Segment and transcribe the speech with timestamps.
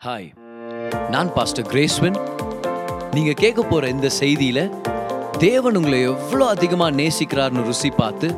[0.00, 0.28] Hi
[1.10, 2.16] நான் pastor கிரேஸ்வன்
[3.14, 4.62] நீங்கள் கேட்க போகிற இந்த செய்தியில்
[5.38, 8.28] தேவன் உங்களை எவ்வளோ அதிகமாக நேசிக்கிறார்னு ருசி பார்த்து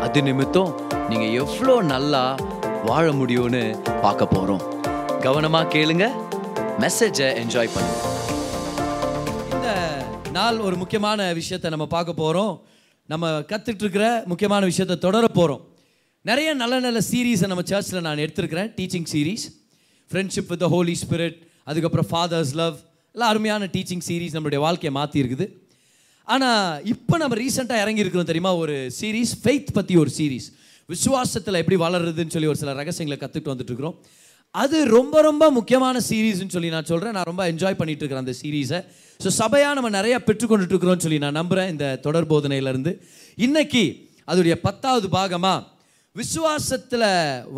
[0.00, 0.72] அது நிமித்தம்
[1.08, 2.36] நீங்கள் எவ்வளோ நல்லா
[2.84, 3.62] வாழ முடியும்னு
[4.02, 4.62] பார்க்க போகிறோம்
[5.22, 6.06] கவனமாக கேளுங்க.
[6.80, 8.00] மெசேஜை என்ஜாய் பண்ணுங்க.
[9.54, 9.68] இந்த
[10.30, 12.54] நாள் ஒரு முக்கியமான விஷயத்தை நம்ம பார்க்க போகிறோம்
[13.08, 15.62] நம்ம கற்றுட்ருக்கிற முக்கியமான விஷயத்தை தொடர போகிறோம்
[16.22, 19.44] நிறைய நல்ல நல்ல சீரீஸை நம்ம சர்ச்சில் நான் எடுத்திருக்கிறேன் teaching series
[20.10, 21.38] friendship with the Holy Spirit
[21.70, 22.76] அதுக்கப்புறம் ஃபாதர்ஸ் லவ்
[23.14, 25.46] எல்லாம் அருமையான டீச்சிங் சீரீஸ் நம்மளுடைய வாழ்க்கையை மாற்றி இருக்குது.
[26.28, 28.52] ஆனால் இப்போ நம்ம ரீசெண்டாக இறங்கியிருக்கிறோம் தெரியுமா?
[28.62, 30.46] ஒரு சீரீஸ் ஃபெய்த் பற்றி ஒரு சீரீஸ்
[30.88, 33.96] விசுவாசத்தில் எப்படி வளருதுன்னு சொல்லி ஒரு சில ரகசியங்களை கற்றுக்கிட்டு வந்துட்டுருக்கிறோம்
[34.54, 38.80] அது ரொம்ப ரொம்ப முக்கியமான சீரீஸ்னு சொல்லி நான் சொல்கிறேன் நான் ரொம்ப என்ஜாய் பண்ணிட்டு இருக்கிறேன் அந்த சீரீஸை
[39.20, 42.92] ஸோ சபையாக நம்ம நிறையா பெற்றுக்கொண்டுட்டு இருக்கிறோம்னு சொல்லி நான் நம்புகிறேன் இந்த தொடர் போதனையிலேருந்து.
[43.46, 43.82] இன்னைக்கு
[44.28, 45.58] அதோடைய பத்தாவது பாகமாக
[46.18, 47.08] விசுவாசத்தில்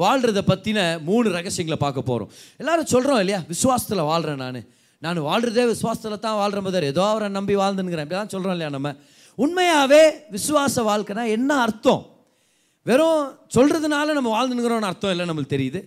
[0.02, 0.78] வாழ்கிறத பற்றின
[1.08, 3.40] மூணு ரகசியங்களை பார்க்க போகிறோம் எல்லாரும் சொல்கிறோம் இல்லையா?
[3.52, 4.60] விசுவாசத்தில் வாழ்கிறேன் நான்.
[5.02, 6.86] நான் வாழ்கிறதே விசுவாசத்தில் தான் வாழ்கிற மாதிரி.
[6.86, 8.94] ஏதோ அவரை நம்பி வாழ்ந்துங்கிறேன் இப்படி தான் சொல்கிறோம் இல்லையா நம்ம?
[9.38, 10.00] உண்மையாகவே
[10.36, 12.02] விசுவாச வாழ்க்கைனா என்ன அர்த்தம்?
[12.86, 13.22] வெறும்
[13.56, 15.82] சொல்கிறதுனால நம்ம வாழ்ந்துங்கிறோம்னு அர்த்தம் இல்லை நம்மளுக்கு தெரியுது.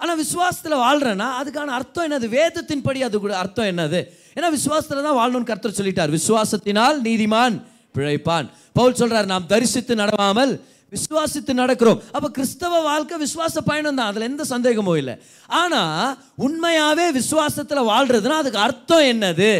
[0.00, 2.28] ஆனால் விசுவாசத்தில் வாழ்கிறேன்னா அதுக்கான அர்த்தம் என்னது?
[2.38, 4.00] வேதத்தின்படி அது கூட அர்த்தம் என்னது?
[4.36, 6.14] ஏன்னா விசுவாசத்தில் தான் வாழணும்னு கர்த்தர் சொல்லிட்டார்.
[6.18, 7.56] விசுவாசத்தினால் நீதிமான்
[7.96, 8.46] பிழைப்பான்.
[8.72, 10.54] பவுல் சொல்கிறார் நாம் தரிசித்து நடவாமல்
[10.96, 12.00] விசுவாசித்து நடக்கிறோம்.
[12.16, 14.10] அப்போ கிறிஸ்தவ வாழ்க்கை விசுவாச பயணம் தான்.
[14.12, 15.14] அதில் எந்த சந்தேகமும் இல்லை.
[15.62, 16.12] ஆனால்
[16.46, 19.50] உண்மையாகவே விசுவாசத்தில் வாழ்றதுன்னா அதுக்கு அர்த்தம் என்னது?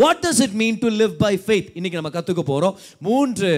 [0.00, 2.76] What does it mean to live by faith இன்றைக்கி நம்ம கற்றுக்க போகிறோம்
[3.08, 3.50] மூன்று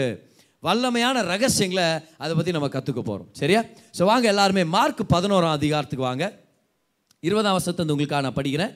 [0.66, 1.86] வல்லமையான ரகசியங்களை
[2.22, 3.60] அதை பற்றி நம்ம கற்றுக்க போகிறோம் சரியா?
[3.96, 6.26] ஸோ வாங்க எல்லாருமே மார்க் பதினோராம் அதிகாரத்துக்கு வாங்க.
[7.28, 8.72] இருபதாம் வருஷத்தை உங்களுக்காக நான் படிக்கிறேன்.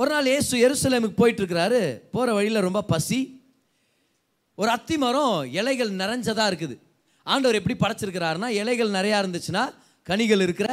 [0.00, 1.80] ஒரு நாள் ஏசு எருசலேமுக்கு போயிட்டுருக்கிறாரு.
[2.14, 3.18] போகிற வழியில் ரொம்ப பசி.
[4.60, 6.76] ஒரு அத்தி மரம் இலைகள் நிறைஞ்சதாக இருக்குது.
[7.32, 9.64] ஆண்டவர் எப்படி படைச்சிருக்கிறாருன்னா இலைகள் நிறையா இருந்துச்சுன்னா
[10.10, 10.68] கனிகள் இருக்கிற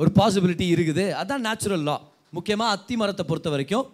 [0.00, 1.04] ஒரு பாசிபிலிட்டி இருக்குது.
[1.20, 1.96] அதான் நேச்சுரல் லா
[2.36, 3.86] முக்கியமாக அத்தி மரத்தை பொறுத்த வரைக்கும்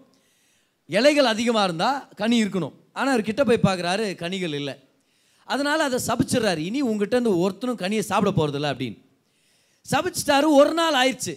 [0.97, 2.75] இலைகள் அதிகமாக இருந்தால் கனி இருக்கணும்.
[2.99, 4.75] ஆனால் அவர் கிட்ட போய் பார்க்குறாரு கனிகள் இல்லை.
[5.49, 6.63] அதனால் அதை சபிச்சிடுறாரு.
[6.69, 8.99] இனி உங்ககிட்ட இருந்து ஒருத்தனும் கனியை சாப்பிட போகிறதில்ல அப்படின்னு.
[9.93, 11.35] சபிச்சிட்டாரு ஒரு நாள் ஆயிடுச்சு.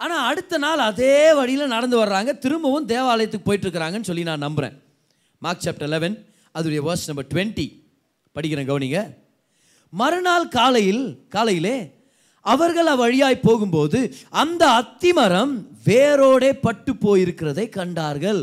[0.00, 2.30] ஆனால் அடுத்த நாள் அதே வழியில் நடந்து வர்றாங்க.
[2.44, 4.76] திரும்பவும் தேவாலயத்துக்கு போயிட்டுருக்கிறாங்கன்னு சொல்லி நான் நம்புகிறேன்
[5.44, 6.16] மார்க் சாப்டர் லெவன்
[6.54, 7.66] அதோடைய வேர்ஸ் நம்பர் டுவெண்ட்டி
[8.36, 9.00] படிக்கிறேன் கவனிங்க.
[10.00, 11.76] மறுநாள் காலையில் காலையிலே
[12.52, 13.98] அவர்கள் அவ்வழியாய் போகும்போது
[14.42, 15.52] அந்த அத்திமரம்
[15.88, 18.40] வேரோடே பட்டு போயிருக்கிறதை கண்டார்கள்.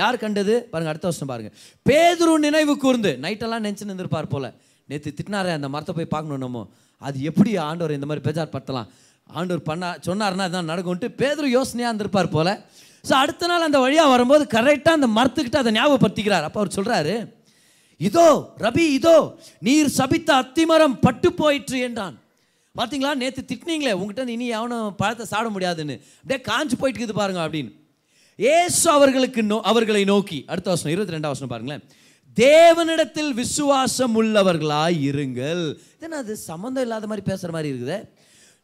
[0.00, 0.54] யார் கண்டது?
[0.70, 1.50] பாருங்க அடுத்த வருஷம் பாருங்க.
[1.88, 4.46] பேதுரு நினைவு கூர்ந்து நைட்டெல்லாம் நினச்சு நின்றுப்பார் போல.
[4.88, 6.64] நேற்று திட்டினாரே அந்த மரத்தை போய் பார்க்கணும் நம்ம.
[7.00, 8.88] அது எப்படி ஆண்டவர் இந்த மாதிரி பேஜார் படுத்தலாம்
[9.38, 12.48] ஆண்டவர் பண்ணா சொன்னார்னா அதான் நடக்கும்ட்டு பேதுரு யோசனையாக இருந்திருப்பார் போல.
[13.08, 16.46] ஸோ அடுத்த நாள் அந்த வழியாக வரும்போது கரெக்டாக அந்த மரத்துக்கிட்ட அதை ஞாபகப்படுத்திக்கிறார்.
[16.48, 17.14] அப்போ அவர் சொல்கிறாரு
[18.08, 18.26] இதோ
[18.64, 19.16] ரபி இதோ
[19.66, 22.16] நீர் சபித்த அத்திமரம் பட்டு போயிற்று என்றான்.
[22.78, 25.96] பார்த்தீங்களா நேற்று திட்டினீங்களே உங்ககிட்ட இனி எவனும் பழத்தை சாட முடியாதுன்னு.
[26.20, 27.72] அப்படியே காஞ்சு போயிட்டு இருக்குது பாருங்க அப்படின்னு.
[28.38, 31.84] ஏசு அவர்களுக்கு நோ அவர்களை நோக்கி அடுத்த வருஷம் இருபத்தி ரெண்டாம் வருஷம் பாருங்களேன்.
[32.36, 35.64] தேவனிடத்தில் விசுவாசம் உள்ளவர்களாய் இருங்கள்.
[36.04, 37.98] என்ன அது சம்மந்தம் இல்லாத மாதிரி பேசுகிற மாதிரி இருக்குது?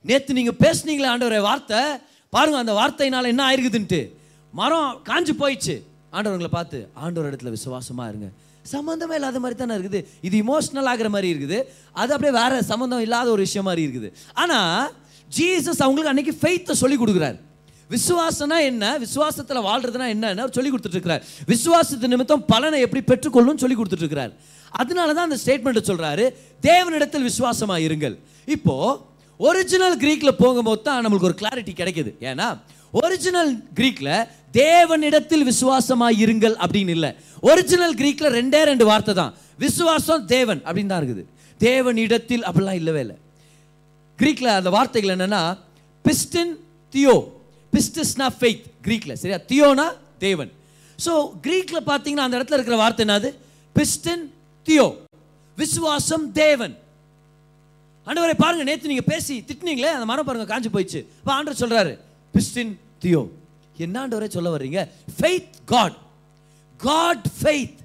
[0.08, 1.82] நேற்று நீங்கள் பேசுனீங்களே ஆண்டவரை வார்த்தை.
[2.34, 4.00] பாருங்க அந்த வார்த்தையினால் என்ன ஆயிருக்குதுன்ட்டு.
[4.60, 5.76] மரம் காஞ்சு போயிடுச்சு.
[6.16, 8.28] ஆண்டவர்களை பார்த்து ஆண்டவர் இடத்துல விசுவாசமாக இருங்க.
[8.72, 10.00] சம்மந்தமே இல்லாத மாதிரி தானே இருக்குது.
[10.26, 11.58] இது இமோஷனல் ஆகிற மாதிரி இருக்குது.
[12.00, 14.10] அது அப்படியே வேற சம்மந்தம் இல்லாத ஒரு விஷயம் மாதிரி இருக்குது.
[14.42, 14.90] ஆனால்
[15.38, 17.38] ஜீசஸ் அவங்களுக்கு அன்னைக்கு ஃபெய்த்தை சொல்லி கொடுக்குறாரு.
[17.90, 18.84] விசுவாசனா என்ன?
[19.04, 21.22] விசுவாசத்தில் வாழ்றதுனா என்னன்னு சொல்லி கொடுத்துட்ருக்கிறார்.
[21.52, 24.32] விசுவாசத்து நிமித்தம் பலனை எப்படி பெற்றுக்கொள்ளும் சொல்லி கொடுத்துட்ருக்கிறார்.
[24.80, 26.24] அதனால தான் அந்த ஸ்டேட்மெண்ட்டை சொல்கிறாரு
[26.68, 28.14] தேவனிடத்தில் விசுவாசமாக இருங்கள்.
[28.56, 28.98] இப்போது
[29.40, 32.10] ஒரிஜினல் க்ரீக்கில் போகும்போது தான் நம்மளுக்கு ஒரு கிளாரிட்டி கிடைக்குது.
[32.30, 32.48] ஏன்னா
[32.92, 34.14] ஒரிஜினல் க்ரீக்கில்
[34.54, 37.10] தேவனிடத்தில் விசுவாசமாக இருங்கள் அப்படின்னு இல்லை.
[37.50, 39.34] ஒரிஜினல் கிரீக்கில் ரெண்டே ரெண்டு வார்த்தை தான்.
[39.64, 41.24] விசுவாசம் தேவன் அப்படின்னு தான் இருக்குது.
[41.60, 43.16] தேவனிடத்தில் அப்படிலாம் இல்லவே இல்லை.
[44.18, 45.42] கிரீக்கில் அந்த வார்த்தைகள் என்னென்னா
[46.04, 46.54] பிஸ்டின்
[46.94, 47.16] தியோ
[47.72, 49.38] பிஸ்டிஸ்னா ஃபெய்த் கிரீக்கில் சரியா?
[49.50, 49.86] தியோனா
[50.26, 50.50] தேவன்.
[50.98, 51.12] ஸோ
[51.44, 53.30] கிரீக்கில் பார்த்தீங்கன்னா அந்த இடத்துல இருக்கிற வார்த்தை என்னது?
[53.76, 54.24] பிஸ்டின்
[54.66, 54.86] தியோ
[55.58, 56.74] விசுவாசம் தேவன்.
[58.06, 61.00] ஆண்டவரை பாருங்க நேற்று நீங்கள் பேசி திட்டினீங்களே அந்த மரம் பாருங்க காஞ்சி போயிடுச்சு.
[61.20, 61.92] இப்போ ஆண்டவர் சொல்கிறாரு
[62.34, 62.72] பிஸ்டின்
[63.04, 63.22] தியோ
[63.86, 64.80] என்னாண்டவரே சொல்ல வர்றீங்க?
[65.20, 65.96] Faith God
[66.76, 67.78] God faith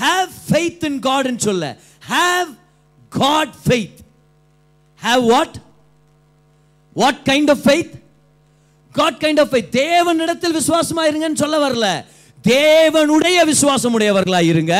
[0.00, 1.76] have faith in காட்னு சொல்ல.
[2.08, 2.50] Have
[3.08, 3.98] God faith
[5.02, 5.56] have what
[6.94, 7.94] what kind of faith
[8.92, 12.04] God kind of faith தேவனிடத்தில் விசுவாசமா இருங்கன்னு சொல்ல வரல.
[12.48, 14.74] தேவனுடைய விசுவாசம் உடையவர்களா இருங்க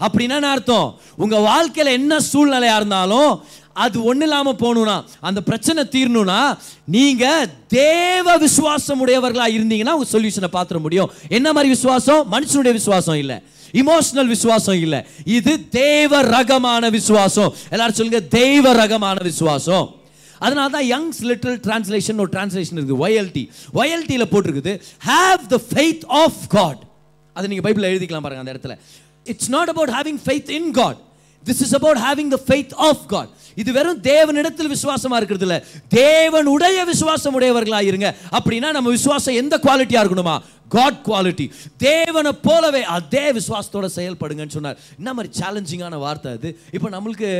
[0.00, 0.98] அப்படின்னா அர்த்தம்?
[1.16, 6.38] உங்க வாழ்க்கையில என்ன சூழ்நிலையா இருந்தாலும் அது ஒன்றும் இல்லாமல் போகணும்னா அந்த பிரச்சனை தீரணும்னா
[6.96, 11.10] நீங்கள் தேவ விசுவாசம் உடையவர்களாக இருந்தீங்கன்னா உங்கள் சொல்யூஷனை பார்த்துட முடியும்.
[11.28, 12.22] என்ன மாதிரி விசுவாசம்?
[12.32, 13.36] மனுஷனுடைய விசுவாசம் இல்லை.
[13.82, 15.00] இமோஷனல் விசுவாசம் இல்லை.
[15.24, 17.54] இது தேவ ரகமான விசுவாசம்.
[17.70, 19.86] எல்லாரும் சொல்லுங்க தெய்வ ரகமான விசுவாசம்.
[20.38, 23.44] அதனால தான் யங்ஸ் லிட்டில் டிரான்ஸ்லேஷன் ஒரு டிரான்ஸ்லேஷன் இருக்குது ஒயல்டி
[23.80, 24.72] ஒயல்டியில் போட்டிருக்குது
[25.10, 26.82] have the faith of God
[27.36, 28.76] அதை நீங்கள் பைபிளில் எழுதிக்கலாம் பாருங்க அந்த இடத்துல.
[29.32, 31.00] It's not about having faith in God
[31.46, 33.32] this is about having the faith of God
[33.62, 35.56] இது வெறும் தேவனிடத்தில் விசுவாசமா இருக்கிறது இல்ல
[36.00, 40.36] தேவனுடைய விசுவாசம் உடையவர்களாக இருங்க அப்படின்னா நம்ம விசுவாசம் எந்த குவாலிட்டியா இருக்கணுமா?
[40.68, 41.46] காட் குவாலிட்டி
[41.76, 44.78] தேவனை போலவே அதே விசுவாசத்தோட செயல்படுங்கன்னு சொன்னார்.
[44.96, 46.50] என்ன மாதிரி சேலஞ்சிங்கான வார்த்தை அது?
[46.76, 47.30] இப்போ நம்மளுக்கு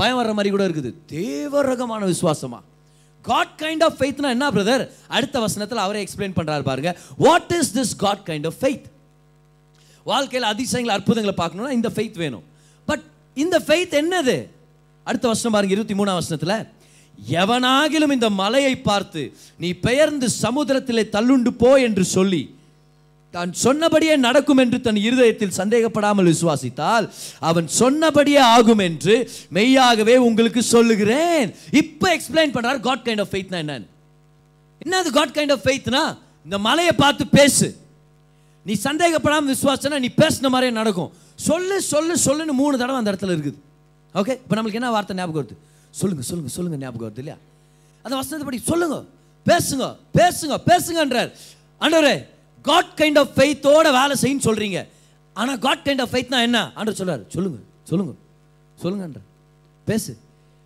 [0.00, 0.90] பயம் வர்ற மாதிரி கூட இருக்குது.
[1.06, 2.60] தேவ ரகமான விசுவாசமா?
[3.22, 4.84] காட் கைண்ட் ஆஃப் ஃபெய்த்னா என்ன பிரதர்
[5.16, 6.92] அடுத்த வசனத்தில் அவரே எக்ஸ்பிளைன் பண்ணுறாரு பாருங்க.
[7.26, 8.86] What is this God kind of faith
[10.10, 12.44] வாழ்க்கையில் அதிசயங்கள் அற்புதங்களை பார்க்கணும்னா இந்த ஃபெய்த் வேணும்.
[12.88, 13.04] பட்
[13.36, 14.36] இந்த ஃபெய்த் என்னது?
[15.06, 16.56] அடுத்த வருஷம் பாருங்க இருபத்தி மூணாம் வருஷத்தில்
[17.40, 22.54] எவனாகிலும் இந்த மலையை பார்த்து நீ பெயர்ந்து சமுத்திரத்திலே தள்ளுண்டு போ என்று சொல்லி
[23.34, 27.06] தான் சொன்னபடியே நடக்கும் என்று தன் இருதயத்தில் சந்தேகப்படாமல் விசுவாசித்தால்
[27.38, 29.14] அவன் சொன்னபடியே ஆகும் என்று
[29.56, 31.54] மெய்யாகவே உங்களுக்கு சொல்லுகிறேன்.
[31.70, 33.86] இப்போ எக்ஸ்பிளைன் பண்றார் காட் கைண்ட் ஆஃப் ஃபெய்த்னா என்னன்னு?
[34.84, 36.02] என்னது காட் கைண்ட் ஆஃப் ஃபெய்த்னா
[36.44, 37.68] இந்த மலையை பார்த்து பேசு.
[38.66, 41.10] நீ சந்தேகப்படாமல் விசுவாசனா நீ பேசின மாதிரியே நடக்கும்.
[41.48, 43.58] சொல்லு சொல்லு சொல்லுன்னு மூணு தடவை அந்த இடத்துல இருக்குது.
[44.14, 45.56] ஓகே இப்போ நம்மளுக்கு என்ன வார்த்தை ஞாபகம் வருது?
[46.00, 47.38] சொல்லுங்க சொல்லுங்க சொல்லுங்க ஞாபகம் வருது இல்லையா?
[48.04, 48.96] அந்த வசனத்தை படி சொல்லுங்க.
[49.50, 49.84] பேசுங்க
[50.18, 51.30] பேசுங்க பேசுங்கன்றார்.
[51.80, 52.16] ஆண்டவரே
[52.68, 54.80] காட் கைண்ட் ஆஃப் ஃபெய்த்தோட வேலை செய்யுன்னு சொல்றீங்க.
[55.36, 56.58] ஆனா காட் கைண்ட் ஆஃப் ஃபெய்த்னா என்ன?
[56.78, 57.58] ஆண்டவர் சொல்றாரு சொல்லுங்க
[57.90, 58.14] சொல்லுங்க
[58.82, 59.20] சொல்லுங்கன்ற
[59.86, 60.12] பேசு.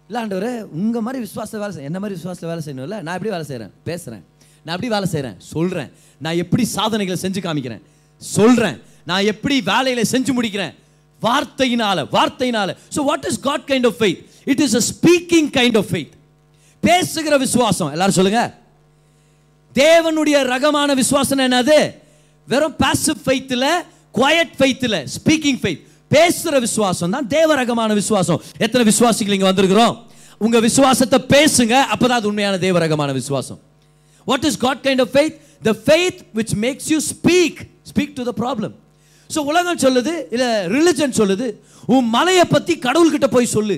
[0.08, 0.48] இல்லை ஆண்டவர்
[0.78, 3.72] உங்கள் மாதிரி விசுவாச வேலை செய்ய என்ன மாதிரி விசுவாசத்தில் வேலை செய்யணும் இல்லை நான் எப்படி வேலை செய்கிறேன்
[3.88, 4.24] பேசுகிறேன்
[4.64, 5.90] நான் எப்படி வேலை செய்கிறேன் சொல்கிறேன்
[6.24, 7.82] நான் எப்படி சாதனைகளை செஞ்சு காமிக்கிறேன்?
[8.22, 8.76] சொல்கிறேன்
[9.10, 10.74] நான் எப்படி வேலையில் செஞ்சு முடிக்கிறேன்?
[11.22, 12.70] வார்த்தையினால வார்த்தையினால.
[12.94, 14.20] So what is God kind of faith
[14.52, 16.14] it is a speaking kind of faith
[16.82, 17.90] பேசுகிற விசுவாசம்.
[17.94, 18.42] எல்லாரும் சொல்லுங்க.
[19.74, 21.78] தேவனுடைய ரகமான விசுவாசம் என்னது
[22.48, 23.68] வெறும் பாசிவ் ஃபெய்த்தில்
[24.18, 28.40] குவயட் ஃபெய்த்தில் ஸ்பீக்கிங் ஃபெய்த் பேசுகிற விசுவாசம் தான் தேவ ரகமான விசுவாசம்.
[28.64, 29.94] எத்தனை விசுவாசிகள் இங்கே வந்திருக்கிறோம்?
[30.44, 33.58] உங்கள் விசுவாசத்தை பேசுங்க அப்பதான் அது உண்மையான தேவ ரகமான விசுவாசம்.
[34.30, 35.36] What is God kind of faith
[35.68, 37.60] the faith which makes you speak
[37.90, 38.74] speak to the problem
[39.30, 41.46] so உலகம் சொல்லுது இல்லை ரிலிஜன் சொல்லுது
[41.94, 43.76] உன் மலையை பற்றி கடவுள்கிட்ட போய் சொல்லு.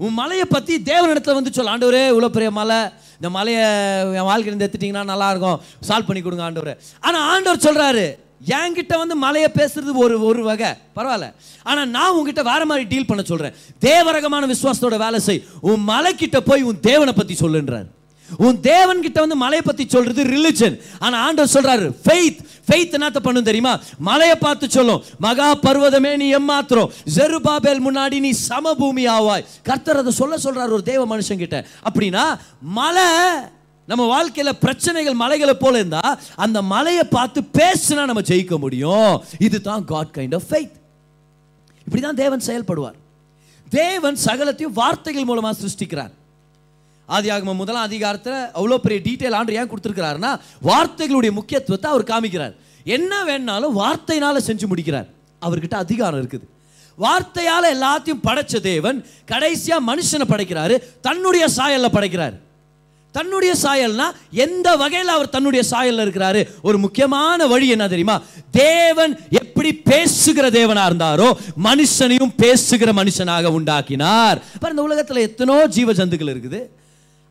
[0.00, 2.78] உன் மலையை பற்றி தேவனிடத்தில் வந்து சொல்ல ஆண்டவரே இவ்வளோ பெரிய மலை
[3.18, 3.64] இந்த மலையை
[4.18, 5.58] என் வாழ்க்கையிலேருந்து எடுத்துட்டிங்கன்னா நல்லாயிருக்கும்
[5.88, 6.74] சால்வ் பண்ணி கொடுங்க ஆண்டவரே.
[7.06, 8.04] ஆனால் ஆண்டவர் சொல்கிறாரு
[8.58, 11.28] என்கிட்ட வந்து மலையை பேசுறது ஒரு ஒரு வகை பரவாயில்ல.
[11.68, 13.54] ஆனால் நான் உங்ககிட்ட வேற மாதிரி டீல் பண்ண சொல்கிறேன்
[13.86, 15.42] தேவரகமான விசுவாசத்தோட வேலை செய்.
[15.70, 17.86] உன் மலைக்கிட்ட போய் உன் தேவனை பற்றி சொல்லுன்றார்.
[18.36, 23.42] உன் தேவன் கிட்ட வந்து மலையை பத்தி சொல்றது ரிலிஜன் ஆனா ஆண்டவர் சொல்றாரு ஃபெய்த் ஃபெய்த் என்னத்த பண்ணும்
[23.42, 23.80] தெரியுமா?
[23.98, 25.04] மலையை பார்த்து சொல்லும்.
[25.18, 26.90] மகா பர்வதமே நீ எம்மாத்திரம்.
[27.14, 29.44] ஜெருபாபேல் முன்னாடி நீ சமபூமி ஆவாய்.
[29.62, 33.02] கர்த்தர் அதை சொல்ல சொல்றாரு ஒரு தேவ மனுஷன் கிட்ட அப்படின்னா மலை
[33.86, 39.24] நம்ம வாழ்க்கையில் பிரச்சனைகள் மலைகளை போல இருந்தா அந்த மலையை பார்த்து பேசினா நம்ம ஜெயிக்க முடியும்.
[39.38, 40.74] இதுதான் காட் கைண்ட் ஆஃப் ஃபெய்த்
[41.90, 42.98] இப்படிதான் தேவன் செயல்படுவார்.
[43.68, 46.10] தேவன் சகலத்தையும் வார்த்தைகள் மூலமா சிருஷ்டிக்கிறார்.
[47.08, 50.32] ஆதியாகமம் முதலாம் அதிகாரத்தில் அவ்வளோ பெரிய டீட்டெயில் ஆண்டு ஏன் கொடுத்துருக்கிறாருன்னா
[50.68, 52.54] வார்த்தைகளுடைய முக்கியத்துவத்தை அவர் காமிக்கிறார்.
[52.96, 55.08] என்ன வேணாலும் வார்த்தையினால் செஞ்சு முடிக்கிறார்.
[55.42, 56.46] அவர்கிட்ட அதிகாரம் இருக்குது.
[56.98, 58.98] வார்த்தையால் எல்லாத்தையும் படைச்ச தேவன்
[59.30, 60.74] கடைசியாக மனுஷனை படைக்கிறாரு
[61.06, 62.36] தன்னுடைய சாயல்ல படைக்கிறார்.
[63.14, 64.06] தன்னுடைய சாயல்னா
[64.44, 66.40] எந்த வகையில் அவர் தன்னுடைய சாயல்ல இருக்கிறாரு?
[66.68, 68.16] ஒரு முக்கியமான வழி என்ன தெரியுமா?
[68.50, 71.28] தேவன் எப்படி பேசுகிற தேவனாக இருந்தாரோ
[71.68, 74.40] மனுஷனையும் பேசுகிற மனுஷனாக உண்டாக்கினார்.
[74.62, 76.62] பாரு, இந்த உலகத்தில் எத்தனோ ஜீவ ஜந்துக்கள் இருக்குது.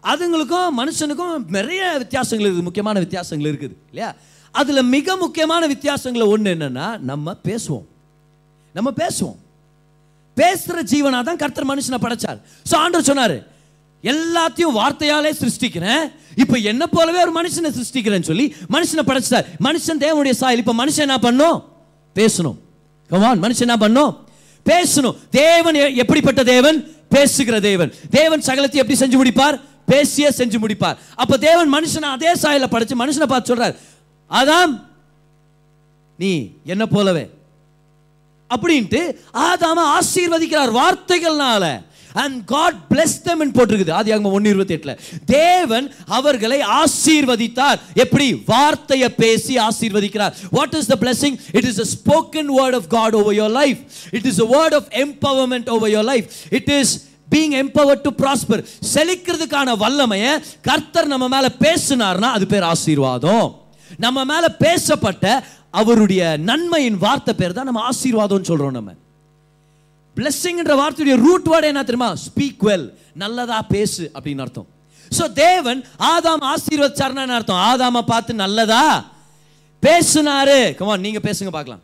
[0.03, 4.15] அதுங்களுக்கும் மனுஷனுக்கும் நிறைய வித்தியாசங்கள் இருக்குது முக்கியமான வித்தியாசங்கள் இருக்குது இல்லையா?
[4.51, 7.85] அதில் மிக முக்கியமான வித்தியாசங்களில் ஒன்று என்னன்னா நம்ம பேசுவோம்.
[8.73, 9.35] நம்ம பேசுவோம்.
[10.35, 12.41] பேசுகிற ஜீவனா தான் கர்த்தர் மனுஷனை படைச்சார்.
[12.71, 13.51] ஸோ ஆண்டவர் சொன்னார்
[14.03, 16.11] எல்லாத்தையும் வார்த்தையாலே சிருஷ்டிக்கிறேன்.
[16.35, 19.45] இப்போ என்ன போலவே ஒரு மனுஷனை சிருஷ்டிக்கிறேன்னு சொல்லி மனுஷனை படைச்சார்.
[19.63, 20.57] மனுஷன் தேவனுடைய சாயல்.
[20.57, 21.63] இப்போ மனுஷன் என்ன பண்ணும்?
[22.15, 22.57] பேசணும்.
[23.07, 24.27] கமான் மனுஷன் என்ன பண்ணும்?
[24.65, 25.17] பேசணும்.
[25.29, 26.95] தேவன் எ- எப்படிப்பட்ட தேவன்?
[27.09, 27.93] பேசுகிற தேவன்.
[28.09, 29.61] தேவன் சகலத்தை எப்படி செஞ்சு முடிப்பார்?
[29.93, 30.97] பேசியே செஞ்சு முடிப்பார்.
[31.23, 33.77] அப்போ தேவன் மனுஷனை அதே சாயல படைச்சு மனுஷனை பார்த்து சொல்றார்
[34.41, 34.75] ஆதாம்
[36.17, 36.33] நீ
[36.65, 37.25] என்ன போலவே.
[38.53, 39.01] அப்படின்ட்டு
[39.47, 41.65] ஆதாம ஆசீர்வதிக்கிறார் வார்த்தைகள்னால.
[42.23, 43.91] அண்ட் காட் பிளஸ் தம் போட்டிருக்குது.
[43.91, 44.93] ஆதி ஆகம ஒன்று இருபத்தி எட்டுல
[45.25, 47.79] தேவன் அவர்களை ஆசீர்வதித்தார்.
[47.93, 48.27] எப்படி?
[48.45, 50.33] வார்த்தையை பேசி ஆசீர்வதிக்கிறார்.
[50.51, 53.79] What is the blessing it is a spoken word of God over your life
[54.11, 56.27] it is a word of empowerment over your life
[56.59, 56.93] it is
[57.33, 58.63] being empower to prosper
[58.93, 60.31] செழிக்கிறதுக்கான வல்லமையை
[60.69, 63.47] கர்த்தர் நம்ம மேலே பேசினார்னா அது பேர் ஆசீர்வாதம்.
[64.05, 65.25] நம்ம மேலே பேசப்பட்ட
[65.81, 68.91] அவருடைய நன்மையின் வார்த்தை பேர் தான் நம்ம ஆசீர்வாதம்னு சொல்கிறோம் நம்ம.
[70.17, 72.09] பிளெஸ்ஸிங்ன்ற வார்த்தையுடைய ரூட் வேர்டு என்ன தெரியுமா?
[72.25, 72.85] ஸ்பீக் வெல்
[73.21, 74.67] நல்லதா பேசு அப்படின்னு அர்த்தம்.
[75.17, 75.79] ஸோ தேவன்
[76.11, 77.63] ஆதாம் ஆசீர்வதிச்சார்னா அர்த்தம்?
[77.71, 78.83] ஆதாம பார்த்து நல்லதா?
[79.83, 80.59] பேசுனாரு.
[80.77, 81.81] கமான் நீங்க பேசுங்க பார்க்கலாம்.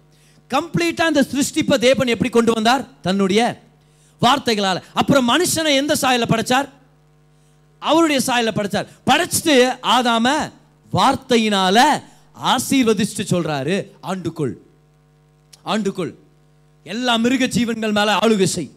[0.55, 2.83] கம்ப்ளீட்டா இந்த சிருஷ்டிப்பை தேவன் எப்படி கொண்டு வந்தார்?
[3.07, 3.41] தன்னுடைய
[4.19, 4.83] வார்த்தைகளால்.
[4.93, 6.69] அப்புறம் மனுஷனை எந்த சாயல படைச்சார்?
[7.79, 8.87] அவருடைய சாயல படைச்சார்.
[9.05, 10.51] படைச்சிட்டு ஆதாம
[10.93, 12.03] வார்த்தையினால
[12.43, 14.53] ஆசீர்வதிச்சுட்டு சொல்றாரு ஆண்டுக்குள்
[15.65, 16.13] ஆண்டுக்குள்
[16.83, 18.71] எல்லா மிருக ஜீவன்கள் மேல ஆளுகை செய்.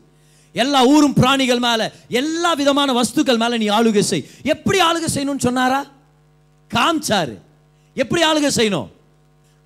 [0.53, 4.27] எல்லா ஊரும் பிராணிகள் மேல எல்லா விதமான வஸ்துக்கள் மேல நீ ஆளுகை செய்.
[4.43, 5.87] எப்படி ஆளுகை செய்யணும்னு சொன்னாரா?
[6.75, 7.35] காமிச்சாரு.
[7.95, 8.89] எப்படி ஆளுகை செய்யணும்?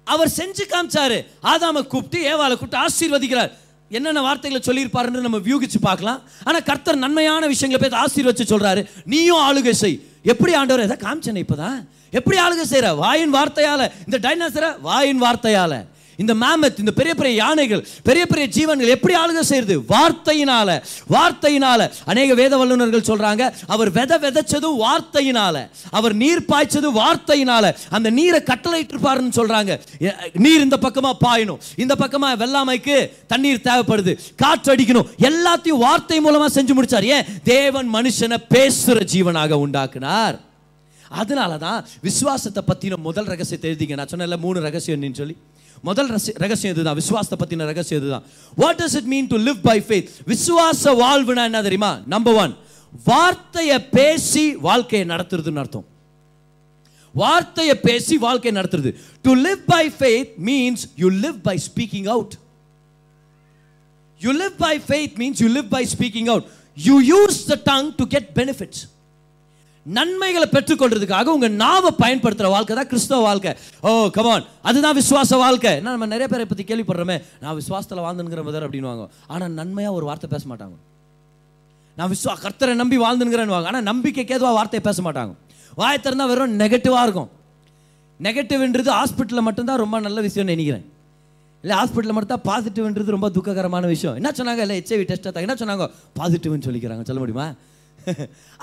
[0.05, 1.27] அவர் செஞ்சு காமிச்சாரு.
[1.43, 3.53] ஆதாம கூப்பிட்டு ஏவாளை கூப்பிட்டு ஆசீர்வதிக்கிறார்.
[3.89, 6.21] என்னென்ன வார்த்தைகளை சொல்லியிருப்பாருன்னு நம்ம வியூகிச்சு பார்க்கலாம்.
[6.45, 10.01] ஆனால் கர்த்தர் நன்மையான விஷயங்களை பேசி ஆசீர்வச்சு சொல்கிறாரு நீயும் ஆளுகை செய்.
[10.23, 11.85] எப்படி ஆண்டவர் எதை காமிச்சேன் இப்போதான்?
[12.11, 12.97] எப்படி ஆளுகை செய்யற?
[12.97, 13.91] வாயின் வார்த்தையால்.
[14.07, 15.85] இந்த டைனாசரை வாயின் வார்த்தையால்.
[16.17, 19.81] இந்த மேமத் இந்த பெரிய பெரிய யானைகள் பெரிய பெரிய ஜீவன்கள் எப்படி ஆளுக செய்யுது?
[19.89, 21.93] வார்த்தையினால வார்த்தையினால.
[22.05, 27.75] அநேக வேத வல்லுநர்கள் சொல்றாங்க அவர் வித விதைச்சதும் வார்த்தையினால அவர் நீர் பாய்ச்சது வார்த்தையினால.
[27.91, 29.81] அந்த நீரை கட்டளையிட்டிருப்பாருன்னு சொல்றாங்க.
[30.33, 31.59] நீர் இந்த பக்கமா பாயணும்.
[31.77, 34.19] இந்த பக்கமா வெள்ளாமைக்கு தண்ணீர் தேவைப்படுது.
[34.37, 35.09] காற்று அடிக்கணும்.
[35.19, 37.03] எல்லாத்தையும் வார்த்தை மூலமா செஞ்சு முடிச்சார்.
[37.03, 37.25] ஏன்?
[37.45, 40.39] தேவன் மனுஷனை பேசுற ஜீவனாக உண்டாக்குனார்.
[41.09, 43.95] அதனால தான் விசுவாசத்தை பற்றின முதல் ரகசியத்தை எழுதிங்க.
[43.95, 45.37] நான் சொன்னேன்ல மூணு ரகசியம் சொல்லி.
[45.87, 46.95] முதல் ரசி- ரகசியம் இதுதான்.
[46.95, 48.23] விசுவாசத்தை பற்றின ரகசியம் இதுதான்.
[48.57, 52.01] What does it mean to live by faith விசுவாச வாழ்வுனா என்ன தெரியுமா?
[52.07, 52.57] நம்பர் ஒன்
[53.05, 55.85] வார்த்தையை பேசி வாழ்க்கையை நடத்துறதுன்னு அர்த்தம்.
[57.13, 58.91] வார்த்தையை பேசி வாழ்க்கையை நடத்துறது.
[59.23, 62.35] To live by faith means you live by speaking out
[64.19, 68.07] you live by faith means you live by speaking out you use the tongue to
[68.07, 68.83] get benefits
[69.87, 73.53] நன்மைகளை பெற்றுக்கொள்றதுக்காக உங்க நாவை பயன்படுத்துற வாழ்க்கை தான் கிறிஸ்தவ வாழ்க்கை.
[73.81, 75.73] ஓ கமான் அதுதான் விசுவாச வாழ்க்கை.
[75.81, 77.23] நான் நம்ம நிறைய பேரை பத்தி கேள்விப்படுறோமே.
[77.41, 79.09] நான் விசுவாசத்துல வாழ்ந்துங்கிற மதர் அப்படின்னுவாங்க.
[79.27, 80.77] ஆனா நன்மையா ஒரு வார்த்தை பேச மாட்டாங்க.
[81.97, 85.35] நான் விஸ்வா கர்த்தரை நம்பி வாழ்ந்துங்கிறேன்னு ஆனா நம்பிக்கைக்கு ஏதுவா வார்த்தையை பேச மாட்டாங்க.
[85.75, 87.31] வாயை திறந்தா வெறும் நெகட்டிவா இருக்கும்.
[88.23, 90.85] நெகட்டிவ்ன்றது ஹாஸ்பிட்டலில் மட்டும்தான் ரொம்ப நல்ல விஷயம்னு நினைக்கிறேன்.
[91.63, 94.15] இல்லை ஹாஸ்பிட்டலில் மட்டும் தான் பாசிட்டிவ்ன்றது ரொம்ப துக்ககரமான விஷயம்.
[94.15, 94.59] என்ன சொன்னாங்க?
[94.59, 95.91] இல்லை ஹெச்ஐவி டெஸ்ட் என்ன சொன்னாங்க?
[96.19, 97.03] பாசிட்டிவ்னு சொல்லிக்கிறாங்க.
[97.03, 97.53] சொல்ல முடியுமா?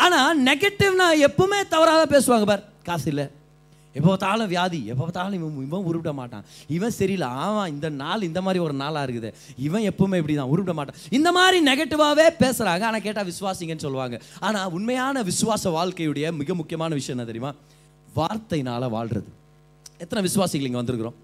[0.03, 2.63] ஆனால் நெகட்டிவ்னா எப்பவுமே தவறாக பேசுவாங்க பார்.
[2.89, 3.25] காசு இல்லை.
[3.97, 6.45] எப்போ பார்த்தாலும் வியாதி எப்போ பார்த்தாலும் இவன் இவன் உருவிட மாட்டான்.
[6.75, 7.27] இவன் சரியில்லை.
[7.43, 9.29] ஆமாம் இந்த நாள் இந்த மாதிரி ஒரு நாளாக இருக்குது.
[9.67, 10.97] இவன் எப்பவுமே இப்படி தான் உருவிட மாட்டான்.
[11.17, 14.17] இந்த மாதிரி நெகட்டிவாகவே பேசுகிறாங்க ஆனால் கேட்டால் விசுவாசிங்கன்னு சொல்லுவாங்க.
[14.47, 17.51] ஆனால் உண்மையான விசுவாச வாழ்க்கையுடைய மிக முக்கியமான விஷயம் என்ன தெரியுமா?
[18.19, 19.29] வார்த்தையினால் வாழ்கிறது
[20.03, 21.17] எத்தனை விசுவாசிகள் இங்கே வந்திருக்கிறோம்?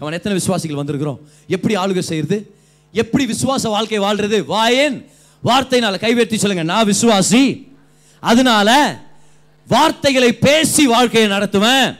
[0.00, 1.18] அவன் எத்தனை விசுவாசிகள் வந்திருக்கிறோம்?
[1.56, 2.38] எப்படி ஆளுகை செய்கிறது
[3.02, 4.96] எப்படி விசுவாச வாழ்க்கை வாழ்கிறது வாயேன்.
[5.44, 6.62] வார்த்தையினால் கைவேற்றி சொல்லுங்க.
[6.62, 7.68] நான் விசுவாசி.
[8.20, 8.98] அதனால
[9.68, 11.98] வார்த்தைகளை பேசி வாழ்க்கையை நடத்துவேன்.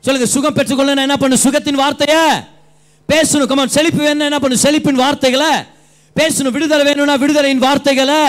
[0.00, 2.44] சொல்லுங்க சுகம் பெற்றுக்கொள்ள என்ன பண்ணு சுகத்தின் வார்த்தைய?
[3.12, 3.46] பேசணும்.
[3.46, 5.56] கமான் செழிப்பு வேணும் என்ன பண்ணு செழிப்பின் வார்த்தைகளை
[6.16, 6.50] பேசணும்.
[6.50, 8.26] விடுதலை வேணும்னா விடுதலையின் வார்த்தைகளை.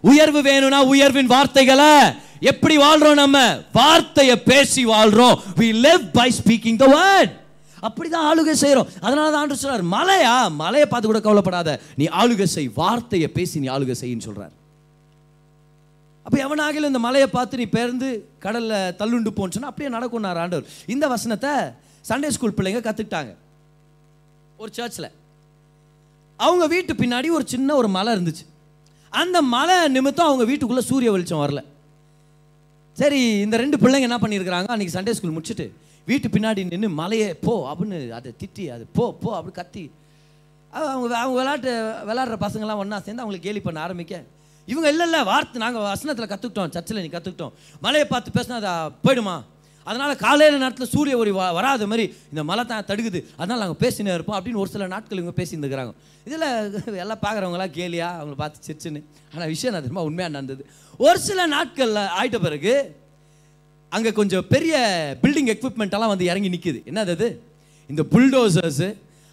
[0.00, 2.22] உயர்வு வேணும்னா உயர்வின் வார்த்தைகளை.
[2.40, 3.58] எப்படி வாழ்றோம் நம்ம?
[3.72, 5.34] வார்த்தையை பேசி வாழ்றோம்.
[5.56, 7.43] We live by speaking the word
[7.86, 10.34] அப்படி தான் ஆளுகை செய்கிறோம் அதனால தான் ஆண்டு சொல்கிறார் மலையா?
[10.62, 11.70] மலையை பார்த்து கூட கவலைப்படாத.
[12.00, 12.68] நீ ஆளுகை செய்.
[12.80, 14.54] வார்த்தையை பேசி நீ ஆளுகை செய்யின்னு சொல்கிறார்
[16.26, 18.08] அப்போ எவனாகிலும் இந்த மலையை பார்த்து நீ பேர்ந்து
[18.44, 20.68] கடலில் தள்ளுண்டு போன்னு அப்படியே நடக்கும்னார் ஆண்டவர்.
[20.94, 21.52] இந்த வசனத்தை
[22.10, 23.32] சண்டே ஸ்கூல் பிள்ளைங்க கற்றுக்கிட்டாங்க
[24.62, 25.10] ஒரு சர்ச்சில்
[26.38, 28.44] அவங்க வீட்டு பின்னாடி ஒரு சின்ன ஒரு மலை இருந்துச்சு.
[29.12, 31.60] அந்த மலை நிமித்தம் அவங்க வீட்டுக்குள்ளே சூரிய வெளிச்சம் வரல.
[33.00, 34.68] சரி இந்த ரெண்டு பிள்ளைங்க என்ன பண்ணியிருக்கிறாங்க?
[34.74, 35.66] அன்றைக்கி சண்டே ஸ்கூல் முடிச்சுட்டு
[36.08, 39.84] வீட்டு பின்னாடி நின்று மலையே போ அப்படின்னு அதை திட்டி அது போ போ அப்படி கத்தி.
[40.70, 41.72] அவங்க அவங்க விளாட்டு
[42.10, 44.14] விளாட்ற பசங்கள்லாம் ஒன்றா சேர்ந்து அவங்களை கேலி பண்ண ஆரம்பிக்க.
[44.68, 48.72] இவங்க இல்லை இல்லை வார்த்தை நாங்கள் வசனத்தில் கற்றுக்கிட்டோம் சர்ச்சில் நீ கற்றுக்கிட்டோம் மலையை பார்த்து பேசினா அது
[49.04, 49.34] போயிடுமா?
[49.86, 54.36] அதனால் காலையில் நேரத்தில் சூரிய ஒளி வராத மாதிரி இந்த மலை தான் தடுக்குது அதனால் நாங்கள் பேசினே இருப்போம்
[54.38, 55.92] அப்படின்னு ஒரு சில நாட்கள் இவங்க பேசியிருந்துக்கிறாங்க.
[56.26, 56.46] இதில்
[57.04, 59.02] எல்லாம் பார்க்குறவங்களாம் கேலியா அவங்கள பார்த்து சிரிச்சுன்னு.
[59.32, 60.62] ஆனால் விஷயம் நான் திரும்ப உண்மையாக நடந்தது.
[61.06, 62.74] ஒரு சில நாட்களில் ஆயிட்ட பிறகு
[63.94, 64.74] அங்கே கொஞ்சம் பெரிய
[65.22, 67.28] பில்டிங் எக்யூப்மெண்ட்டெல்லாம் வந்து இறங்கி நிற்கிது என்னது அது?
[67.90, 68.88] இந்த புல்டோசர்ஸு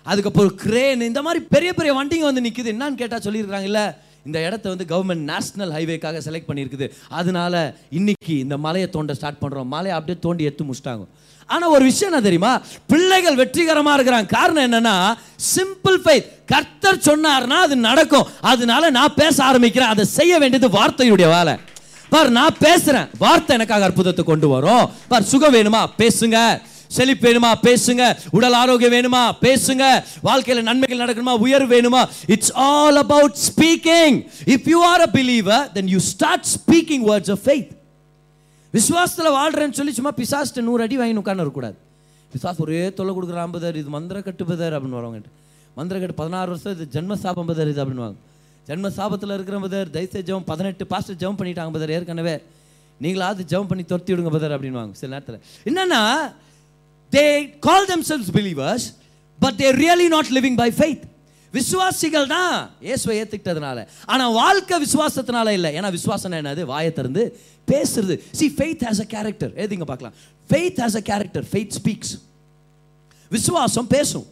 [0.05, 3.81] அதுக்கப்புறம் கிரேன் இந்த மாதிரி பெரிய பெரிய வண்டிங்க வந்து நிற்கிது என்னன்னு கேட்டால் சொல்லியிருக்கிறாங்கல்ல
[4.27, 6.87] இந்த இடத்த வந்து கவர்மெண்ட் நேஷ்னல் ஹைவேக்காக செலக்ட் பண்ணியிருக்குது.
[7.19, 7.53] அதனால
[7.99, 11.05] இன்னைக்கு இந்த மலையை தோண்ட ஸ்டார்ட் பண்ணுறோம் மலையை அப்படியே தோண்டி எடுத்து முடிச்சிட்டாங்க.
[11.53, 12.51] ஆனால் ஒரு விஷயம் என்ன தெரியுமா?
[12.91, 14.29] பிள்ளைகள் வெற்றிகரமாக இருக்கிறாங்க.
[14.37, 14.95] காரணம் என்னன்னா
[15.55, 18.29] சிம்பிள் ஃபைத் கர்த்தர் சொன்னார்னா அது நடக்கும்.
[18.51, 19.93] அதனால நான் பேச ஆரம்பிக்கிறேன்.
[19.95, 21.55] அதை செய்ய வேண்டியது வார்த்தையுடைய வேலை.
[22.11, 23.09] பார் நான் பேசுறேன்.
[23.17, 24.89] வார்த்தை எனக்காக அற்புதத்தை கொண்டு வரும்.
[25.07, 25.81] பார் சுகம் வேணுமா?
[25.97, 26.37] பேசுங்க.
[26.87, 27.51] செழிப்பு வேணுமா?
[27.61, 28.05] பேசுங்க.
[28.31, 29.21] உடல் ஆரோக்கியம் வேணுமா?
[29.41, 29.83] பேசுங்க.
[30.21, 31.33] வாழ்க்கையில் நன்மைகள் நடக்கணுமா?
[31.37, 32.01] உயர்வு வேணுமா?
[32.27, 37.43] It's all about speaking if you are a believer then you start speaking words of
[37.45, 37.71] faith
[38.73, 41.77] விசுவாசத்தில் வாழ்கிறேன்னு சொல்லி சும்மா பிசாஸ்ட்டு நூறு அடி வாங்கி உட்காந்து வரக்கூடாது.
[42.33, 45.29] பிசாஸ் ஒரே தொல்லை கொடுக்குற பதர் இது மந்திர கட்டு அப்படின்னு வரவங்க.
[45.75, 48.19] மந்திர கட்டு பதினாறு வருஷம் இது ஜென்ம சாபம் பதர் இது அப்படின்னுவாங்க
[48.71, 49.89] ஜென்ம சாபத்தில் இருக்கிற பதர்.
[49.89, 51.89] தயவுசெய்து ஜெபம் பதினெட்டு பாஸ்டர் ஜெபம் பண்ணிட்டாங்க பதர்.
[51.89, 52.43] ஏற்கனவே
[53.01, 55.41] நீங்களாவது ஜெபம் பண்ணி துரத்தி விடுங்க பதர் அப்படின்வாங்க சில நேரத்தில்.
[55.63, 56.33] என்னன்னா
[57.11, 58.95] they call themselves believers
[59.39, 61.01] but they really not living by faith.
[61.51, 65.75] விசுவாசிகள் தான் இயேசுவை ஏற்றுக்கிட்டதுனால ஆனால் வாழ்க்கை விசுவாசத்தினால இல்லை.
[65.75, 66.63] ஏன்னா விசுவாசம் என்னது?
[66.63, 68.19] வாயை திறந்து பேசுறது.
[68.31, 70.13] See faith has a character ஏதிங்க பார்க்கலாம்.
[70.49, 72.21] Faith has a character faith speaks
[73.29, 74.25] விசுவாசம் பேசும்.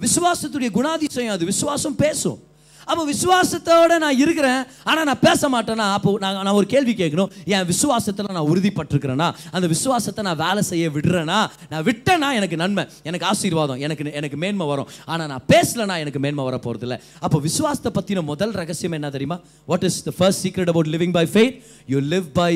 [0.00, 1.44] விசுவாசத்துடைய குணாதிசயம் அது.
[1.44, 2.46] விசுவாசம் பேசும்.
[2.90, 4.60] அப்போ விசுவாசத்தோடு நான் இருக்கிறேன்.
[4.88, 7.30] ஆனால் நான் பேச மாட்டேன்னா அப்போ நான் நான் ஒரு கேள்வி கேட்கணும்.
[7.54, 11.38] என் விசுவாசத்தில் நான் உறுதிப்பட்டிருக்கிறேன்னா அந்த விசுவாசத்தை நான் வேலை செய்ய விடுறேன்னா
[11.72, 14.90] நான் விட்டேன்னா எனக்கு நன்மை எனக்கு ஆசீர்வாதம் எனக்கு எனக்கு மேன்மை வரும்.
[15.12, 19.38] ஆனால் நான் பேசலைன்னா எனக்கு மேன்மை வர போகிறது இல்லை அப்போ விசுவாசத்தை பற்றின முதல் ரகசியம் என்ன தெரியுமா?
[19.72, 21.56] What is the first secret about living by faith
[21.94, 22.52] you live by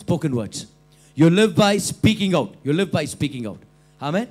[0.00, 0.62] spoken words
[1.16, 3.64] you live by speaking out you live by speaking out
[4.08, 4.22] ஆமே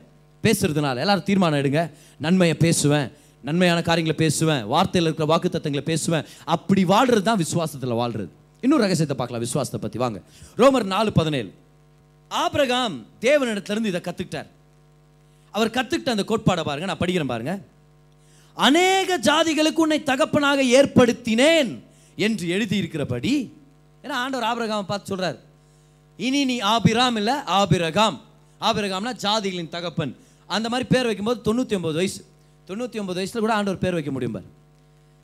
[0.43, 1.81] பேசுறதுனால எல்லாரும் தீர்மானம் எடுங்க.
[2.25, 3.07] நன்மையை பேசுவேன்.
[3.47, 6.25] நன்மையான காரியங்களை பேசுவேன் வார்த்தையில் இருக்கிற வாக்கு தத்துவங்களை பேசுவேன்.
[6.55, 8.29] அப்படி வாழ்றது தான் விசுவாசத்தில் வாழ்றது.
[8.63, 10.19] இன்னொரு ரகசியத்தை பார்க்கலாம் விசுவாசத்தை பற்றி வாங்க.
[10.61, 11.49] ரோமர் நாலு பதினேழு.
[12.31, 14.49] ஆபிரகாம் தேவனிடத்திலிருந்து இதை கற்றுக்கிட்டார்
[15.53, 17.53] அவர் கற்றுக்கிட்ட அந்த கோட்பாடை பாருங்க நான் படிக்கிறேன் பாருங்க.
[18.57, 21.71] அநேக ஜாதிகளுக்கு உன்னை தகப்பனாக ஏற்படுத்தினேன்
[22.15, 23.33] என்று எழுதியிருக்கிறபடி
[24.03, 25.37] ஏன்னா ஆண்டவர் ஆபிரகாம் பார்த்து சொல்றார்.
[26.19, 28.17] இனி நீ ஆபிராம் இல்லை ஆபிரகாம்.
[28.61, 30.13] ஆபிரகாம்னா ஜாதிகளின் தகப்பன்.
[30.49, 32.21] அந்த மாதிரி பேர் வைக்கும்போது தொண்ணூற்றி ஒன்பது வயசு.
[32.69, 34.47] தொண்ணூற்றி ஒன்பது வயசில் கூட ஆண்டவர் பேர் வைக்க முடியும் பார்.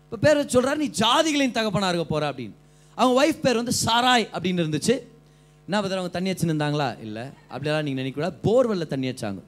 [0.03, 2.55] இப்போ பேர் வச்சு சொல்கிறார் நீ ஜாதிகளின் தகப்பனாக இருக்க போகிற அப்படின்னு.
[2.95, 4.95] அவங்க ஒய்ஃப் பேர் வந்து சாராய் அப்படின்னு இருந்துச்சு.
[5.67, 7.23] என்ன பதில் அவங்க தண்ணி வச்சுருந்தாங்களா இல்லை.
[7.47, 9.41] அப்படியெல்லாம் நீங்கள் நினைக்கூடாது போர்வெல்ல தண்ணி வச்சாங்க.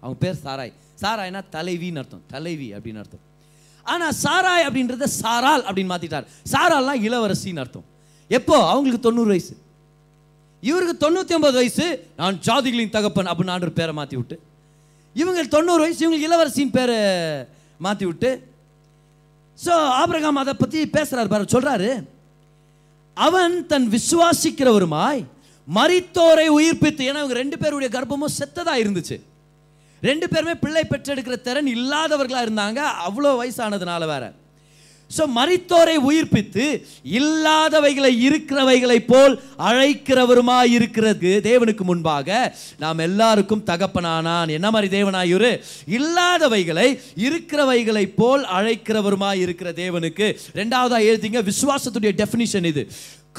[0.00, 0.72] அவங்க பேர் சாராய்.
[1.02, 2.22] சாராய்னா தலைவின்னு அர்த்தம்.
[2.26, 3.22] தலைவி அப்படின்னு அர்த்தம்.
[3.82, 7.86] ஆனால் சாராய் அப்படின்றத சாரால் அப்படின்னு மாற்றிட்டார் சாரால்னா இளவரசின்னு அர்த்தம்.
[8.28, 8.56] எப்போ?
[8.72, 9.56] அவங்களுக்கு தொண்ணூறு வயசு.
[10.60, 12.08] இவருக்கு தொண்ணூற்றி ஒன்பது வயசு.
[12.16, 14.36] நான் ஜாதிகளின் தகப்பன் அப்படின்னு ஆண்டு பேரை மாற்றி விட்டு
[15.20, 16.96] இவங்க தொண்ணூறு வயசு இவங்களுக்கு இளவரசின் பேர்
[17.80, 18.30] மாற்றி விட்டு
[19.58, 21.90] ஸோ ஆபிரகாம் அதை பற்றி பேசுகிறார் பாரு சொல்கிறாரு
[23.16, 25.22] அவன் தன் விசுவாசிக்கிறவருமாய்
[25.68, 29.16] மறித்தோரை உயிர்ப்பித்து ஏன்னா இவங்க ரெண்டு பேருடைய கர்ப்பமும் செத்ததாக இருந்துச்சு.
[30.02, 34.28] ரெண்டு பேருமே பிள்ளை பெற்றெடுக்கிற திறன் இல்லாதவர்களாக இருந்தாங்க அவ்வளோ வயசானதுனால வேறு.
[35.10, 36.64] ஸோ மறித்தோரை உயிர்ப்பித்து
[37.18, 39.34] இல்லாதவைகளை இருக்கிறவைகளை போல்
[39.68, 42.28] அழைக்கிறவருமா இருக்கிறது தேவனுக்கு முன்பாக.
[42.84, 44.52] நாம் எல்லாருக்கும் தகப்பனானான்.
[44.56, 45.52] என்ன மாதிரி தேவனாயுரு?
[45.98, 46.88] இல்லாதவைகளை
[47.26, 50.28] இருக்கிறவைகளை போல் அழைக்கிறவருமா இருக்கிற தேவனுக்கு.
[50.60, 52.84] ரெண்டாவதாக எழுதிங்க விசுவாசத்துடைய டெஃபினிஷன் இது.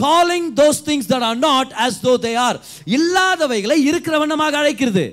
[0.04, 2.60] Calling those things that are not as though they are
[2.98, 5.06] இல்லாதவைகளை இருக்கிற வண்ணமாக அழைக்கிறது?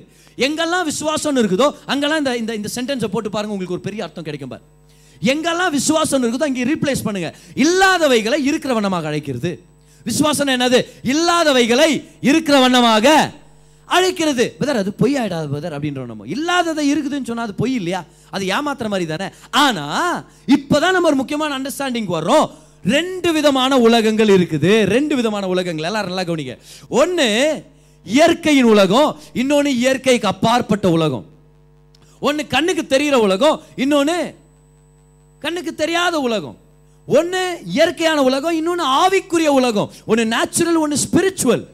[0.47, 4.55] எங்கெல்லாம் விசுவாசம் இருக்குதோ அங்கெல்லாம் இந்த இந்த இந்த சென்டென்ஸை போட்டு பாருங்க உங்களுக்கு ஒரு பெரிய அர்த்தம் கிடைக்கும்
[4.55, 4.65] பாரு.
[5.23, 7.35] எங்கெல்லாம் விசுவாசம் இருக்குதோ அங்கே ரீப்ளேஸ் பண்ணுங்க.
[7.55, 9.65] இல்லாதவைகளை இருக்கிற வண்ணமாக அழைக்கிறது.
[10.05, 10.85] விசுவாசம் என்னது?
[11.05, 13.33] இல்லாதவைகளை இருக்கிற வண்ணமாக
[13.87, 14.55] அழைக்கிறது.
[14.59, 16.27] பதர் அது பொய் ஆயிடாது பதர் அப்படின்றோம் நம்ம.
[16.27, 18.05] இல்லாததை இருக்குதுன்னு சொன்னா அது பொய் இல்லையா?
[18.31, 19.31] அது ஏமாத்துற மாதிரி தானே?
[19.51, 22.51] ஆனால் இப்போ தான் நம்ம ஒரு முக்கியமான அண்டர்ஸ்டாண்டிங் வர்றோம்.
[22.85, 24.85] ரெண்டு விதமான உலகங்கள் இருக்குது.
[24.85, 25.85] ரெண்டு விதமான உலகங்கள்.
[25.85, 26.59] எல்லாரும் நல்லா கவனிங்க.
[26.89, 27.65] ஒன்று
[28.05, 29.17] இயற்கையின் உலகம்.
[29.33, 31.25] இன்னொன்று இயற்கைக்கு அப்பாற்பட்ட உலகம்.
[32.21, 33.61] ஒன்று கண்ணுக்கு தெரிகிற உலகம்.
[33.77, 34.35] இன்னொன்று
[35.45, 36.57] கண்ணுக்கு தெரியாத உலகம்.
[37.07, 39.91] ஒன்று இயற்கையான உலகம் இன்னொன்று ஆவிக்குரிய உலகம்.
[40.07, 41.65] ஒன்று நேச்சுரல் ஒன்று ஸ்பிரிச்சுவல்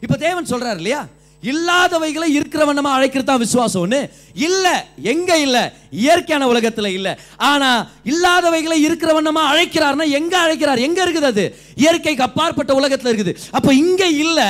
[0.00, 1.00] இப்போ தேவன் சொல்கிறார் இல்லையா?
[1.42, 3.82] இல்லாதவைகளை இருக்கிற வண்ணமா அழைக்கிறது தான் விசுவாசம்.
[3.82, 4.00] ஒன்று
[4.46, 4.72] இல்லை
[5.12, 7.12] எங்க இல்லை இயற்கையான உலகத்தில் இல்லை.
[7.50, 7.68] ஆனா
[8.12, 10.82] இல்லாதவைகளை இருக்கிற வண்ணமா அழைக்கிறார்னா எங்க அழைக்கிறார்?
[10.86, 11.44] எங்க இருக்குது அது?
[11.82, 13.34] இயற்கைக்கு அப்பாற்பட்ட உலகத்தில் இருக்குது.
[13.56, 14.48] அப்போ இங்க இல்லை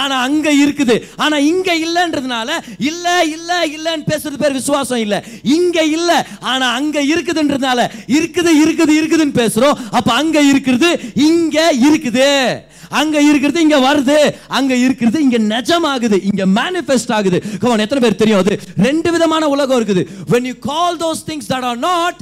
[0.00, 0.96] ஆனா அங்க இருக்குது.
[1.16, 5.20] ஆனா இங்க இல்லைன்றதுனால இல்ல இல்ல இல்லைன்னு பேசுறது பேர் விசுவாசம் இல்லை.
[5.42, 7.80] இங்க இல்லை ஆனா அங்க இருக்குதுன்றதுனால
[8.18, 9.78] இருக்குது இருக்குது இருக்குதுன்னு பேசுறோம்.
[9.90, 12.28] அப்ப அங்க இருக்கிறது இங்க இருக்குது.
[13.00, 14.18] அங்க இருக்கிறது இங்க வருது.
[14.58, 17.38] அங்க இருக்கிறது இங்க நிஜமாகுது இங்க மேனிஃபெஸ்ட் ஆகுது.
[17.62, 18.54] கவன் எத்தனை பேர் தெரியும் அது?
[18.88, 20.04] ரெண்டு விதமான உலகம் இருக்குது.
[20.32, 22.16] When you call those things that are not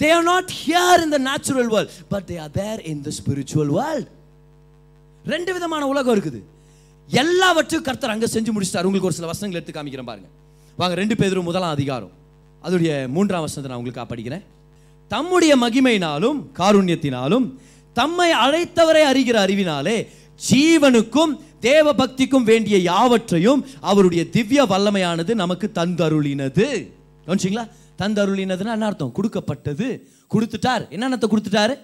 [0.00, 3.68] they are not here in the natural world but they are there in the spiritual
[3.78, 4.06] world.
[5.32, 6.40] ரெண்டு விதமான உலகம் இருக்குது.
[7.08, 8.86] எல்லாவற்றையும் கர்த்தர் அங்க செஞ்சு முடிச்சிட்டார்.
[8.88, 10.28] உங்களுக்கு ஒரு சில வசனங்கள் எடுத்து காமிக்கிறேன் பாருங்க.
[10.80, 12.12] வாங்க ரெண்டு பேரும் முதலாம் அதிகாரம்.
[12.66, 14.44] அதோடைய மூன்றாம் வசனத்தை நான் உங்களுக்கு படிக்கிறேன்
[15.12, 17.46] தம்முடைய மகிமையினாலும் காருண்யத்தினாலும்
[17.94, 20.08] தம்மை அழைத்தவரை அறிகிற அறிவினாலே
[20.50, 26.66] ஜீவனுக்கும் தேவ பக்திக்கும் வேண்டிய யாவற்றையும் அவருடைய திவ்ய வல்லமையானது நமக்கு தந்தருளினது.
[27.26, 27.68] கவனிச்சிங்களா?
[27.98, 29.12] தந்தருளினதுன்னா என்ன அர்த்தம்?
[29.12, 30.08] கொடுக்கப்பட்டது.
[30.34, 30.84] கொடுத்துட்டார்.
[30.90, 31.78] என்னென்னத்தை கொடுத்துட்டாரு?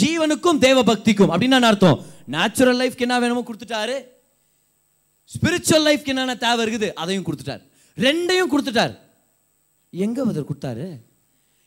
[0.00, 2.04] ஜீவனுக்கும் தேவ பக்திக்கும் அப்படின்னு அர்த்தம்?
[2.26, 3.96] நேச்சுரல் லைஃப்க்கு என்ன வேணுமோ கொடுத்துட்டாரு.
[5.34, 6.92] ஸ்பிரிச்சுவல் லைஃப்க்கு என்னென்ன தேவை இருக்குது?
[6.92, 7.62] அதையும் கொடுத்துட்டார்.
[7.96, 8.94] ரெண்டையும் கொடுத்துட்டார்.
[9.90, 10.86] எங்க அவர் கொடுத்தாரு?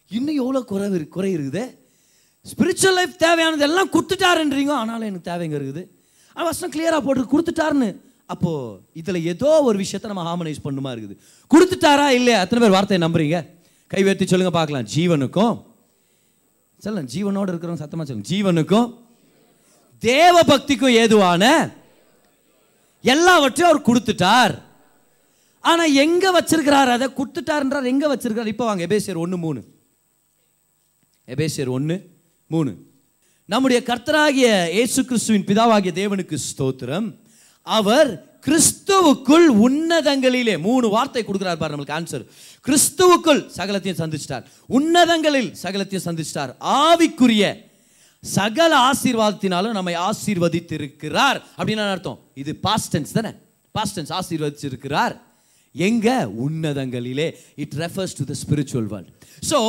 [0.10, 1.77] இன்னும் எவ்வளோ குறை குறை இருக்குது?
[2.52, 4.74] ஸ்பிரிச்சுவல் லைஃப் தேவையானது எல்லாம் கொடுத்துட்டாருன்றீங்க.
[4.82, 5.84] ஆனாலும் எனக்கு தேவைங்க இருக்குது.
[6.36, 7.90] ஆனால் வசனம் கிளியராக போட்டு கொடுத்துட்டாருன்னு.
[8.34, 11.16] அப்போது இதில் ஏதோ ஒரு விஷயத்தை நம்ம ஹார்மனைஸ் பண்ணுமா இருக்குது.
[11.54, 12.40] கொடுத்துட்டாரா இல்லையா?
[12.44, 13.38] அத்தனை பேர் வார்த்தையை நம்புறீங்க?
[13.92, 14.88] கை உயர்த்தி சொல்லுங்கள் பார்க்கலாம்.
[14.96, 15.56] ஜீவனுக்கும்.
[16.84, 18.30] சொல்லலாம் ஜீவனோடு இருக்கிறவங்க சத்தமாக சொல்லுங்க.
[18.32, 18.88] ஜீவனுக்கும்
[20.08, 21.44] தேவ பக்திக்கும் ஏதுவான
[23.14, 24.54] எல்லாவற்றையும் அவர் கொடுத்துட்டார்.
[25.70, 26.90] ஆனால் எங்கே வச்சிருக்கிறார்?
[26.96, 28.52] அதை கொடுத்துட்டாருன்றார் எங்கே வச்சிருக்கிறார்?
[28.54, 29.62] இப்போ வாங்க எபேசியர் ஒன்று மூணு.
[31.36, 31.96] எபேசியர் ஒன்று
[32.54, 32.72] மூணு.
[33.46, 37.08] நம்முடைய கர்த்தராகிய இயேசு கிறிஸ்துவின் பிதாவாகிய தேவனுக்கு ஸ்தோத்திரம்.
[37.68, 38.10] அவர்
[38.46, 42.24] கிறிஸ்துவுக்குள் உன்னதங்களிலே மூணு வார்த்தை கொடுக்குறார் பாரு நம்மளுக்கு ஆன்சர்
[42.68, 44.46] கிறிஸ்துவுக்குள் சகலத்தையும் சந்திச்சிட்டார்.
[44.78, 46.54] உன்னதங்களில் சகலத்தையும் சந்திச்சிட்டார்.
[46.84, 47.44] ஆவிக்குரிய
[48.24, 51.40] சகல ஆசீர்வாதத்தினாலும் நம்மை ஆசீர்வதித்திருக்கிறார்.
[51.58, 52.20] அப்படின்னு அர்த்தம்?
[52.42, 53.34] இது பாஸ்டன்ஸ் தானே?
[53.76, 55.16] பாஸ்டன்ஸ் ஆசீர்வதிச்சிருக்கிறார்.
[55.76, 56.08] எங்க?
[56.46, 57.28] உன்னதங்களிலே.
[57.56, 59.12] It refers to the spiritual world
[59.52, 59.60] so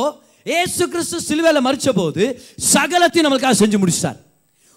[0.57, 2.23] ஏசு கிறிஸ்து சிலுவையில் மறித்த போது
[2.73, 4.19] சகலத்தையும் நம்மளுக்காக செஞ்சு முடிச்சிட்டார்.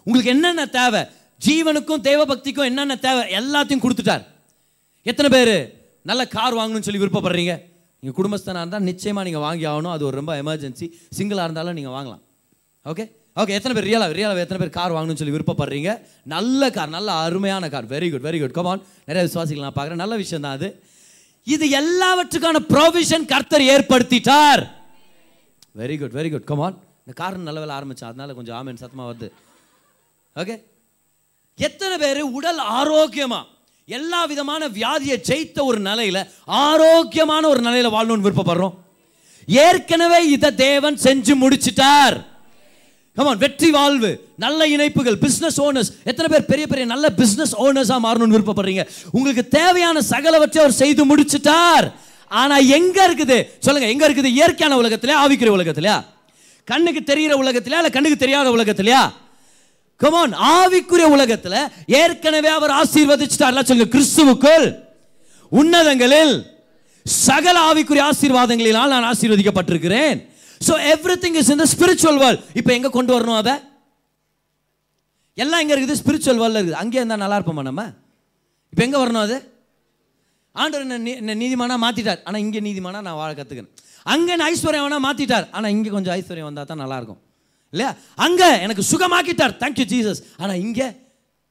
[0.06, 1.02] உங்களுக்கு என்னென்ன தேவை?
[1.46, 3.22] ஜீவனுக்கும் தேவ பக்திக்கும் என்னென்ன தேவை?
[3.40, 4.24] எல்லாத்தையும் கொடுத்துட்டார்.
[5.10, 5.54] எத்தனை பேர்?
[6.10, 7.54] நல்ல கார் வாங்கணும்னு சொல்லி விருப்பப்படுறீங்க?
[8.02, 9.94] நீங்கள் குடும்பஸ்தனாக இருந்தால் நிச்சயமாக நீங்கள் வாங்கி ஆகணும்.
[9.96, 10.86] அது ஒரு ரொம்ப எமர்ஜென்சி
[11.18, 12.22] சிங்கிளாக இருந்தாலும் நீங்கள் வாங்கலாம்.
[12.90, 13.04] ஓகே
[13.40, 13.88] ஓகே எத்தனை பேர்?
[13.90, 15.90] ரியலாக ரியலாக எத்தனை பேர் கார் வாங்கணும்னு சொல்லி விருப்பப்படுறீங்க?
[16.34, 17.86] நல்ல கார் நல்ல அருமையான car.
[17.94, 20.02] Very good very good come on நிறைய விசுவாசிகள் நான் பார்க்குறேன்.
[20.04, 20.68] நல்ல விஷயம் தான் அது.
[21.54, 24.62] இது எல்லாவற்றுக்கான ப்ரொவிஷன் கர்த்தர் ஏற்படுத்திட்டார்.
[25.80, 29.28] Very good very good come on இந்த காரணம் நல்ல வேலை ஆரம்பித்தேன் அதனால கொஞ்சம் ஆமேன் சத்தமாக வருது.
[30.40, 30.54] ஓகே
[31.58, 33.48] எத்தனை பேர் உடல் ஆரோக்கியமாக
[33.98, 36.20] எல்லா விதமான வியாதியை ஜெயித்த ஒரு நிலையில்
[36.66, 38.76] ஆரோக்கியமான ஒரு நிலையில் வாழணும்னு விருப்பப்படுறோம்?
[39.48, 42.16] ஏற்கனவே இதை தேவன் செஞ்சு முடிச்சிட்டார்.
[43.16, 44.10] கமான் வெற்றி வாழ்வு
[44.44, 48.84] நல்ல இணைப்புகள் பிஸ்னஸ் ஓனர்ஸ் எத்தனை பேர் பெரிய பெரிய நல்ல பிஸ்னஸ் ஓனர்ஸாக மாறணும்னு விருப்பப்படுறீங்க?
[49.10, 51.88] உங்களுக்கு தேவையான சகலவற்றை அவர் செய்து முடிச்சிட்டார்.
[52.40, 53.36] ஆனா எங்க இருக்குது?
[53.64, 54.30] சொல்லுங்க எங்க இருக்குது?
[54.38, 55.96] இயற்கையான உலகத்திலே ஆவிக்கிற உலகத்திலயா
[56.68, 59.02] கண்ணுக்கு தெரிகிற உலகத்திலயா இல்ல கண்ணுக்கு தெரியாத உலகத்திலயா
[60.00, 61.54] கமான் ஆவிக்குரிய உலகத்துல
[62.00, 64.66] ஏற்கனவே அவர் ஆசீர்வதிச்சிட்டார்ல சொல்லுங்க கிறிஸ்துவுக்குள்.
[65.52, 66.34] உன்னதங்களில்
[67.28, 70.16] சகல ஆவிக்குரிய ஆசீர்வாதங்களினால் நான் ஆசீர்வதிக்கப்பட்டிருக்கிறேன்.
[70.66, 73.54] ஸோ எவ்ரி திங் இஸ் இந்த ஸ்பிரிச்சுவல் வேர்ல்ட் இப்போ எங்க கொண்டு வரணும் அதை?
[75.38, 76.00] எல்லாம் எங்கே இருக்குது?
[76.02, 76.80] ஸ்பிரிச்சுவல் வேர்ல்ட்ல இருக்குது.
[76.82, 77.84] அங்கேயே இருந்தால் நல்லா இருப்போமா நம்ம?
[78.72, 79.36] இப்போ எங்கே வரணும் அது?
[80.52, 83.68] ஆண்டவர் என்ன நீ- என்ன நீதிமானா மாற்றிட்டார் ஆனால் இங்கே நீதிமானா நான் வாழ கத்துக்கணும்.
[84.02, 87.18] அங்கே என்ன ஐஸ்வர்யம் வேணால் மாற்றிட்டார் ஆனால் இங்கே கொஞ்சம் ஐஸ்வர்யம் வந்தால் தான் நல்லாயிருக்கும்.
[87.70, 87.96] இல்லையா?
[88.14, 89.56] அங்கே எனக்கு சுகமாக்கிட்டார்.
[89.60, 90.96] தேங்க்யூ ஜீசஸ் ஆனால் இங்கே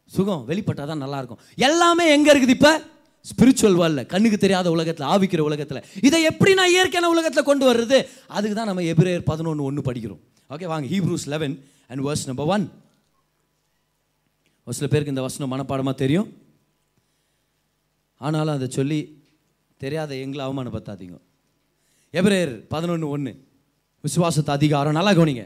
[0.06, 1.38] சுகம் வெளிப்பட்டால் தான் நல்லாயிருக்கும்.
[1.56, 2.82] எல்லாமே எங்கே இருக்குது இப்போ?
[3.22, 5.84] ஸ்பிரிச்சுவல் வேர்ல்டில் கண்ணுக்கு தெரியாத உலகத்தில் ஆவிக்கிற உலகத்தில்.
[6.02, 8.08] இதை எப்படி நான் இயற்கையான உலகத்தில் கொண்டு வர்றது?
[8.28, 10.20] அதுக்கு தான் நம்ம எபிரேயர் பதினொன்று ஒன்று படிக்கிறோம்.
[10.50, 10.96] ஓகே வாங்க.
[10.96, 12.72] Hebrews eleven and verse number one
[14.64, 16.41] ஒரு சில பேருக்கு இந்த வசனம் மனப்பாடமாக தெரியும்.
[18.26, 19.00] ஆனாலும் அதை சொல்லி
[19.78, 21.18] தெரியாத எங்களை அவமானப்படுத்தாதீங்க.
[22.14, 23.32] எப்ரேர் பதினொன்று ஒன்று
[24.02, 25.44] விசுவாசத்தை அதிகாரம் நல்லா கவனிங்க.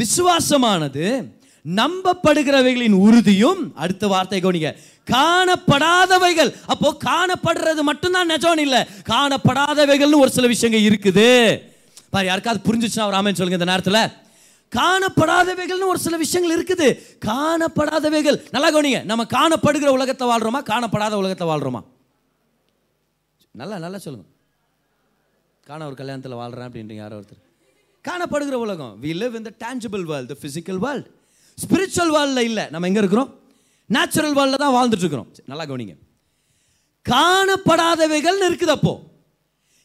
[0.00, 1.32] விசுவாசமானது
[1.74, 4.70] நம்பப்படுகிறவைகளின் உறுதியும் அடுத்த வார்த்தை கவனிங்க.
[5.10, 6.50] காணப்படாதவைகள்.
[6.66, 8.80] அப்போ காணப்படுறது மட்டும்தான் நிஜம் இல்லை.
[9.08, 11.60] காணப்படாதவைகள்னு ஒரு சில விஷயங்கள் இருக்குது.
[12.10, 14.22] பாரு யாருக்காவது புரிஞ்சுச்சுன்னா அவர் ஆமென் சொல்லுங்க இந்த நேரத்தில்.
[14.78, 16.88] காணப்படாதவைகள்னு ஒரு சில விஷயங்கள் இருக்குது.
[17.26, 18.38] காணப்படாதவைகள்.
[18.50, 19.02] நல்லா கவனிங்க.
[19.04, 20.62] நம்ம காணப்படுகிற உலகத்தை வாழ்றோமா?
[20.72, 21.82] காணப்படாத உலகத்தை வாழ்றோமா?
[23.56, 24.28] நல்லா நல்லா சொல்லுங்க.
[25.64, 27.42] காண ஒரு கல்யாணத்தில் வாழ்கிறேன் அப்படின்றீங்க யாரோ ஒருத்தர்.
[28.08, 28.98] காணப்படுகிற உலகம்.
[29.02, 32.38] We live in the tangible physical the physical world.
[32.38, 32.68] இல்லை.
[32.70, 33.38] நம்ம எங்கே இருக்கிறோம்?
[33.86, 35.96] நேச்சுரல் வேர்ல்டில் தான் வாழ்ந்துட்டு நல்லா கவனிங்க.
[37.08, 39.00] காணப்படாதவைகள்னு இருக்குது அப்போ.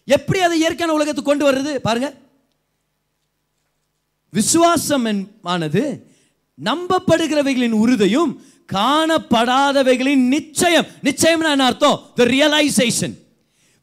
[0.05, 1.75] எப்படி அதை இயற்கையான உலகத்துக்கு கொண்டு வர்றது?
[1.75, 2.13] பாருங்க.
[4.29, 6.13] விசுவாசம் ஆனது
[6.63, 10.85] நம்பப்படுகிறவைகளின் உறுதியும் காணப்படாதவைகளின் நிச்சயம்.
[11.03, 11.99] நிச்சயம்னா என்ன அர்த்தம்?
[12.15, 13.27] The realisation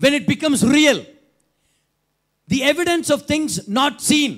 [0.03, 0.99] when it becomes real
[2.49, 4.37] the evidence of things not seen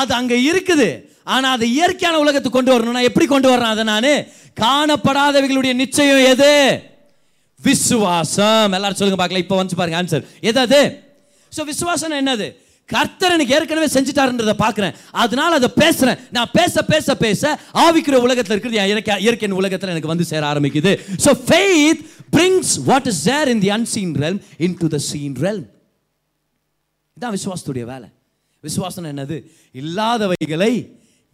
[0.00, 0.88] அது அங்கே இருக்குது.
[1.34, 4.12] ஆனால் அதை இயற்கையான உலகத்துக்கு கொண்டு வரணும்னா எப்படி கொண்டு வரேன் அதை நான்?
[4.62, 6.52] காணப்படாதவைகளுடைய நிச்சயம் எது?
[7.60, 8.72] விசுவாசம்.
[8.76, 9.44] எல்லாரும் சொல்லுங்க பார்க்கலாம்.
[9.46, 10.80] இப்போ வந்து பாருங்க ஆன்சர் எது அது?
[11.56, 12.46] ஸோ விசுவாசம் என்னது?
[12.92, 14.94] கர்த்தர் எனக்கு ஏற்கனவே செஞ்சுட்டாருன்றதை பார்க்குறேன்.
[15.22, 17.42] அதனால அதை பேசுகிறேன் நான் பேச பேச பேச
[17.84, 20.92] ஆவிக்கிற உலகத்தில் இருக்கிறது என் இயற்கை இயற்கையின் உலகத்தில் எனக்கு வந்து சேர ஆரம்பிக்குது.
[21.24, 22.02] So faith
[22.36, 24.10] brings what is there in the unseen
[24.82, 25.64] into the seen realm.
[27.16, 28.08] இதான் விசுவாசத்துடைய வேலை.
[28.64, 29.36] விசுவாசம் என்னது?
[29.82, 30.72] இல்லாதவைகளை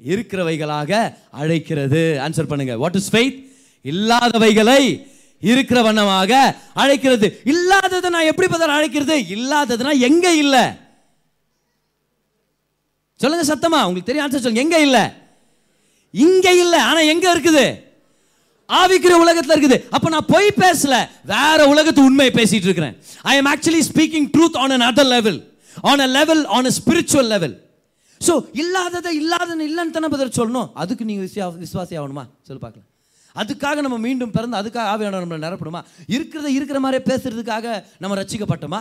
[0.01, 0.93] இருக்கிறவைகளாக
[1.41, 2.03] அழைக்கிறது.
[2.25, 2.75] ஆன்சர் பண்ணுங்க.
[2.83, 3.39] வாட் இஸ் ஃபெய்த்
[3.85, 4.83] இல்லாதவைகளை
[5.51, 6.33] இருக்கிற வண்ணமாக
[6.83, 7.29] அழைக்கிறது.
[7.53, 9.17] இல்லாததை நான் எப்படி பதில் அழைக்கிறது?
[9.37, 10.65] இல்லாததுனா எங்க இல்லை?
[13.23, 14.65] சொல்லுங்க சத்தமா உங்களுக்கு தெரியும் ஆன்சர் சொல்லுங்க.
[14.67, 14.99] எங்க இல்ல?
[16.15, 17.65] இங்க இல்ல ஆனா எங்க இருக்குது?
[18.69, 19.79] ஆவிக்கிற உலகத்துல இருக்குது.
[19.95, 20.95] அப்ப நான் பொய் பேசல
[21.33, 22.95] வேற உலகத்து உண்மையை பேசிட்டு இருக்கிறேன்.
[23.31, 25.39] I am actually speaking truth on another level
[25.91, 27.55] on a level on a spiritual level
[28.21, 30.69] so இல்லாததை இல்லாதன்னு இல்லைன்னு தானே பதில் சொல்லணும்?
[30.83, 32.25] அதுக்கு நீங்கள் விசுவா விசுவாசி ஆகணுமா?
[32.49, 32.89] சொல்லி பார்க்கலாம்.
[33.37, 35.81] அதுக்காக நம்ம மீண்டும் பிறந்து அதுக்காக ஆவியான நம்மளை நிரப்பணுமா?
[36.17, 37.67] இருக்கிறத இருக்கிற மாதிரியே பேசுறதுக்காக
[38.03, 38.81] நம்ம ரசிக்கப்பட்டோமா?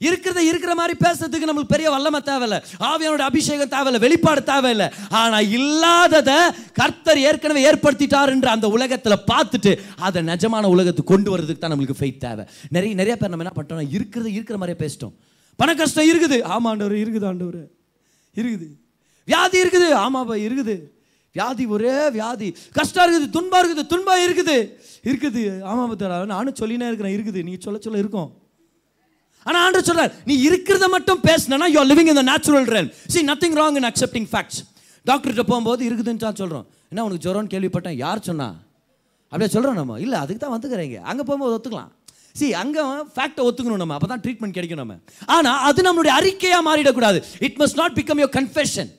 [0.00, 2.56] இருக்கிறத இருக்கிற மாதிரி பேசுறதுக்கு நம்மளுக்கு பெரிய வல்லமை தேவையில்ல.
[2.90, 4.88] ஆவியானோட அபிஷேகம் தேவையில்ல வெளிப்பாடு தேவையில்லை.
[5.20, 6.38] ஆனால் இல்லாததை
[6.80, 9.72] கர்த்தர் ஏற்கனவே ஏற்படுத்திட்டாருன்ற அந்த உலகத்தில் பார்த்துட்டு
[10.08, 12.44] அதை நிஜமான உலகத்துக்கு கொண்டு வரதுக்கு தான் நம்மளுக்கு ஃபெய்த் தேவை.
[12.76, 15.14] நிறைய நிறைய பேர் நம்ம என்ன பண்ணுறோம் இருக்கிறத இருக்கிற மாதிரியே பேசிட்டோம்.
[15.56, 16.38] பண கஷ்டம் இருக்குது.
[16.54, 17.62] ஆமா ஆண்டவர் இருக்குது ஆண்டவர்.
[18.36, 18.66] இருக்குது.
[19.28, 19.88] வியாதி இருக்குது.
[20.04, 20.76] ஆமாப்பா இருக்குது.
[21.36, 22.48] வியாதி ஒரே வியாதி.
[22.78, 24.56] கஷ்டம் இருக்குது துன்பம் இருக்குது துன்பம் இருக்குது.
[25.10, 25.62] இருக்குது.
[25.70, 27.42] ஆமாம் நானும் சொல்லினே இருக்கிறேன் இருக்குது.
[27.48, 28.30] நீ சொல்ல சொல்ல இருக்கும்.
[29.48, 32.88] ஆனால் ஆண்டு சொல்கிறார் நீ இருக்கிறத மட்டும் பேசினா you are living in the natural realm.
[33.14, 34.60] See nothing wrong in accepting facts
[35.06, 37.96] டாக்டர்கிட்ட போகும்போது இருக்குதுன்னு தான் என்ன உனக்கு ஜுரம்னு கேள்விப்பட்டேன்?
[38.04, 38.48] யார் சொன்னா?
[39.32, 39.94] அப்படியே சொல்கிறோம் நம்ம.
[40.04, 40.98] இல்லை அதுக்கு தான் வந்துக்கிறீங்க.
[41.10, 41.90] அங்கே போகும்போது ஒத்துக்கலாம்.
[42.38, 42.82] சி அங்கே
[43.14, 43.94] ஃபேக்டை ஒத்துக்கணும் நம்ம.
[43.98, 44.94] அப்போ தான் ட்ரீட்மெண்ட் கிடைக்கும் நம்ம.
[45.36, 47.18] ஆனால் அது நம்மளுடைய அறிக்கையாக மாறிடக்கூடாது.
[47.46, 48.90] It must not become your confession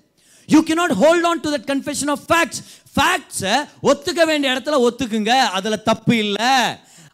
[0.50, 2.62] you cannot hold on to that confession of facts
[2.96, 3.56] ஃபேக்ட்ஸை
[3.90, 5.34] ஒத்துக்க வேண்டிய இடத்துல ஒத்துக்குங்க.
[5.58, 6.54] அதில் தப்பு இல்லை.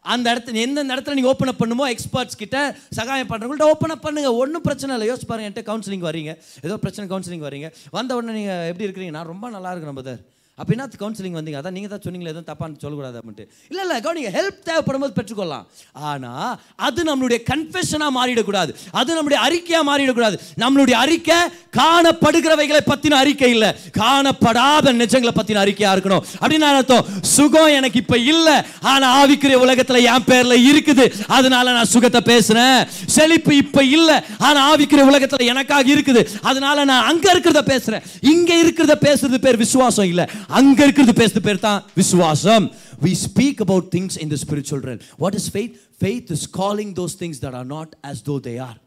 [0.03, 2.57] அந்த இடத்துல எந்தெந்த இடத்துல நீங்கள் ஓப்பன் அப் பண்ணுமோ எக்ஸ்பர்ட்ஸ் கிட்ட
[2.99, 4.33] சகாயம் பண்ணுறவங்கள்ட்ட ஓப்பன் அப் பண்ணுங்க.
[4.33, 5.15] ஒன்றும் பிரச்சனை இல்லை.
[5.15, 6.33] யோசிச்சு பாருங்க என்கிட்ட கவுன்சிலிங் வரீங்க.
[6.61, 7.69] ஏதோ பிரச்சனை கவுன்சிலிங் வரீங்க.
[7.97, 9.15] வந்த உடனே நீங்கள் எப்படி இருக்கிறீங்க?
[9.17, 10.21] நான் ரொம்ப நல்லா இருக்கிறேன்
[10.57, 11.59] பதர் அப்படின்னா கவுன்சிலிங் வந்தீங்க.
[11.61, 15.65] அதான் நீங்கள் தான் சொன்னீங்களே எதுவும் தப்பான்னு சொல்லக்கூடாது அப்படின்ட்டு இல்லை இல்லை கவனிங்க ஹெல்ப் தேவைப்படும் போது பெற்றுக்கொள்ளலாம்.
[16.09, 16.53] ஆனால்
[16.87, 18.71] அது நம்மளுடைய கன்ஃபெஷனாக மாறிடக்கூடாது.
[18.99, 20.35] அது நம்மளுடைய அறிக்கையாக மாறிடக்கூடாது.
[20.63, 21.37] நம்மளுடைய அறிக்கை
[21.79, 23.69] காணப்படுகிறவைகளை பற்றின அறிக்கை இல்லை.
[23.99, 26.23] காணப்படாத நிஜங்களை பற்றின அறிக்கையாக இருக்கணும்.
[26.41, 27.07] அப்படின்னு அர்த்தம்.
[27.35, 28.55] சுகம் எனக்கு இப்போ இல்லை.
[28.91, 31.07] ஆனால் ஆவிக்குரிய உலகத்தில் என் பேரில் இருக்குது.
[31.39, 32.79] அதனால நான் சுகத்தை பேசுகிறேன்
[33.15, 34.19] செழிப்பு இப்போ இல்லை.
[34.47, 36.23] ஆனால் ஆவிக்குரிய உலகத்தில் எனக்காக இருக்குது.
[36.51, 40.27] அதனால நான் அங்கே இருக்கிறத பேசுகிறேன் இங்கே இருக்கிறத பேசுறது பேர் விசுவாசம் இல்லை.
[40.47, 42.71] அங்க இருக்கிறது பேசுற பேர் தான் விசுவாசம்.
[43.01, 45.73] We speak about things in the spiritual realm what is faith?
[46.03, 48.77] Faith is calling those things that are not as though they are.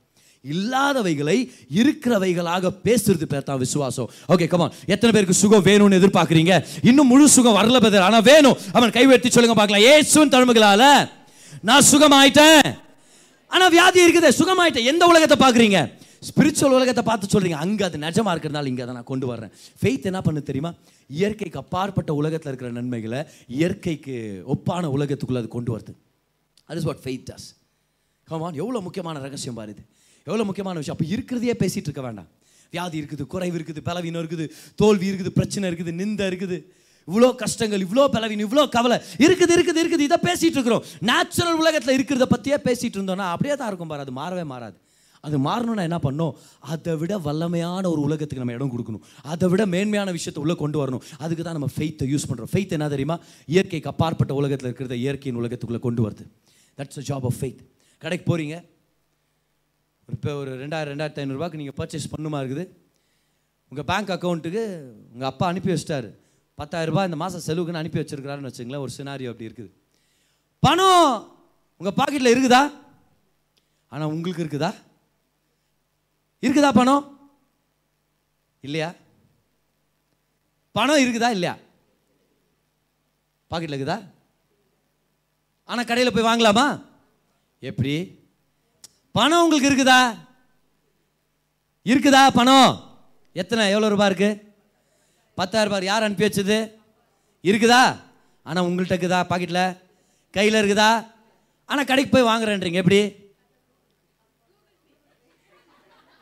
[0.45, 1.37] இல்லாதவைகளை
[1.81, 4.09] இருக்கிறவைகளாக பேசுறது பேர் தான் விசுவாசம்.
[4.33, 6.55] ஓகே கமான் எத்தனை பேருக்கு சுகம் வேணும்னு எதிர்பார்க்குறீங்க?
[6.91, 8.57] இன்னும் முழு சுகம் வரல பேர் ஆனால் வேணும்.
[8.73, 9.87] அவன் கைவெட்டி சொல்லுங்க பார்க்கலாம்.
[9.95, 10.83] ஏசுவின் தழும்புகளால
[11.69, 12.69] நான் சுகமாயிட்டேன்.
[13.49, 14.31] ஆனா வியாதி இருக்குது.
[14.41, 14.89] சுகமாயிட்டேன்.
[14.93, 15.81] எந்த உலகத்தை பார்க்குறீங்க?
[16.29, 17.59] ஸ்பிரிச்சுவல் உலகத்தை பார்த்து சொல்றீங்க.
[17.65, 19.53] அங்க அது நிஜமா இருக்கிறதுனால இங்க அதை நான் கொண்டு வர்றேன்.
[19.83, 20.73] ஃபெய்த் என்ன பண்ணு தெரியுமா?
[21.11, 23.21] இயற்கைக்கு அப்பாற்பட்ட உலகத்தில் இருக்கிற நன்மைகளை
[23.59, 24.17] இயற்கைக்கு
[24.55, 25.93] ஒப்பான உலகத்துக்குள்ள அது கொண்டு வருது.
[26.69, 27.49] அது is what faith does
[28.29, 29.83] come on எவ்வளோ முக்கியமான ரகசியம் பாருது
[30.27, 30.97] எவ்வளோ முக்கியமான விஷயம்.
[30.97, 32.31] அப்போ இருக்கிறதையே பேசிகிட்டு இருக்க வேண்டாம்.
[32.73, 34.47] வியாதி இருக்குது குறைவு இருக்குது பலவீனம் இருக்குது
[34.81, 36.57] தோல்வி இருக்குது பிரச்சனை இருக்குது நிந்த இருக்குது.
[37.09, 38.97] இவ்வளோ கஷ்டங்கள் இவ்வளோ பலவீனம் இவ்வளோ கவலை.
[39.25, 40.07] இருக்குது இருக்குது இருக்குது.
[40.09, 40.85] இதை பேசிகிட்டு இருக்கிறோம்.
[41.11, 44.05] நேச்சுரல் உலகத்தில் இருக்கிறத பற்றியே பேசிகிட்டு இருந்தோம்னா அப்படியே தான் இருக்கும் பாரு.
[44.07, 44.77] அது மாறவே மாறாது.
[45.27, 46.35] அது மாறணும்னா என்ன பண்ணணும்?
[46.73, 49.05] அதை விட வல்லமையான ஒரு உலகத்துக்கு நம்ம இடம் கொடுக்கணும்.
[49.33, 51.03] அதை விட மேன்மையான விஷயத்தை உள்ளே கொண்டு வரணும்.
[51.25, 53.17] அதுக்கு தான் நம்ம ஃபெய்த்தை யூஸ் பண்ணுறோம் ஃபெய்த் என்ன தெரியுமா?
[53.55, 56.27] இயற்கைக்கு அப்பாற்பட்ட உலகத்தில் இருக்கிறத இயற்கையின் உலகத்துக்குள்ளே கொண்டு வருது.
[56.79, 57.63] That's a job of faith
[58.05, 58.57] கடைக்கு போகிறீங்க
[60.09, 62.65] இப்போ ஒரு ரெண்டாயிரம் ரெண்டாயிரத்தி ஐநூறுரூவாக்கு நீங்கள் பர்ச்சேஸ் பண்ணுமா இருக்குது.
[63.73, 64.63] உங்கள் பேங்க் அக்கௌண்ட்டுக்கு
[65.15, 66.09] உங்கள் அப்பா அனுப்பி வச்சிட்டாரு.
[66.61, 69.71] பத்தாயிரரூபா இந்த மாதம் செலவுக்குன்னு அனுப்பி வச்சிருக்கிறாருன்னு வச்சுங்களேன் ஒரு சினாரியோ அப்படி இருக்குது.
[70.67, 71.15] பணம்
[71.81, 72.63] உங்கள் பாக்கெட்டில் இருக்குதா?
[73.93, 74.71] ஆனால் உங்களுக்கு இருக்குதா?
[76.43, 77.19] இருக்குதா பணம்?
[78.61, 78.95] இல்லையா?
[80.73, 81.31] பணம் இருக்குதா?
[81.31, 81.57] இல்லையா?
[83.51, 84.03] பாக்கெட்டில் இருக்குதா?
[85.65, 86.83] ஆனால் கடையில் போய் வாங்கலாமா?
[87.61, 88.19] எப்படி?
[89.13, 90.17] பணம் உங்களுக்கு இருக்குதா?
[91.87, 92.85] இருக்குதா பணம்?
[93.33, 93.71] எத்தனை?
[93.71, 94.55] எவ்வளோ ரூபாய் இருக்கு?
[95.35, 96.73] பத்தாயிரம் ரூபாய் யார் அனுப்பி வச்சது?
[97.45, 97.97] இருக்குதா?
[98.43, 99.21] ஆனால் உங்கள்கிட்ட இருக்குதா?
[99.27, 99.77] பாக்கெட்டில்
[100.31, 101.07] கையில் இருக்குதா?
[101.65, 103.26] ஆனால் கடைக்கு போய் வாங்குறேன்றீங்க எப்படி?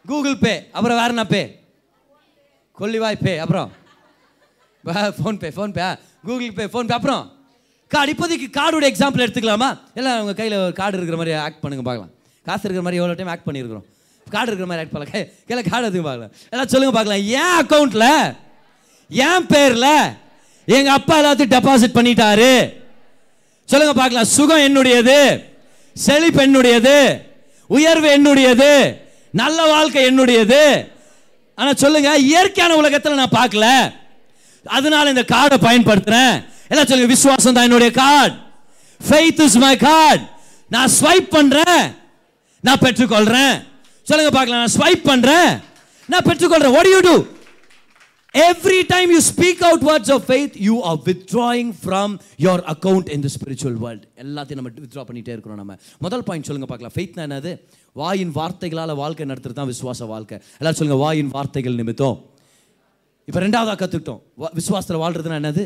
[0.09, 1.43] கூகுள் பே அப்புறம் வேற என்ன பே
[2.79, 3.71] கொல்லிவாய் பே அப்புறம்
[5.19, 5.87] PhonePe PhonePe
[6.27, 7.25] Google Pay PhonePe அப்புறம்?
[7.91, 9.69] கார்டு இப்போதைக்கு கார்டோட எக்ஸாம்பிள் எடுத்துக்கலாமா?
[9.99, 12.13] எல்லாம் உங்கள் கையில் ஒரு கார்டு இருக்கிற மாதிரி ஆக்ட் பண்ணுங்க பார்க்கலாம்.
[12.47, 13.87] காசு இருக்கிற மாதிரி எவ்வளோ டைம் ஆக்ட் பண்ணியிருக்கிறோம்.
[14.27, 15.13] கார்டு இருக்கிற மாதிரி ஆக்ட் பண்ணலாம்
[15.49, 16.33] கையில் கார்டு எடுத்துக்க பார்க்கலாம்?
[16.53, 17.25] எல்லாம் சொல்லுங்கள் பார்க்கலாம்.
[17.41, 18.35] ஏன் அக்கௌண்ட்டில்
[19.11, 19.93] என் பேரில்
[20.77, 22.53] எங்கள் அப்பா எல்லாத்தையும் டெபாசிட் பண்ணிட்டாரு.
[23.69, 24.31] சொல்லுங்கள் பார்க்கலாம்.
[24.37, 25.19] சுகம் என்னுடையது?
[25.97, 26.99] செழிப்பு என்னுடையது?
[27.71, 28.73] உயர்வு என்னுடையது?
[29.41, 30.65] நல்ல வாழ்க்கை என்னுடையது.
[31.59, 33.67] ஆனால் சொல்லுங்க இயற்கையான உலகத்தில் நான் பார்க்கல.
[34.77, 36.35] அதனால இந்த கார்டை பயன்படுத்துறேன்.
[36.71, 38.35] எல்லாம் சொல்லுங்க விசுவாசம் தான் என்னுடைய card.
[39.01, 40.25] Faith is my card
[40.75, 41.85] நான் ஸ்வைப் பண்ணுறேன்
[42.67, 43.55] நான் பெற்றுக்கொள்கிறேன்
[44.09, 45.51] சொல்லுங்க பார்க்கலாம் நான் ஸ்வைப் பண்ணுறேன்
[46.13, 47.17] நான் பெற்றுக்கொள்கிறேன் what you do
[48.35, 52.13] every time you speak out words of faith you are are from
[52.47, 55.77] your account in the spiritual world எல்லாத்தையும் நம்ம வித்ட்ரா பண்ணிகிட்டே இருக்கிறோம் நம்ம.
[56.07, 56.97] முதல் பாயிண்ட் சொல்லுங்க பார்க்கலாம்.
[56.97, 57.53] ஃபெய்த்னா என்னது?
[58.01, 60.37] வாயின் வார்த்தைகளால் வாழ்க்கை நடத்துறது தான் விசுவாச வாழ்க்கை.
[60.59, 62.17] எல்லாரும் சொல்லுங்கள் வாயின் வார்த்தைகள் நிமித்தம்.
[63.29, 64.23] இப்போ ரெண்டாவதாக கற்றுக்கிட்டோம்
[64.61, 65.65] விசுவாசத்தில் வாழ்கிறதுனா என்னது?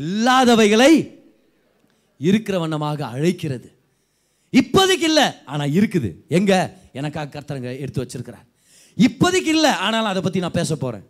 [0.00, 0.92] இல்லாதவைகளை
[2.16, 3.68] இருக்கிற வண்ணமாக அழைக்கிறது.
[4.60, 6.10] இப்போதைக்கு இல்லை ஆனால் இருக்குது.
[6.38, 6.58] எங்கே?
[6.92, 8.46] எனக்காக கர்த்தரங்க எடுத்து வச்சிருக்கிறார்.
[9.06, 11.06] இப்போதைக்கு இல்லை ஆனாலும் அதை பற்றி நான் பேச போகிறேன்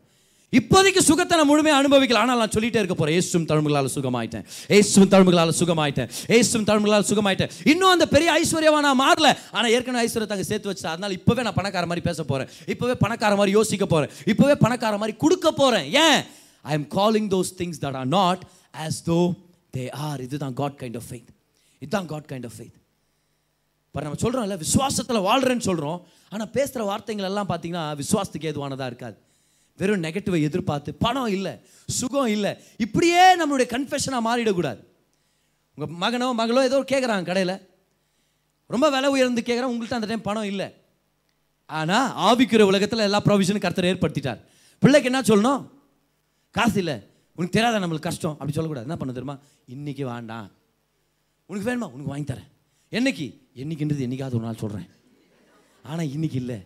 [0.52, 2.20] இப்போதைக்கு சுகத்தை நான் முழுமையாக அனுபவிக்கல.
[2.24, 4.44] ஆனால் நான் சொல்லிட்டே இருக்க போகிறேன் ஏசும் தழும்புகளால் சுகமாயிட்டேன்.
[4.76, 6.08] ஏசும் தழும்புகளால் சுகமாயிட்டேன்.
[6.36, 7.52] ஏசும் தழும்புகளால் சுகமாயிட்டேன்.
[7.72, 9.30] இன்னும் அந்த பெரிய ஐஸ்வர்யவா நான் மாறல.
[9.56, 13.32] ஆனால் ஏற்கனவே ஐஸ்வர்யத்தை அங்கே சேர்த்து வச்சா அதனால் இப்போவே நான் பணக்கார மாதிரி பேச போகிறேன் இப்போவே பணக்கார
[13.40, 16.20] மாதிரி யோசிக்க போகிறேன் இப்போவே பணக்கார மாதிரி கொடுக்க போகிறேன் ஏன்?
[16.64, 18.44] I am calling those things that are not
[18.86, 19.18] as though
[19.74, 21.30] they are இதுதான் காட் கைண்ட் ஆஃப் ஃபெய்த்
[21.82, 22.76] இதுதான் காட் கைண்ட் ஆஃப் ஃபெய்த்
[23.88, 25.98] இப்போ நம்ம சொல்கிறோம்ல விசுவாசத்தில் வாழ்கிறேன்னு சொல்கிறோம்
[26.32, 29.16] ஆனால் பேசுகிற வார்த்தைகள் எல்லாம் பார்த்தீங்கன்னா விசுவாசத்துக்கு ஏதுவானதாக இருக்காது.
[29.76, 32.56] வெறும் நெகட்டிவை எதிர்பார்த்து பணம் இல்லை சுகம் இல்லை.
[32.76, 34.80] இப்படியே நம்மளுடைய கன்ஃபெஷனாக மாறிடக்கூடாது.
[35.74, 37.56] உங்கள் மகனோ மகளோ ஏதோ கேட்குறாங்க கடையில்.
[38.66, 40.74] ரொம்ப விலை உயர்ந்து கேட்குறேன் உங்கள்கிட்ட அந்த டைம் பணம் இல்லை.
[41.66, 44.40] ஆனால் ஆவிக்கிற உலகத்தில் எல்லா ப்ரொவிஷனும் கர்த்தர் ஏற்படுத்திட்டார்.
[44.78, 45.68] பிள்ளைக்கு என்ன சொல்லணும்?
[46.50, 46.96] காசு இல்லை.
[47.34, 48.32] உனக்கு தெரியாத நம்மளுக்கு கஷ்டம்?
[48.32, 48.86] அப்படி சொல்லக்கூடாது.
[48.86, 49.38] என்ன பண்ண தெரியுமா?
[49.66, 50.50] இன்னைக்கு வேண்டாம்.
[51.46, 51.88] உனக்கு வேணுமா?
[51.94, 52.50] உனக்கு வாங்கி தரேன்.
[52.92, 53.26] என்னைக்கு?
[53.54, 54.88] என்னைக்குன்றது என்னைக்காவது ஒரு நாள் சொல்கிறேன்
[55.82, 56.58] ஆனால் இன்னைக்கு இல்லை.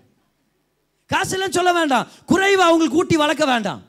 [1.10, 2.08] காசு இல்லைன்னு சொல்ல வேண்டாம்.
[2.32, 3.82] குறைவாக அவங்களுக்கு ஊட்டி வளர்க்க வேண்டாம்.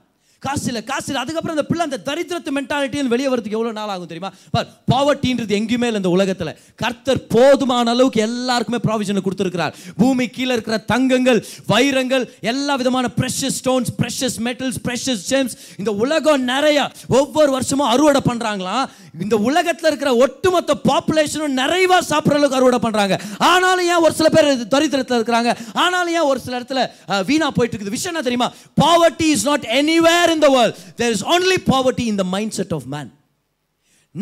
[0.44, 4.10] காசு இல்லை காசு இல்லை அதுக்கப்புறம் அந்த பிள்ளை அந்த தரித்திரத்து மென்டாலிட்டின்னு வெளியே வரதுக்கு எவ்வளோ நாள் ஆகும்
[4.12, 4.30] தெரியுமா?
[4.54, 6.52] பார் பாவர்ட்டின்றது எங்கேயுமே இல்லை இந்த உலகத்தில்.
[6.76, 9.74] கர்த்தர் போதுமான அளவுக்கு எல்லாருக்குமே ப்ராவிஷனை கொடுத்துருக்கிறார்.
[9.98, 11.40] பூமி கீழே இருக்கிற தங்கங்கள்
[11.72, 16.86] வைரங்கள் எல்லா விதமான precious stones precious metals precious gems இந்த உலகம் நிறையா
[17.20, 23.86] ஒவ்வொரு வருஷமும் அறுவடை பண்ணுறாங்களாம் இந்த உலகத்தில் இருக்கிற ஒட்டுமொத்த பாப்புலேஷனும் நிறைவா சாப்பிட்ற அளவுக்கு அறுவடை பண்ணுறாங்க ஆனாலும்
[23.86, 25.52] ஏன் ஒரு சில பேர் தரித்திரத்தில் இருக்கிறாங்க?
[25.74, 27.90] ஆனாலும் ஏன் ஒரு சில இடத்துல வீணாக வீணா போயிட்டு இருக்குது?
[27.90, 28.50] விஷயம் என்ன தெரியுமா?
[28.82, 32.88] Poverty is not anywhere in the world there is only poverty in the mindset of
[32.88, 33.10] man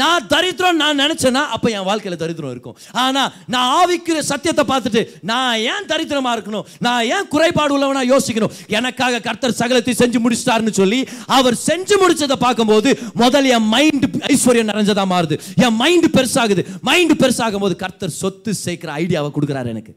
[0.01, 2.75] நான் தரித்திரம் நான் நினச்சேன்னா அப்போ என் வாழ்க்கையில் தரித்திரம் இருக்கும்.
[3.03, 6.65] ஆனால் நான் ஆவிக்கிற சத்தியத்தை பார்த்துட்டு நான் ஏன் தரித்திரமாக இருக்கணும்?
[6.87, 8.53] நான் ஏன் குறைபாடு உள்ளவனா யோசிக்கணும்?
[8.79, 10.99] எனக்காக கர்த்தர் சகலத்தை செஞ்சு முடிச்சிட்டாருன்னு சொல்லி
[11.37, 12.91] அவர் செஞ்சு முடிச்சதை பார்க்கும்போது
[13.23, 15.37] முதல்ல என் மைண்டு ஐஸ்வர்யம் நிறைஞ்சதா மாறுது.
[15.65, 16.63] என் மைண்டு பெருசாகுது.
[16.89, 19.93] மைண்டு பெருசாகும் போது கர்த்தர் சொத்து சேர்க்கிற ஐடியாவை கொடுக்குறாரு எனக்கு.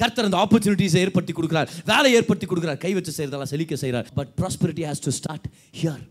[0.00, 1.70] கர்த்தர் அந்த ஆப்பர்ச்சுனிட்டிஸை ஏற்படுத்தி கொடுக்குறார்.
[1.92, 2.80] வேலை ஏற்படுத்தி கொடுக்குறார்.
[2.86, 5.48] கை வச்சு செய்கிறதெல்லாம் செழிக்க செய்கிறார் but prosperity has to start
[5.80, 6.02] here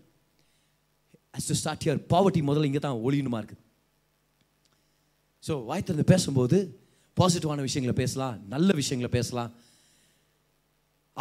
[1.37, 3.61] as to start your poverty முதல்ல இங்கே தான் ஒழியணுமா இருக்குது
[5.47, 6.57] ஸோ வாய் திறந்து பேசும்போது
[7.19, 9.51] பாசிட்டிவான விஷயங்களை பேசலாம் நல்ல விஷயங்களை பேசலாம்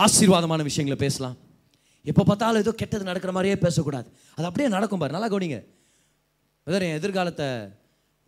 [0.04, 1.36] ஆசீர்வாதமான விஷயங்களை பேசலாம்.
[2.10, 4.08] எப்போ பார்த்தாலும் ஏதோ கெட்டது நடக்கிற மாதிரியே பேசக்கூடாது.
[4.36, 5.58] அது அப்படியே நடக்கும் பாரு நல்லா கவனிங்க.
[6.64, 7.48] பிரதர் என் எதிர்காலத்தை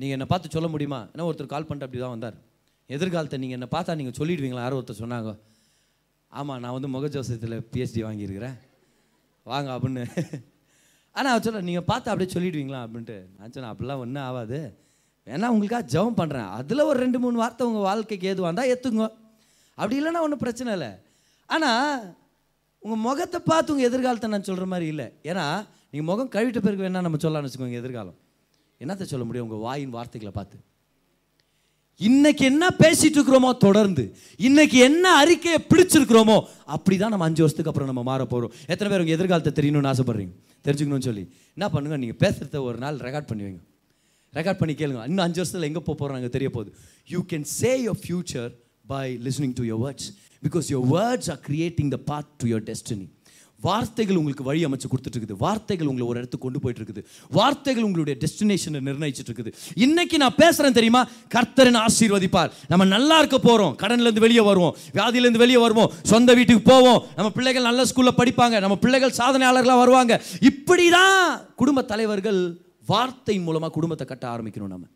[0.00, 1.00] நீங்கள் என்னை பார்த்து சொல்ல முடியுமா?
[1.12, 2.36] என்ன ஒருத்தர் கால் பண்ணிட்டு அப்படி தான் வந்தார்.
[2.96, 4.64] எதிர்காலத்தை நீங்கள் என்னை பார்த்தா நீங்கள் சொல்லிடுவீங்களா?
[4.66, 5.32] யாரோ ஒருத்தர் சொன்னாங்க.
[6.32, 8.56] ஆமாம் நான் வந்து முகஜோசத்தில் பிஹெச்டி வாங்கியிருக்கிறேன்.
[9.52, 10.04] வாங்க அப்படின்னு.
[11.16, 12.80] ஆனால் அவர் சொல்ல நீங்கள் பார்த்து அப்படியே சொல்லிடுவீங்களா?
[12.86, 13.16] அப்படின்ட்டு.
[13.38, 14.60] நான் சொன்னேன் அப்படிலாம் ஒன்றும் ஆகாது
[15.26, 19.04] வேணா உங்களுக்காக ஜெபம் பண்ணுறேன் அதில் ஒரு ரெண்டு மூணு வார்த்தை உங்கள் வாழ்க்கைக்கு ஏதுவாக இருந்தால் ஏற்றுங்க
[19.78, 20.90] அப்படி இல்லைன்னா ஒன்றும் பிரச்சனை இல்லை.
[21.54, 22.00] ஆனால்
[22.84, 25.06] உங்கள் முகத்தை பார்த்து உங்கள் எதிர்காலத்தை நான் சொல்கிற மாதிரி இல்லை.
[25.30, 25.44] ஏன்னா
[25.90, 28.18] நீங்கள் முகம் கழுவிட்ட பிறகு வேணால் நம்ம சொல்லலாம்னு வச்சுக்கோங்க எதிர்காலம்.
[28.80, 29.46] என்னத்தை சொல்ல முடியும்?
[29.48, 30.58] உங்கள் வாயின் வார்த்தைகளை பார்த்து.
[32.00, 38.02] இன்னைக்கு என்ன பேசிட்டு இருக்கிறோமோ தொடர்ந்து இன்னைக்கு என்ன அறிக்கையை பிடிச்சிருக்கிறோமோ அப்படிதான் நம்ம அஞ்சு வருஷத்துக்கு அப்புறம் நம்ம
[38.02, 40.32] மாற போகிறோம் எத்தனை பேர் உங்கள் எதிர்காலத்தை தெரியணும்னு ஆசைப்படுறீங்க?
[40.64, 41.32] தெரிஞ்சுக்கணும்னு சொல்லி.
[41.54, 41.96] என்ன பண்ணுங்க?
[41.96, 43.60] நீங்கள் பேசுகிறத ஒரு நாள் ரெக்கார்ட் பண்ணுவீங்க
[44.34, 45.04] ரெக்கார்ட் பண்ணி கேளுங்க.
[45.04, 46.74] இன்னும் அஞ்சு வருஷத்துல எங்கே போக போறோம் தெரிய போகுது.
[47.08, 48.50] You can say your future
[48.86, 50.08] by listening to your words
[50.48, 53.11] because your words are creating the part to your destiny
[53.62, 58.20] வார்த்தைகள் உங்களுக்கு வழி அமைச்சு கொடுத்துட்டு இருக்குது வார்த்தைகள் உங்களை ஒரு இடத்துக்கு கொண்டு போயிட்டு இருக்குது வார்த்தைகள் உங்களுடைய
[58.22, 61.08] டெஸ்டினேஷனை நிர்ணயிச்சிட்டு இருக்குது இன்னைக்கு நான் பேசுறேன் தெரியுமா?
[61.34, 62.50] கர்த்தரன் ஆசீர்வதிப்பார்.
[62.68, 63.74] நம்ம நல்லா இருக்க போறோம்.
[63.82, 64.76] கடன்ல இருந்து வெளியே வருவோம்.
[64.92, 65.92] வியாதியில இருந்து வெளியே வருவோம்.
[66.02, 67.02] சொந்த வீட்டுக்கு போவோம்.
[67.16, 68.60] நம்ம பிள்ளைகள் நல்ல ஸ்கூல்ல படிப்பாங்க.
[68.60, 70.22] நம்ம பிள்ளைகள் சாதனையாளர்களா வருவாங்க.
[70.40, 74.86] இப்படிதான் குடும்ப தலைவர்கள் வார்த்தை மூலமா குடும்பத்தை கட்ட ஆரம்பிக்கணும் நம்ம.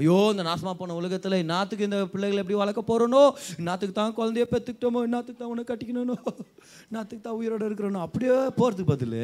[0.00, 3.22] ஐயோ இந்த நாசமாக போன உலகத்தில் நாத்துக்கு இந்த பிள்ளைகளை எப்படி வளர்க்க போகிறனோ
[3.68, 6.18] நாத்துக்கு தான் குழந்தைய பெற்றுக்கிட்டோமோ நாத்துக்கு தான் உனக்கு கட்டிக்கணும்னோ?
[6.94, 8.02] நாத்துக்கு தான் உயிரோட இருக்கிறனோ?
[8.08, 9.18] அப்படியே போகிறதுக்கு பதில்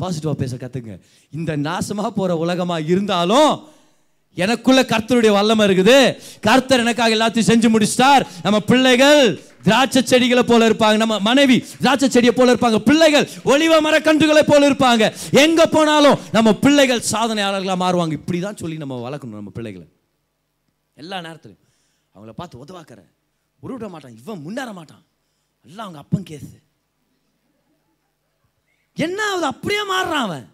[0.00, 0.94] பாசிட்டிவாக பேச கற்றுங்க
[1.38, 3.54] இந்த நாசமாக போகிற உலகமாக இருந்தாலும்
[4.36, 5.98] எனக்குள்ள கர்த்தருடைய வல்லமை இருக்குது.
[6.46, 8.22] கர்த்தர் எனக்காக எல்லாத்தையும் செஞ்சு முடிச்சிட்டார்.
[8.46, 9.22] நம்ம பிள்ளைகள்
[9.66, 10.98] திராட்சை செடிகளை போல இருப்பாங்க.
[11.02, 12.80] நம்ம மனைவி திராட்சை செடியை போல இருப்பாங்க.
[12.88, 15.12] பிள்ளைகள் ஒளிவ மரக்கன்றுகளை போல இருப்பாங்க.
[15.44, 18.18] எங்க போனாலும் நம்ம பிள்ளைகள் சாதனையாளர்களாக மாறுவாங்க.
[18.20, 19.86] இப்படிதான் சொல்லி நம்ம வளர்க்கணும் நம்ம பிள்ளைகளை.
[20.94, 21.62] எல்லா நேரத்துலையும்.
[22.14, 23.00] அவங்கள பார்த்து உதவாக்கிற.
[23.62, 24.16] உருவிட மாட்டான்.
[24.16, 25.04] இவன் முன்னேற மாட்டான்.
[25.62, 26.56] எல்லாம் அவங்க அப்பன் கேஸு
[28.96, 30.52] என்ன ஆகுது அப்படியே மாறுறான் அவன்.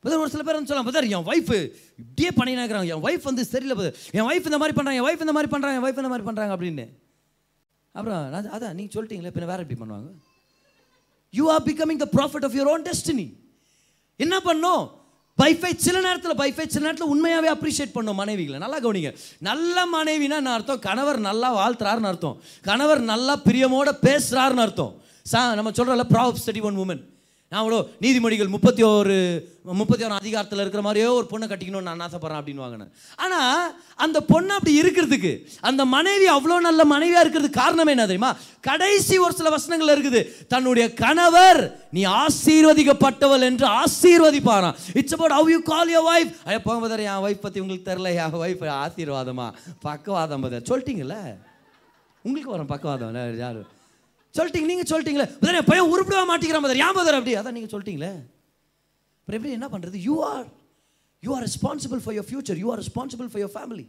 [0.00, 3.76] புதர் ஒரு சில பேர் வந்து சொல்லலாம் புதர் என் ஒய்ஃப் இப்படியே பண்ணினா என் ஒய்ஃப் வந்து சரியில்லை
[3.80, 3.96] புதர்.
[4.10, 6.54] என் ஒய்ஃப் இந்த மாதிரி பண்ணுறாங்க என் ஒய்ஃப் இந்த மாதிரி பண்ணுறாங்க என் ஒய்ஃப் இந்த மாதிரி பண்ணுறாங்க
[6.56, 6.86] அப்படின்னு.
[7.92, 10.10] அப்புறம் அதான் நீங்கள் சொல்லிட்டீங்களே பின்ன வேறு எப்படி பண்ணுவாங்க?
[11.30, 13.26] You are becoming the prophet of your own destiny
[14.16, 14.99] என்ன பண்ணும்
[15.40, 18.58] பைஃபை சில நேரத்தில் பைஃபை சில நேரத்தில் உண்மையாகவே அப்ரிஷியேட் பண்ணும் மனைவிகளை.
[18.58, 19.10] நல்லா கவனிங்க.
[19.38, 20.78] நல்ல மனைவினா நான் அர்த்தம்?
[20.78, 22.36] கணவர் நல்லா வாழ்த்துறாருன்னு அர்த்தம்.
[22.62, 24.92] கணவர் நல்லா பிரியமோட பேசுகிறாருன்னு அர்த்தம்.
[25.22, 27.02] சா நம்ம சொல்கிறோம்ல ப்ராப்ஸ் தேர்ட்டி ஒன் உமன்
[27.52, 29.14] நான் அவ்வளோ நீதிமொழிகள் முப்பத்தி ஒரு
[29.78, 32.92] முப்பத்தி ஒரு அதிகாரத்தில் இருக்கிற மாதிரியோ ஒரு பொண்ணை கட்டிக்கணும்னு நான் ஆசைப்பட்றேன் அப்படின்னு வாங்கினேன்.
[33.24, 33.72] ஆனால்
[34.04, 35.32] அந்த பொண்ணு அப்படி இருக்கிறதுக்கு
[35.68, 38.30] அந்த மனைவி அவ்வளோ நல்ல மனைவியாக இருக்கிறதுக்கு காரணம் என்ன தெரியுமா?
[38.68, 40.20] கடைசி ஒரு சில வசனங்கள் இருக்குது
[40.52, 41.60] தன்னுடைய கணவர்
[41.98, 44.78] நீ ஆசீர்வதிக்கப்பட்டவள் என்று ஆசீர்வதிப்பாராம்.
[45.02, 48.14] It's about how you call your wife ஐயா போங்க பதர் என் வைஃப் பற்றி உங்களுக்கு தெரில
[48.22, 49.48] என் வைஃப் ஆசீர்வாதமா?
[49.88, 51.18] பக்கவாதம் பதர் சொல்லிட்டீங்கல்ல?
[52.24, 53.20] உங்களுக்கு வரும் பக்கவாதம்.
[53.44, 53.62] யாரு?
[54.34, 55.26] சொல்லிட்டீங்க நீங்கள் சொல்லிட்டீங்களே.
[55.42, 58.12] பதர் என் பையன் உருப்பிடவே மாட்டேங்கிறான் பதர் ஏன் பதர் அப்படி அதான் நீங்கள் சொல்லிட்டீங்களே.
[59.20, 60.46] அப்புறம் எப்படி என்ன பண்ணுறது you are
[61.22, 63.86] you are responsible for your future you are responsible for your family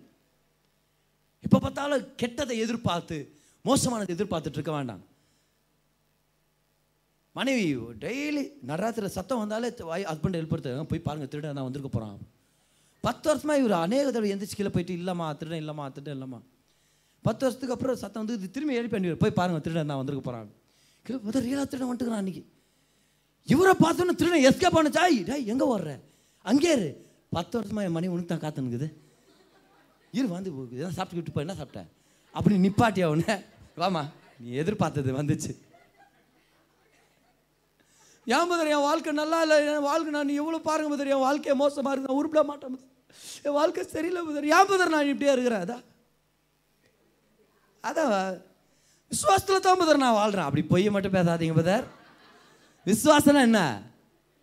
[1.45, 3.17] இப்போ பார்த்தாலும் கெட்டதை எதிர்பார்த்து
[3.65, 5.01] மோசமானதை எதிர்பார்த்துட்டு இருக்க வேண்டாம்.
[7.35, 7.65] மனைவி
[8.03, 9.67] டெய்லி நடுராத்திரியில் சத்தம் வந்தாலே
[10.11, 12.17] ஹஸ்பண்ட் எழுப்புறது போய் பாருங்கள் திருடன் தான் வந்திருக்க போகிறான்
[13.03, 16.39] பத்து வருஷமாக இவர் அநேக தடவை எந்திரிச்சு கீழே போயிட்டு இல்லைம்மா திருடன் இல்லைம்மா திருடன் இல்லைம்மா.
[17.25, 20.49] பத்து வருஷத்துக்கு அப்புறம் சத்தம் வந்து இது திரும்பி எழுப்பி அனுப்பி போய் பாருங்கள் திருடன் தான் வந்திருக்க போகிறான்
[21.05, 22.43] கீழே பார்த்தா ரியலாக திருடன் வந்துட்டுக்கிறான் அன்னைக்கு.
[23.53, 25.03] இவரை பார்த்தோன்னே திருடன் எஸ்கேப் ஆனச்சா?
[25.29, 25.91] டேய் எங்கே ஓடுற?
[26.45, 26.89] அங்கே இரு.
[27.35, 28.87] பத்து வருஷமாக என் மணி உனக்கு தான் காத்துனுக்குது
[30.13, 31.89] இரு வந்து எதாவது சாப்பிட்டு போய் என்ன சாப்பிட்டேன்
[32.33, 33.35] அப்படி நிப்பாட்டியா உடனே
[33.81, 34.03] வாமா.
[34.43, 35.51] நீ எதிர்பார்த்தது வந்துச்சு.
[38.27, 39.57] ஏன் முதல் என் வாழ்க்கை நல்லா இல்லை.
[39.71, 42.77] என் வாழ்க்கை நான் எவ்வளோ பாருங்க முதல் என் வாழ்க்கையை மோசமாக இருக்கு நான் உருப்பிட மாட்டேன்
[43.45, 45.63] என் வாழ்க்கை சரியில்லை முதல் ஏன் பதர் நான் இப்படியே இருக்கிறேன்?
[45.65, 45.83] அதான்
[47.83, 48.11] அதான்
[49.11, 51.85] விசுவாசத்தில் தான் பதர் நான் வாழ்கிறேன் அப்படி பொய்ய மட்டும் பேசாதீங்க பதர்.
[52.87, 53.61] விசுவாசம்னா என்ன?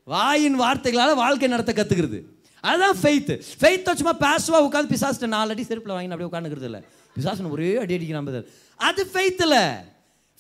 [0.07, 2.19] வாயின் வார்த்தைகளால் வாழ்க்கை நடத்த கற்றுக்கிறது
[2.65, 6.81] அதுதான் ஃபெய்த் ஃபெய்த் சும்மா பேசுவா உட்காந்து பிசாசிட்ட நாலு அடி செருப்பில் வாங்கி அப்படியே உட்காந்துக்கிறது இல்லை
[7.17, 8.47] பிசாசன் ஒரே அடி அடிக்கிறான் பதர்.
[8.81, 9.57] அது ஃபெய்த்தில்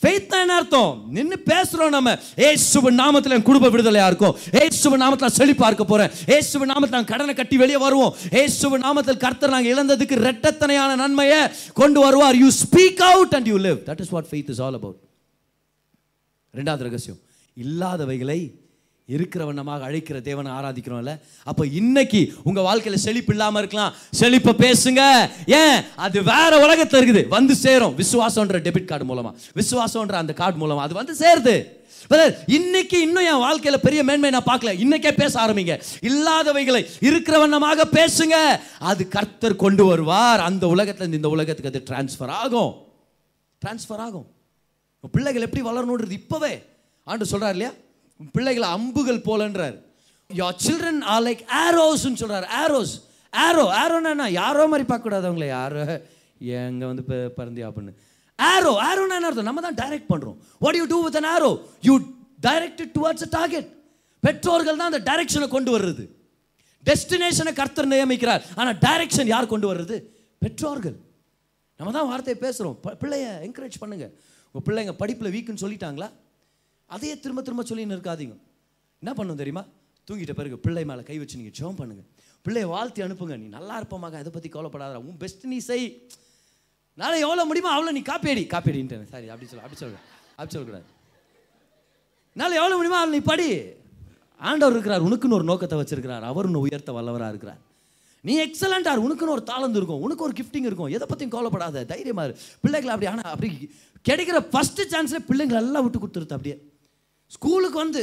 [0.02, 1.04] ஃபெய்த் என்ன அர்த்தம்?
[1.08, 2.12] நின்று பேசுகிறோம் நம்ம.
[2.36, 6.10] ஏசுவ நாமத்தில் என் குடும்ப விடுதலையாக இருக்கும் ஏசுவ நாமத்தில் செழிப்பாக இருக்க போறேன்.
[6.26, 8.14] ஏசுவ நாமத்தில் நாங்கள் கடனை கட்டி வெளியே வருவோம்.
[8.30, 12.36] ஏசுவ நாமத்தில் கர்த்தர் நாங்கள் இழந்ததுக்கு ரெட்டத்தனையான நன்மையை கொண்டு வருவார்.
[12.36, 15.00] You speak out and you live that is what faith is all about
[16.54, 17.18] ரெண்டாவது ரகசியம்.
[17.64, 18.40] இல்லாதவைகளை
[19.08, 21.20] இருக்கிற வண்ணமாக அழைக்கிற தேவனை ஆராதிக்கிறோம்ல.
[21.44, 23.92] அப்போ இன்னைக்கு உங்கள் வாழ்க்கையில் செழிப்பு இல்லாமல் இருக்கலாம்.
[24.10, 25.30] செழிப்பை பேசுங்க.
[25.46, 25.82] ஏன்?
[25.96, 27.28] அது வேற உலகத்தை இருக்குது.
[27.28, 27.94] வந்து சேரும்.
[27.98, 31.76] விசுவாசம்ன்ற டெபிட் கார்டு மூலமாக விசுவாசம்ன்ற அந்த கார்டு மூலமாக அது வந்து சேருது.
[32.46, 34.72] இன்னைக்கு இன்னும் என் வாழ்க்கையில் பெரிய மேன்மை நான் பார்க்கல.
[34.84, 35.82] இன்னைக்கே பேச ஆரம்பிங்க.
[36.00, 38.60] இல்லாதவைகளை இருக்கிற வண்ணமாக பேசுங்க.
[38.78, 40.40] அது கர்த்தர் கொண்டு வருவார்.
[40.40, 42.74] அந்த உலகத்தில் இந்த உலகத்துக்கு அது டிரான்ஸ்ஃபர் ஆகும்.
[43.66, 44.26] டிரான்ஸ்ஃபர் ஆகும்.
[45.12, 46.62] பிள்ளைகள் எப்படி வளரணுன்றது இப்போவே.
[47.04, 47.72] ஆண்டு சொல்கிறார் இல்லையா?
[48.20, 49.76] உன் பிள்ளைகளை அம்புகள் போலன்றார்.
[50.30, 52.94] Your சில்ட்ரன் ஆர் லைக் ஆரோஸ்ன்னு சொல்கிறார் ஆரோஸ்
[53.32, 55.82] ஆரோ ஆரோனா யாரோ மாதிரி பார்க்கக்கூடாது அவங்கள யாரோ
[56.64, 57.92] எங்கே வந்து இப்போ பிறந்தியா அப்படின்னு
[58.38, 59.48] ஆரோ ஆரோனா அர்த்தம்?
[59.50, 61.50] நம்ம தான் டைரக்ட் பண்ணுறோம் what you do with an arrow
[61.88, 61.94] you
[62.46, 63.68] directed towards a target
[64.22, 66.04] பெற்றோர்கள் தான் அந்த டைரக்ஷனை கொண்டு வர்றது.
[66.88, 68.42] டெஸ்டினேஷனை கர்த்தர் நியமிக்கிறார்.
[68.60, 69.96] ஆனால் டைரக்ஷன் யார் கொண்டு வர்றது?
[70.42, 70.96] பெற்றோர்கள்.
[71.80, 74.12] நம்ம தான் வார்த்தையை பேசுகிறோம் பிள்ளைய என்கரேஜ் பண்ணுங்கள்
[74.54, 76.08] உங்கள் பிள்ளைங்க படிப்பில் வீக்குன்னு சொல்லிட்டாங்களா?
[76.94, 78.36] அதையே திரும்ப திரும்ப சொல்லின்னு இருக்காதீங்க
[79.02, 79.62] என்ன பண்ணும் தெரியுமா?
[80.08, 82.02] தூங்கிட்ட பிறகு பிள்ளை மேலே கை வச்சு நீங்கள் ஜோம் பண்ணுங்க.
[82.44, 83.34] பிள்ளையை வாழ்த்தி அனுப்புங்க.
[83.42, 85.86] நீ நல்லா இருப்பமாக அதை பற்றி கவலைப்படாத உன் பெஸ்ட் நீ செய்.
[86.98, 88.44] நாளை எவ்வளோ முடியுமோ அவ்வளோ நீ காப்பியடி.
[88.54, 89.98] காப்பியடின்ட்டு சாரி அப்படி சொல்ல அப்படி சொல்கிற
[90.38, 90.86] அப்படி சொல்லக்கூடாது.
[92.40, 93.48] நாளை எவ்வளோ முடியுமோ அவ்வளோ நீ படி.
[94.40, 96.24] ஆண்டவர் இருக்கிறார் உனக்குன்னு ஒரு நோக்கத்தை வச்சிருக்கிறார்.
[96.30, 97.60] அவர் உன்னை உயர்த்த வல்லவராக இருக்கிறார்.
[98.24, 100.02] நீ எக்ஸலண்டாக உனக்குன்னு ஒரு தாளந்து இருக்கும்.
[100.06, 100.90] உனக்கு ஒரு கிஃப்டிங் இருக்கும்.
[100.96, 101.84] எதை பற்றியும் கவலைப்படாத.
[101.92, 102.34] தைரியமாக இரு.
[102.64, 103.50] பிள்ளைகளை அப்படி ஆனால் அப்படி
[104.08, 106.56] கிடைக்கிற ஃபஸ்ட்டு சான்ஸில் பிள்ளைங்களை எல்லாம் விட்டு கொடுத்துருது அப்படியே.
[107.36, 108.02] ஸ்கூலுக்கு வந்து.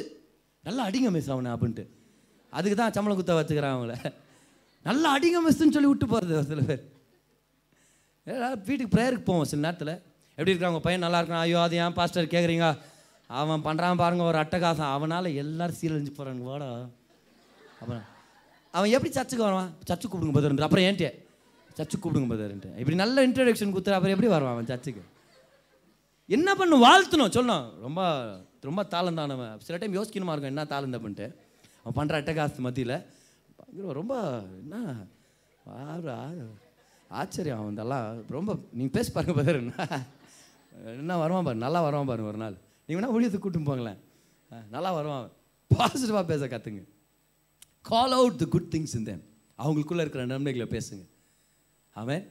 [0.67, 1.85] நல்லா அடிங்க மிஸ் அவனை அப்படின்ட்டு.
[2.57, 3.95] அதுக்கு தான் சம்பளம் குத்த வச்சுக்கிறான் அவங்கள.
[4.89, 6.83] நல்லா அடிங்க மிஸ்ன்னு சொல்லி விட்டு போகிறது சில பேர்.
[8.67, 9.93] வீட்டுக்கு ப்ரேயருக்கு போவோம் சில நேரத்தில்.
[10.37, 11.03] எப்படி இருக்கிறாங்க பையன்?
[11.05, 11.43] நல்லா இருக்கான்.
[11.45, 12.67] ஐயோ அது ஏன் பாஸ்டர் கேட்குறீங்க
[13.41, 14.91] அவன் பண்ணுறான் பாருங்க ஒரு அட்டகாசம்.
[14.95, 16.69] அவனால் எல்லாரும் சீரழிஞ்சு போகிறாங்க வாடா.
[17.81, 18.03] அப்புறம்
[18.77, 19.69] அவன் எப்படி சர்ச்சுக்கு வருவான்?
[19.89, 21.11] சர்ச்சுக்கு கூப்பிடுங்க பதர்ன்ற அப்புறம் ஏன்ட்டே?
[21.77, 25.03] சர்ச்சுக்கு கூப்பிடுங்க பதர்ன்ட்டு இப்படி நல்ல இன்ட்ரடக்ஷன் கொடுத்துரு அப்புறம் எப்படி வருவான் அவன் சர்ச்சுக்கு?
[26.27, 27.33] என்ன பண்ணும் வாழ்த்தணும்.
[27.35, 27.65] சொல்லணும்.
[27.85, 28.01] ரொம்ப
[28.61, 29.57] ரொம்ப தாளந்தானவன்.
[29.67, 31.27] சில டைம் யோசிக்கணுமா இருக்கும் என்ன தாளந்த பண்ணிட்டு
[31.83, 32.97] அவன் பண்ணுற அட்டகாசு மத்தியில்.
[33.57, 34.15] பயங்கர ரொம்ப
[34.61, 34.75] என்ன?
[37.19, 38.07] ஆச்சரியம் அவன் இதெல்லாம்.
[38.35, 41.17] ரொம்ப நீங்கள் பேசி பாருங்க பாரு என்ன?
[41.23, 42.57] வருவான் பாரு நல்லா வருவான் பாருங்க ஒரு நாள்.
[42.85, 43.99] நீங்கள் வேணால் ஊழியத்துக்கு கூட்டும் போங்களேன்.
[44.75, 45.29] நல்லா வருவான்
[45.75, 46.83] பாசிட்டிவாக பேச கற்றுங்க
[47.91, 49.11] call out the good things இந்த
[49.63, 51.03] அவங்களுக்குள்ளே இருக்கிற நன்மைகளை பேசுங்க.
[52.01, 52.23] அவன்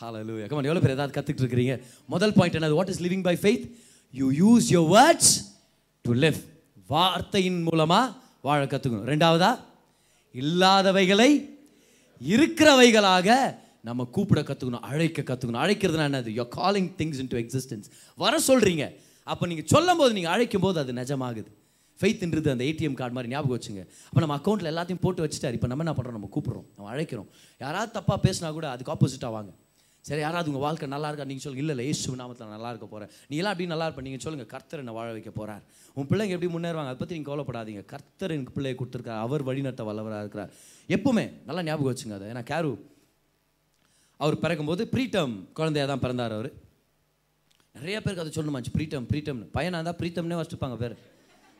[0.00, 1.74] ஹalleluya கமான் எவ்வளோ பேர் ஏதாவது கற்றுக்கிட்டு இருக்கிறீங்க?
[2.12, 2.76] முதல் பாயிண்ட் என்னது?
[2.78, 3.64] What is living by faith
[4.20, 5.32] you use your words
[6.04, 6.38] to live
[6.94, 8.06] வார்த்தையின் மூலமாக
[8.46, 9.50] வாழ கற்றுக்கணும் ரெண்டாவதா
[10.34, 11.30] இல்லாதவைகளை
[12.20, 13.28] இருக்கிறவைகளாக
[13.88, 16.30] நம்ம கூப்பிட கற்றுக்கணும் அழைக்க கற்றுக்கணும் அழைக்கிறதுனா என்னது?
[16.40, 17.88] You calling things into existence
[18.22, 18.84] வர சொல்கிறீங்க
[19.32, 21.50] அப்போ நீங்கள் சொல்லும் போது நீங்கள் அழைக்கும் போது அது நிஜமாகுது.
[22.00, 23.82] ஃபெய்த்ன்றது அந்த ஏடிஎம் கார்டு மாதிரி ஞாபகம் வச்சுங்க.
[24.08, 25.54] அப்போ நம்ம அக்கௌண்ட்டில் எல்லாத்தையும் போட்டு வச்சுட்டார்.
[25.58, 26.66] இப்போ நம்ம என்ன பண்ணுறோம் நம்ம கூப்பிட்றோம்.
[26.76, 27.28] நம்ம அழைக்கிறோம்.
[27.64, 29.50] யாராவது தப்பாக பேசினா கூட அதுக்கு ஆப்போசிட்டாக வாங்க.
[30.08, 31.26] சரி யாராவது உங்கள் வாழ்க்கை நல்லா இருக்கா?
[31.28, 34.02] நீங்கள் சொல்லுங்கள் இல்லை இல்லை ஏசு நாமத்தில் நல்லா இருக்க போகிறேன் நீ எல்லாம் அப்படி நல்லா இருப்ப?
[34.06, 35.62] நீங்கள் சொல்லுங்கள் கர்த்தர் என்னை வாழ வைக்க போகிறார்
[35.98, 36.90] உன் பிள்ளைங்க எப்படி முன்னேறுவாங்க?
[36.92, 37.82] அதை பற்றி நீங்கள் கவலைப்படாதீங்க.
[37.92, 39.22] கர்த்தர் எனக்கு பிள்ளையை கொடுத்துருக்கார்.
[39.26, 40.50] அவர் வழிநடத்த வல்லவராக இருக்கிறார்.
[40.96, 42.28] எப்பவுமே நல்லா ஞாபகம் வச்சுங்க அதை.
[42.34, 42.72] ஏன்னா கேரு
[44.20, 46.50] அவர் பிறக்கும்போது ப்ரீட்டம் குழந்தையாக தான் பிறந்தார் அவர்.
[47.76, 50.94] நிறைய பேருக்கு அதை சொல்லணுமாச்சு ப்ரீட்டம் ப்ரீட்டம்னு பையனாக இருந்தால் ப்ரீத்தம்னே வச்சுப்பாங்க பேர்.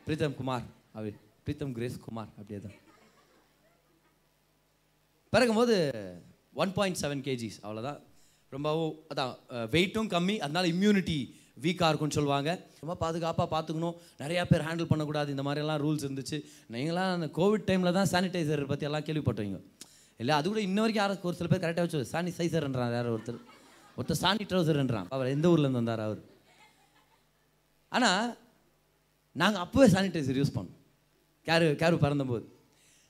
[0.07, 0.65] ப்ரீத்தம் குமார்.
[0.97, 1.15] அவர்
[1.45, 2.29] ப்ரீத்தம் கிரேஸ் குமார்.
[2.39, 2.77] அப்படியே தான்.
[5.33, 5.75] பிறக்கும்போது
[6.63, 8.01] ஒன் பாயிண்ட் செவன் கேஜிஸ் அவ்வளோதான்
[8.55, 9.33] ரொம்பவும் அதான்
[9.73, 11.17] வெயிட்டும் கம்மி அதனால இம்யூனிட்டி
[11.63, 12.49] வீக்காக இருக்கும்னு சொல்லுவாங்க.
[12.81, 13.95] ரொம்ப பாதுகாப்பாக பார்த்துக்கணும்.
[14.21, 15.29] நிறையா பேர் ஹேண்டில் பண்ணக்கூடாது.
[15.35, 16.37] இந்த மாதிரியெல்லாம் ரூல்ஸ் இருந்துச்சு.
[16.73, 19.59] நீங்களாம் அந்த கோவிட் டைமில் தான் சானிடைசர் பற்றி எல்லாம் கேள்விப்பட்டீங்க
[20.19, 23.39] இல்லை அது கூட இன்ன வரைக்கும் யாரும் ஒரு சில பேர் கரெக்டாக வச்சு சானிடைசர்ன்றான் யார் ஒருத்தர்.
[23.97, 26.21] ஒருத்தர் சானி ட்ரௌசர்ன்றான் அவர் எந்த ஊர்லேருந்து வந்தார் அவர்?
[27.95, 28.29] ஆனால்
[29.41, 30.77] நாங்கள் அப்போவே சானிடைசர் யூஸ் பண்ணோம்.
[31.47, 32.45] கேரு கேரு பறந்தபோது.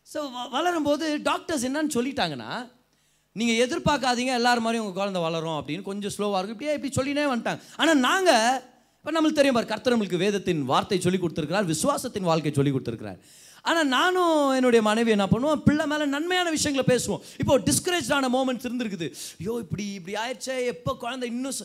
[0.08, 0.20] ஸோ
[0.56, 2.50] வளரும்போது டாக்டர்ஸ் என்னன்னு சொல்லிட்டாங்கன்னா
[3.40, 6.58] நீங்கள் எதிர்பார்க்காதீங்க எல்லாரும் மாதிரியும் உங்கள் குழந்தை வளரும் அப்படின்னு கொஞ்சம் ஸ்லோவாக இருக்கும்.
[6.58, 7.62] இப்படியே இப்படி சொல்லினே வந்துட்டாங்க.
[7.82, 8.62] ஆனால் நாங்கள்
[9.00, 13.20] இப்போ நம்மளுக்கு தெரியும் பார் கர்த்தர் நம்மளுக்கு வேதத்தின் வார்த்தை சொல்லி கொடுத்துருக்கிறார் விசுவாசத்தின் வாழ்க்கை சொல்லி கொடுத்துருக்கிறார்.
[13.70, 17.22] ஆனால் நானும் என்னுடைய மனைவி என்ன பண்ணுவோம் பிள்ளை மேலே நன்மையான விஷயங்களை பேசுவோம்.
[17.42, 19.08] இப்போ டிஸ்கரேஜ் ஆன மூமெண்ட்ஸ் இருந்திருக்குது.
[19.42, 21.56] ஐயோ இப்படி இப்படி ஆயிடுச்சே எப்போ குழந்தை இன்னும்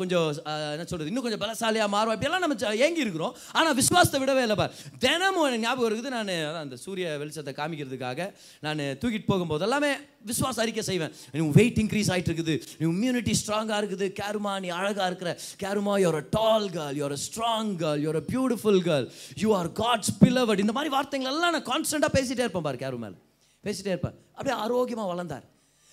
[0.00, 0.28] கொஞ்சம்
[0.74, 3.34] என்ன சொல்கிறது இன்னும் கொஞ்சம் பலசாலியாக மாறும் இப்படியெல்லாம் நம்ம ஏங்கி இருக்கிறோம்.
[3.58, 4.72] ஆனால் விசுவாசத்தை விடவே இல்லை பார்.
[5.04, 6.32] தினமும் எனக்கு ஞாபகம் இருக்குது நான்
[6.64, 8.30] அந்த சூரிய வெளிச்சத்தை காமிக்கிறதுக்காக
[8.66, 9.92] நான் தூக்கிட்டு போகும்போது எல்லாமே
[10.30, 11.12] விசுவாச அறிக்கை செய்வேன்
[11.46, 14.06] உன் வெயிட் இன்க்ரீஸ் ஆகிட்டு இருக்குது நீ இம்யூனிட்டி ஸ்ட்ராங்காக இருக்குது.
[14.20, 15.30] கேருமா நீ அழகாக இருக்கிற.
[15.62, 19.06] கேருமா you're a tall girl you're a strong girl you're a beautiful girl
[19.42, 23.16] you are God's beloved இந்த மாதிரி வார்த்தைகள் எல்லாம் நான் கான்ஸ்டண்ட்டாக பேசிகிட்டே இருப்பேன் பாரு கேரு மேலே.
[23.64, 24.16] பேசிட்டே இருப்பேன்.
[24.36, 25.44] அப்படியே ஆரோக்கியமாக வளர்ந்தார்.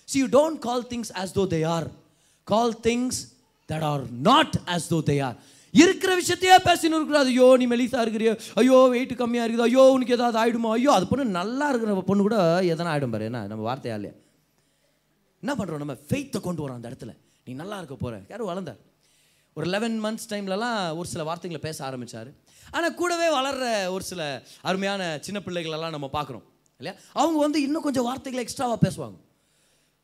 [0.07, 1.87] See you don't call things as though they are
[2.53, 3.19] call things
[3.69, 5.37] that are not as though they are
[5.73, 8.33] இருக்கிற விஷயத்தையே பேசின்னு இருக்கிறது ஐயோ நீ மெலிசா இருக்கிறியோ.
[8.61, 9.67] ஐயோ வெயிட் கம்மியாக இருக்குது.
[9.69, 12.37] ஐயோ உனக்கு ஏதாவது ஆகிடுமோ ஐயோ அது பொண்ணு நல்லா இருக்கிற பொண்ணு கூட
[12.73, 13.29] எதனா ஆகிடும் பாரு.
[13.31, 14.11] என்ன நம்ம வார்த்தையாலே
[15.43, 15.97] என்ன பண்ணுறோம் நம்ம?
[16.09, 17.11] ஃபெய்த்தை கொண்டு வரோம் அந்த இடத்துல.
[17.47, 18.79] நீ நல்லா இருக்க போகிற யாரும் வளர்ந்தார்.
[19.57, 22.29] ஒரு லெவன் மந்த்ஸ் டைம்லலாம் ஒரு சில வார்த்தைகளை பேச ஆரம்பிச்சார்.
[22.75, 24.21] ஆனால் கூடவே வளர்கிற ஒரு சில
[24.69, 26.45] அருமையான சின்ன பிள்ளைகளெல்லாம் நம்ம பார்க்குறோம்.
[26.81, 26.95] இல்லையா?
[27.21, 29.17] அவங்க வந்து இன்னும் கொஞ்சம் வார்த்தைகளை எக்ஸ்ட்ராவாக பேசுவாங்க.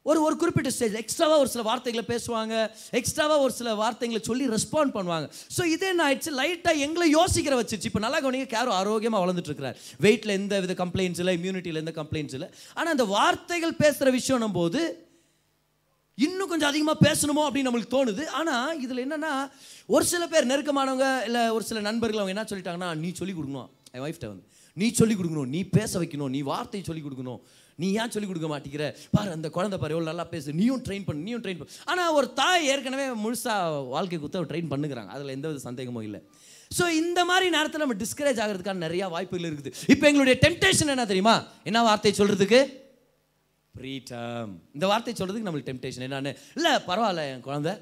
[0.09, 2.55] ஒரு ஒரு குறிப்பிட்ட ஸ்டேஜ் எக்ஸ்ட்ராவாக ஒரு சில வார்த்தைகளை பேசுவாங்க.
[2.99, 5.27] எக்ஸ்ட்ராவாக ஒரு சில வார்த்தைகளை சொல்லி ரெஸ்பாண்ட் பண்ணுவாங்க.
[5.55, 10.35] ஸோ இதே என்ன ஆயிடுச்சு லைட்டாக எங்களை யோசிக்கிற வச்சிருச்சு இப்போ நல்லா கவனிங்க கேரும் ஆரோக்கியமாக வளர்ந்துட்டுருக்கிறார் வெயிட்டில்
[10.39, 12.49] எந்த வித கம்ப்ளைண்ட்ஸ் இல்லை இம்யூனிட்டியில் எந்த கம்ப்ளைண்ட்ஸ் இல்லை.
[12.77, 14.81] ஆனால் அந்த வார்த்தைகள் பேசுகிற விஷயம் போது
[16.17, 18.23] இன்னும் கொஞ்சம் அதிகமாக பேசணுமோ அப்படின்னு நம்மளுக்கு தோணுது.
[18.39, 19.33] ஆனால் இதில் என்னென்னா
[19.95, 23.69] ஒரு சில பேர் நெருக்கமானவங்க இல்லை ஒரு சில நண்பர்கள் அவங்க என்ன சொல்லிட்டாங்கன்னா நீ சொல்லி கொடுக்கணும்.
[23.95, 24.45] என் ஒய்ஃப்ட்ட வந்து
[24.81, 27.41] நீ சொல்லி கொடுக்கணும் நீ பேச வைக்கணும் நீ வார்த்தையை சொல்லி கொடுக்கணும்.
[27.81, 28.85] நீ ஏன் சொல்லிக் கொடுக்க மாட்டேங்கிற?
[29.15, 30.49] பாரு அந்த குழந்தை பாரு எவ்வளோ நல்லா பேசு.
[30.59, 31.77] நீயும் ட்ரெயின் பண்ணு நீயும் ட்ரெயின் பண்ணு.
[31.91, 35.11] ஆனால் ஒரு தாய் ஏற்கனவே முழுசாக வாழ்க்கை குத்த ட்ரெயின் பண்ணுகிறாங்க.
[35.15, 36.21] அதில் எந்த வித சந்தேகமும் இல்லை.
[36.77, 39.73] ஸோ இந்த மாதிரி நேரத்தில் நம்ம டிஸ்கரேஜ் ஆகிறதுக்கான நிறையா வாய்ப்புகள் இருக்குது.
[39.93, 41.35] இப்போ எங்களுடைய டெம்டேஷன் என்ன தெரியுமா?
[41.69, 42.61] என்ன வார்த்தை சொல்கிறதுக்கு
[43.75, 46.33] ப்ரீடம் இந்த வார்த்தை சொல்கிறதுக்கு நம்மளுக்கு டெம்டேஷன் என்னன்னு?
[46.57, 47.73] இல்லை பரவாயில்ல என் குழந்தை.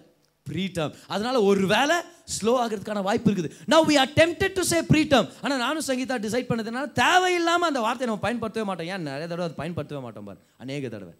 [0.49, 1.97] ப்ரீடம் அதனால ஒரு வேலை
[2.35, 3.51] ஸ்லோ ஆகிறதுக்கான வாய்ப்பு இருக்குது.
[3.73, 8.09] Now we are tempted to say freedom ஆனால் நானும் சங்கீதா டிசைட் பண்ணதுனால தேவையில்லாமல் அந்த வார்த்தையை
[8.09, 8.89] நம்ம பயன்படுத்தவே மாட்டோம்.
[8.93, 10.41] ஏன் நிறைய தடவை அதை பயன்படுத்தவே மாட்டோம் பார்.
[10.65, 11.13] அநேக தடவை.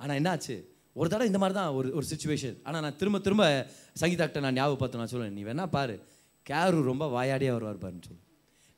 [0.00, 0.56] ஆனால் என்னாச்சு?
[1.00, 3.44] ஒரு தடவை இந்த மாதிரி தான் ஒரு ஒரு சுச்சுவேஷன் ஆனால் நான் திரும்ப திரும்ப
[4.02, 5.96] சங்கீதாக்கிட்ட நான் ஞாபகப்படுத்த நான் சொல்லுவேன் நீ வேணா பாரு.
[6.46, 8.22] கேரு ரொம்ப வாயாடியாக வருவார் பாருன்னு சொல்லு.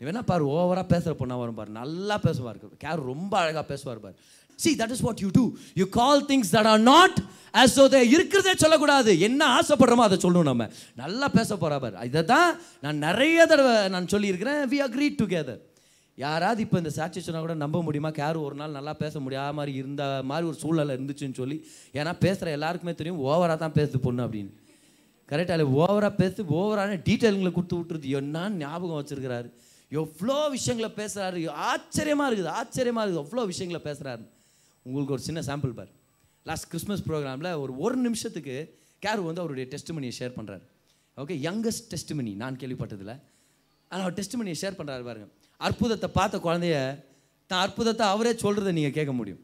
[0.01, 1.71] நீ வேணா பாரு ஓவராக பேசுகிற பொண்ணாக வரும் பாரு.
[1.83, 2.59] நல்லா பேசுவார்.
[2.85, 4.17] கேரு ரொம்ப அழகாக பேசுவார் பாரு.
[4.65, 5.45] See that is what you do
[5.81, 7.19] you call things that are not
[7.61, 9.11] as though they இருக்கிறதே சொல்லக்கூடாது.
[9.27, 10.65] என்ன ஆசைப்படுறோமோ அதை சொல்லணும் நம்ம.
[11.03, 12.51] நல்லா பேச போகிறா இதை தான்
[12.85, 14.61] நான் நிறைய தடவை நான் சொல்லியிருக்கிறேன்.
[14.73, 15.63] வி அக்ரி டுகெதர்
[16.19, 18.11] யாராவது இப்போ இந்த சாட்சி சொன்னால் கூட நம்ப முடியுமா?
[18.23, 21.57] யாரும் ஒரு நாள் நல்லா பேச முடியாத மாதிரி இருந்த மாதிரி ஒரு சூழ்நிலை இருந்துச்சுன்னு சொல்லி
[21.99, 24.53] ஏன்னா பேசுகிற எல்லாருக்குமே தெரியும் ஓவராக தான் பேசுது பொண்ணு அப்படின்னு.
[25.33, 28.15] கரெக்டாக இல்லை ஓவராக பேசு ஓவரான டீட்டெயிலுங்களை கொடுத்து விட்டுருது.
[28.21, 29.51] என்னன்னு ஞாபகம் வச்சுருக்கிறாரு.
[29.93, 33.25] எவ்வளோ விஷயங்களை பேசுகிறாரு ஆச்சரியமாக இருக்குது ஆச்சரியமாக இருக்குது.
[33.27, 34.25] அவ்வளோ விஷயங்களை பேசுகிறாரு
[34.87, 35.91] உங்களுக்கு ஒரு சின்ன சாம்பிள் பார்
[36.47, 38.57] லாஸ்ட் கிறிஸ்மஸ் ப்ரோக்ராமில் ஒரு ஒரு நிமிஷத்துக்கு
[39.03, 40.65] கேர் வந்து அவருடைய டெஸ்ட்மனியை ஷேர் பண்ணுறாரு
[41.17, 43.15] ஓகே யங்கஸ்ட் டெஸ்ட்மனி நான் கேள்விப்பட்டதில்
[43.91, 45.29] ஆனால் அவர் டெஸ்ட்மனியை ஷேர் பண்ணுறாரு பாருங்க
[45.61, 46.79] அற்புதத்தை பார்த்த குழந்தைய
[47.51, 49.43] தான் அற்புதத்தை அவரே சொல்கிறத நீங்கள் கேட்க முடியும்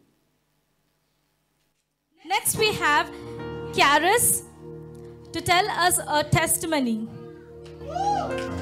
[2.25, 3.07] Next, we have
[3.73, 4.27] Karis
[5.33, 6.97] to tell us a testimony.
[7.83, 8.62] Woo!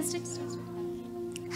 [0.00, 0.28] Stand.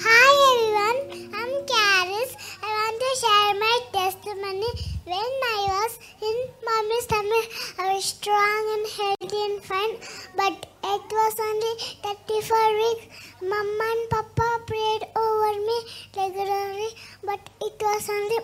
[0.03, 2.31] Hi everyone, I'm Caris.
[2.61, 4.71] I want to share my testimony.
[5.05, 6.37] When I was in
[6.67, 7.43] mommy's tummy,
[7.79, 9.95] I was strong and healthy and fine.
[10.35, 13.07] But it was only 34 weeks.
[13.43, 15.79] Mama and Papa prayed over me
[16.17, 16.89] regularly,
[17.23, 18.39] but it was only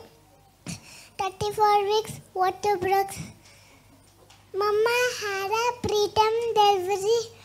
[1.19, 2.21] 34 weeks.
[2.35, 3.17] Water broke.
[4.55, 7.38] Mama had a preterm delivery.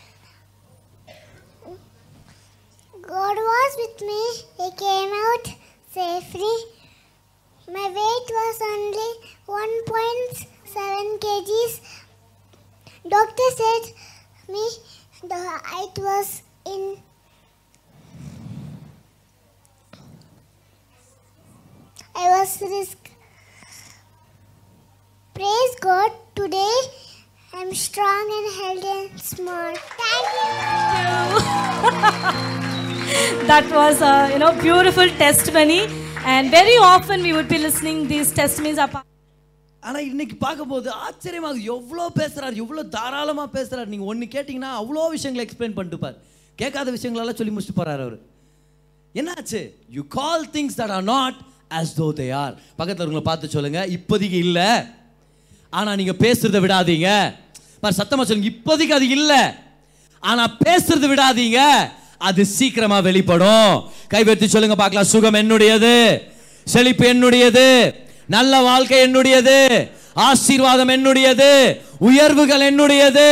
[3.06, 4.20] God was with me.
[4.56, 5.46] He came out
[5.90, 6.56] safely.
[7.68, 9.10] My weight was only
[9.46, 11.80] 1.7 kgs.
[13.06, 13.84] Doctor said
[14.48, 14.64] me
[15.22, 16.96] the height was in
[22.16, 23.10] I was risk.
[25.34, 26.12] Praise God.
[26.34, 26.78] Today
[27.52, 29.78] I'm strong and healthy and smart.
[30.00, 30.26] Thank
[32.62, 32.70] you.
[33.50, 35.80] That was a you know beautiful testimony,
[36.32, 38.78] and very often we would be listening these testimonies.
[38.84, 38.90] Are
[39.82, 45.74] ஆனால் இன்னைக்கு பார்க்கும்போது ஆச்சரியமாக எவ்வளோ பேசுகிறார் எவ்வளோ தாராளமாக பேசுகிறார் நீங்கள் ஒன்று கேட்டிங்கன்னா அவ்வளோ விஷயங்களை எக்ஸ்பிளைன்
[45.78, 46.16] பண்ணிட்டு பார்.
[46.60, 48.16] கேட்காத விஷயங்களெல்லாம் சொல்லி முடிச்சுட்டு போகிறார் அவர்.
[49.20, 49.60] என்னாச்சு?
[49.96, 51.38] You call things that are not
[51.80, 53.82] as though they are பக்கத்தில் உங்களை பார்த்து சொல்லுங்க.
[53.96, 54.70] இப்போதைக்கு இல்லை.
[55.72, 57.10] ஆனால் நீங்கள் பேசுறத விடாதீங்க.
[57.82, 58.52] பார் சத்தமாக சொல்லுங்க.
[58.54, 59.42] இப்போதைக்கு அது இல்லை.
[60.22, 61.60] ஆனால் பேசுகிறத விடாதீங்க.
[62.28, 63.72] அது சீக்கிரமா வெளிப்படும்.
[64.14, 65.10] கைவெத்தி சொல்லுங்க பார்க்கலாம்.
[65.12, 65.94] சுகம் என்னுடையது?
[66.64, 67.68] செழிப்பு என்னுடையது?
[68.26, 69.58] நல்ல வாழ்க்கை என்னுடையது?
[70.14, 71.52] ஆசீர்வாதம் என்னுடையது?
[71.98, 73.28] உயர்வுகள் என்னுடையது?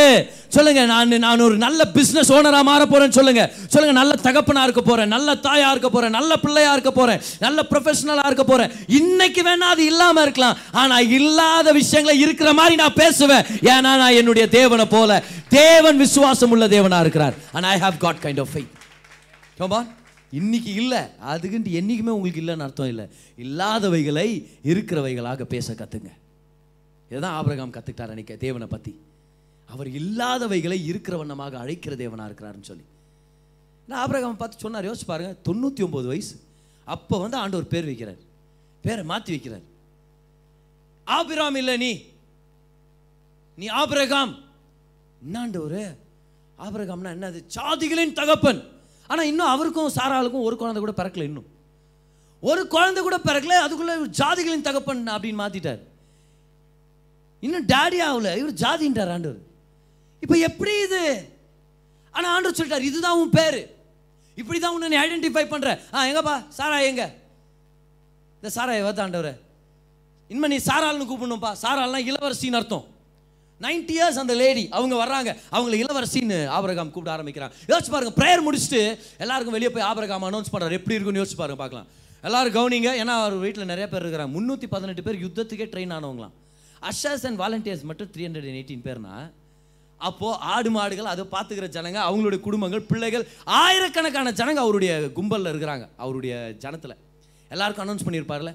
[0.47, 3.43] சொல்லுங்க நான் நான் ஒரு நல்ல பிஸ்னஸ் ஓனரா மாற போறேன்னு சொல்லுங்க.
[3.67, 5.07] சொல்லுங்க நல்ல தகப்பனா இருக்க போறேன்.
[5.07, 6.09] நல்ல தாயா இருக்க போறேன்.
[6.09, 7.21] நல்ல பிள்ளையா இருக்க போறேன்.
[7.39, 8.71] நல்ல ப்ரொஃபஷனலா இருக்க போறேன்.
[8.87, 10.57] இன்னைக்கு வேணா அது இல்லாம இருக்கலாம்.
[10.71, 13.43] ஆனா இல்லாத விஷயங்களை இருக்கிற மாதிரி நான் பேசுவேன்.
[13.71, 17.33] ஏன்னா நான் என்னுடைய தேவனை போல தேவன் விசுவாசம் உள்ள தேவனா இருக்கிறார்.
[17.51, 18.71] And I have got kind of fight
[19.63, 19.91] come on
[20.31, 20.99] இன்னைக்கு இல்லை.
[20.99, 23.05] அதுக்குன்ட்டு என்னைக்குமே உங்களுக்கு இல்லைன்னு அர்த்தம் இல்லை.
[23.37, 26.11] இல்லாதவைகளை இருக்கிறவைகளாக பேச கற்றுங்க
[27.09, 28.99] இதுதான் ஆபிரகாம் கத்துக்கிட்டார் அன்னைக்கு தேவனை பத்தி.
[29.65, 32.83] அவர் இல்லாதவைகளை இருக்கிற வண்ணமாக அழைக்கிற தேவனா இருக்கிறாருன்னு சொல்லி.
[33.87, 34.85] நான் ஆபிரகாம் பார்த்து சொன்னார்.
[34.85, 35.35] யோசிச்சு பாருங்க.
[35.49, 36.39] தொண்ணூற்றி ஒன்பது வயசு.
[36.83, 38.19] அப்போ வந்து ஆண்டவர் பேர் வைக்கிறார்.
[38.81, 39.65] பேரை மாற்றி வைக்கிறார்.
[41.03, 42.03] ஆபிராம் இல்லை நீ.
[43.55, 44.35] நீ ஆபிரகாம்.
[45.25, 45.95] என்னாண்டவரு
[46.57, 47.43] ஆபிரகாம்னா என்னது?
[47.45, 48.72] சாதிகளின் தகப்பன்.
[49.13, 51.49] ஆனால் இன்னும் அவருக்கும் சாராளுக்கும் ஒரு குழந்தை கூட பிறக்கல இன்னும்.
[52.43, 55.81] ஒரு குழந்தை கூட பிறக்கல அதுக்குள்ள ஜாதிகளின் தகப்பன் அப்படின்னு மாத்திட்டார்.
[57.43, 59.41] இன்னும் டேடி ஆகல இவர் ஜாதின்றார் ஆண்டவர்.
[60.23, 61.03] இப்போ எப்படி இது?
[62.13, 63.59] ஆனால் ஆண்டவர் சொல்லிட்டார் இதுதான் உன் பேர்.
[64.41, 66.35] இப்படி தான் உன்னை ஐடென்டிஃபை பண்ணுற ஆ எங்கப்பா?
[66.57, 67.03] சாரா எங்க?
[68.37, 69.31] இந்த சாரா எவ்வளோ ஆண்டவர்
[70.29, 71.51] இனிமே நீ சாராள்னு கூப்பிடணும்ப்பா.
[71.63, 72.85] சாராள்னா இளவரசின்னு அர்த்தம்.
[73.65, 75.31] 90 இயர்ஸ் அந்த லேடி அவங்க வர்றாங்க.
[75.55, 78.81] அவங்களை இளவரசின்னு ஆபரகாம் கூப்பிட ஆரம்பிக்கிறாங்க யோசிச்சு பாருங்க ப்ரேயர் முடிச்சுட்டு
[79.25, 81.87] எல்லாருக்கும் வெளியே போய் ஆபரகாம் அனௌன்ஸ் பண்ணுறாரு எப்படி இருக்குன்னு யோசிச்சு பாருங்க பார்க்கலாம்.
[82.27, 84.33] எல்லாரும் கவனிங்க ஏன்னா அவர் வீட்டில் நிறைய பேர் இருக்கிறாங்க.
[84.37, 86.33] முந்நூற்றி பதினெட்டு பேர் யுத்தத்துக்கே ட்ரெயின் ஆனவங்களாம்.
[86.89, 89.15] அஷர்ஸ் அண்ட் வாலண்டியர்ஸ் மட்டும் த்ரீ ஹண்ட்ரட் அண்ட் எயிட்டீன் பேர்னா
[90.07, 93.23] அப்போது ஆடு மாடுகள் அதை பார்த்துக்கிற ஜனங்க அவங்களுடைய குடும்பங்கள் பிள்ளைகள்
[93.59, 96.33] ஆயிரக்கணக்கான ஜனங்க அவருடைய கும்பலில் இருக்கிறாங்க அவருடைய
[96.63, 96.95] ஜனத்தில்.
[97.53, 98.51] எல்லாருக்கும் அனௌன்ஸ் பண்ணியிருப்பார்ல.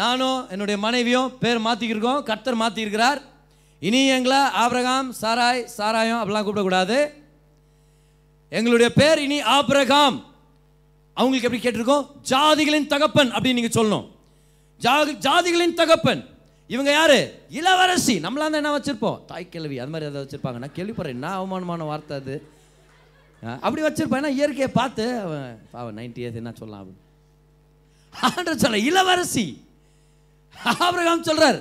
[0.00, 3.20] நானும் என்னுடைய மனைவியும் பேர் மாற்றிக்கிருக்கோம் கர்த்தர் மாற்றிருக்கிறார்
[3.80, 7.10] இனி எங்களை ஆபிரகாம் சாராய் சாராயம் அப்படிலாம் கூப்பிடக்கூடாது.
[8.48, 10.24] எங்களுடைய பேர் இனி ஆபிரகாம்.
[11.14, 12.06] அவங்களுக்கு எப்படி கேட்டிருக்கோம்?
[12.30, 14.06] ஜாதிகளின் தகப்பன் அப்படின்னு நீங்கள் சொல்லணும்.
[14.76, 16.28] ஜாதி ஜாதிகளின் தகப்பன்.
[16.66, 17.42] இவங்க யாரு?
[17.48, 18.18] இளவரசி.
[18.18, 19.24] நம்மளாம் தான் என்ன வச்சிருப்போம்?
[19.24, 20.58] தாய் கேள்வி அது மாதிரி ஏதாவது வச்சிருப்பாங்க.
[20.58, 21.16] நான் கேள்விப்படுறேன்.
[21.18, 22.36] என்ன அவமானமான வார்த்தை அது?
[23.42, 27.04] அப்படி வச்சிருப்பேன் ஏன்னா இயற்கையை பார்த்து அவன் பாவன் நைன்டி இயர்ஸ் என்ன சொல்லலாம் அப்படின்னு.
[28.20, 29.64] ஆண்டவர் சொல்ல இளவரசி.
[30.78, 31.58] ஆபிரகாம் சொல்கிறார்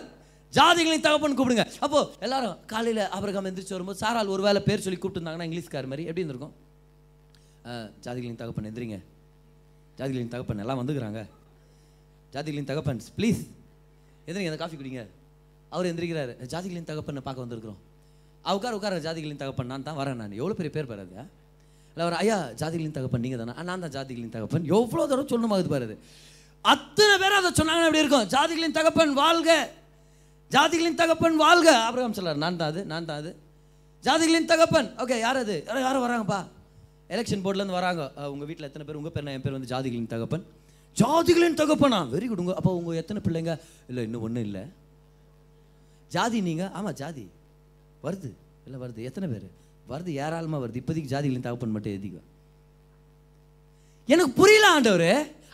[0.54, 1.72] ஜாதிகளின் தகப்பன் கூப்பிடுங்க.
[1.80, 6.24] அப்போ எல்லாரும் காலையில் அப்புறம் எந்திரிச்சு வரும்போது சாரால் ஒரு வேளை பேர் சொல்லி கூப்பிட்டுருந்தாங்கன்னா இங்கிலீஷ்கார் மாதிரி எப்படி
[6.24, 6.54] இருந்திருக்கும்?
[7.66, 7.72] ஆ,
[8.04, 9.00] ஜாதிகளின் தகப்பன் எந்திரிங்க.
[9.98, 11.26] ஜாதிகளின் தகப்பன் எல்லாம் வந்துக்கிறாங்க.
[12.34, 13.42] ஜாதிகளின் தகப்பன் ப்ளீஸ்
[14.28, 15.08] எந்திரிங்க அந்த காஃபி குடிங்க.
[15.70, 16.34] அவர் எந்திரிக்கிறாரு.
[16.54, 17.80] ஜாதிகளின் தகப்பனை பார்க்க வந்திருக்கிறோம்.
[18.46, 19.66] உட்கார உட்கார ஜாதிகளின் தகப்பன்.
[19.66, 20.32] நான் தான் வரேன் நான்.
[20.32, 21.26] எவ்வளோ பெரிய பேர் பாரு இல்லை
[21.96, 23.64] அவர் ஐயா ஜாதிகளின் தகப்பன் நீங்கள் தானே?
[23.64, 24.66] நான் தான் ஜாதிகளின் தகப்பன்.
[24.66, 25.70] எவ்வளோ தூரம் சொல்லணுமா அது.
[25.70, 26.00] பாருது
[26.62, 28.28] அத்தனை பேர் அதை சொன்னாங்கன்னா எப்படி இருக்கும்?
[28.28, 29.70] ஜாதிகளின் தகப்பன் வாழ்க.
[30.56, 31.70] ஜாதிகளின் தகப்பன் வாழ்க.
[31.88, 33.32] அப்ரஹாம் சொல்றாரு நான் தான் அது நான் தான் அது.
[34.04, 34.90] ஜாதிகளின் தகப்பன்.
[35.04, 35.56] ஓகே யார் அது?
[35.68, 36.40] யாரோ யாரும் வராங்கப்பா.
[37.14, 38.04] எலெக்ஷன் போர்ட்லேருந்து வராங்க.
[38.34, 39.00] உங்கள் வீட்டில் எத்தனை பேர்?
[39.00, 40.46] உங்கள் பேர் என் பேர் வந்து ஜாதிகளின் தகப்பன்.
[40.98, 42.00] ஜாதிகளின் தகப்பனா?
[42.14, 43.54] வெரி குட் உங்கள் அப்போ உங்கள் எத்தனை பிள்ளைங்க?
[43.90, 44.64] இல்லை இன்னும் ஒன்றும் இல்லை.
[46.16, 47.26] ஜாதி நீங்கள் ஆமாம் ஜாதி.
[48.06, 48.30] வருது.
[48.66, 49.02] இல்லை வருது.
[49.10, 49.48] எத்தனை பேர்?
[49.92, 50.80] வருது ஏராளமாக வருது.
[50.82, 52.28] இப்போதைக்கு ஜாதிகளின் தகப்பன் மட்டும் எதிகம்
[54.14, 55.10] எனக்கு புரியல ஆண்டவர்.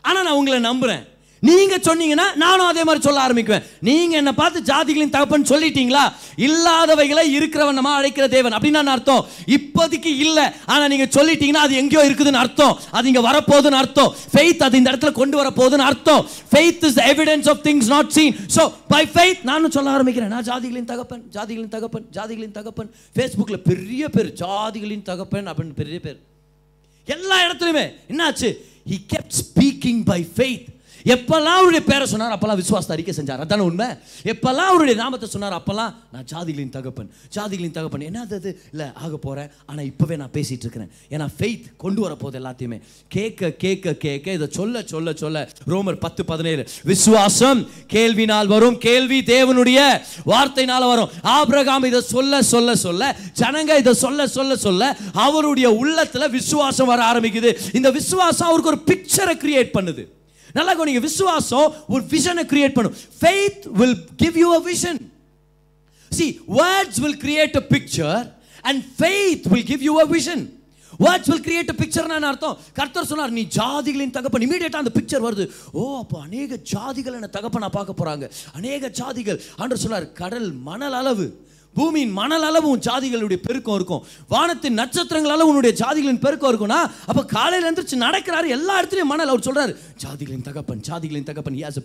[0.08, 1.04] ஆனால் நான் உங்களை நம்புறேன்.
[1.48, 3.64] நீங்க சொன்னீங்கன்னா நானும் அதே மாதிரி சொல்ல ஆரம்பிக்குவேன்.
[3.88, 6.04] நீங்க என்ன பார்த்து ஜாதிகளின் தகப்பன் சொல்லிட்டீங்களா?
[6.48, 8.56] இல்லாதவைகளை இருக்கிறவனமா அழைக்கிற தேவன்.
[8.58, 9.26] அப்படின்னு நான் அர்த்தம்.
[9.58, 10.40] இப்போதைக்கு இல்ல.
[10.66, 12.74] ஆனா நீங்க சொல்லிட்டீங்கன்னா அது எங்கேயோ இருக்குதுன்னு அர்த்தம்.
[12.92, 14.12] அது இங்க வரப்போகுதுன்னு அர்த்தம்.
[14.34, 16.22] ஃபெய்த் அது இந்த இடத்துல கொண்டு வர போகுதுன்னு அர்த்தம்
[16.52, 20.34] faith is evidence of things not seen so by faith நானும் சொல்ல ஆரம்பிக்கிறேன்.
[20.36, 22.92] நான் ஜாதிகளின் தகப்பன் ஜாதிகளின் தகப்பன் ஜாதிகளின் தகப்பன்.
[23.16, 26.20] ஃபேஸ்புக்கில் பெரிய பேர் ஜாதிகளின் தகப்பன் அப்படின்னு பெரிய பேர்.
[27.08, 28.52] எல்லா இடத்துலையுமே என்னாச்சு?
[28.92, 30.70] He kept speaking by faith
[31.06, 33.40] எப்பெல்லாம் அவருடைய பேரை சொன்னார் அப்பெல்லாம் விசுவாசத்தை அறிக்கை செஞ்சார்.
[33.40, 33.86] அதான உண்மை?
[34.24, 38.02] எப்பெல்லாம் அவருடைய நாமத்தை சொன்னார் அப்பெல்லாம் நான் ஜாதிகளின் தகப்பன் ஜாதிகளின் தகப்பன்.
[38.02, 40.92] என்ன அது இல்லை ஆக போகிறேன் ஆனால் இப்போவே நான் பேசிகிட்டு இருக்கிறேன்.
[41.10, 42.82] ஏன்னா ஃபெய்த் கொண்டு வர போகுது எல்லாத்தையுமே.
[43.08, 46.68] கேட்க கேட்க கேட்க இதை சொல்ல சொல்ல சொல்ல ரோமர் பத்து பதினேழு.
[46.84, 48.78] விசுவாசம் கேள்வினால் வரும்.
[48.78, 51.10] கேள்வி தேவனுடைய வார்த்தைனால் வரும்.
[51.22, 57.76] ஆபிரகாம் இதை சொல்ல சொல்ல சொல்ல ஜனங்க இதை சொல்ல சொல்ல சொல்ல அவருடைய உள்ளத்தில் விசுவாசம் வர ஆரம்பிக்குது.
[57.76, 60.06] இந்த விசுவாசம் அவருக்கு ஒரு பிக்சரை கிரியேட் பண்ணுது.
[60.58, 62.98] நல்லா கவனிங்க விசுவாசம் ஒரு விஷனை கிரியேட் பண்ணும்.
[63.22, 65.00] Faith will give you a vision
[66.18, 66.26] see
[66.60, 68.26] words will create a picture
[68.62, 70.44] and faith will give you a vision
[71.00, 72.58] words will create a picture அர்த்தம்?
[72.74, 74.44] கர்த்தர் சொன்னார் நீ ஜாதிகளின் தகப்பன்.
[74.46, 75.46] இமீடியட்டாக அந்த பிக்சர் வருது.
[75.72, 79.40] ஓ அப்போ அநேக ஜாதிகள் என்ன தகப்பனா பார்க்க போகிறாங்க அநேக ஜாதிகள்.
[79.58, 81.26] ஆண்டவர் சொன்னார் கடல் மணல் அளவு.
[81.78, 84.04] பூமியின் மணல் அளவு உன் ஜாதிகளுடைய பெருக்கம் இருக்கும்.
[84.34, 89.32] வானத்தின் நட்சத்திரங்கள் அளவு உன்னுடைய ஜாதிகளின் பெருக்கம் இருக்கும்னா அப்போ காலையில் எந்திரிச்சு நடக்கிறாரு எல்லா இடத்துலையும் மணல்.
[89.34, 91.84] அவர் சொல்றாரு ஜாதிகளின் தகப்பன் ஜாதிகளின் தகப்பன் ஹி ஹாஸ் a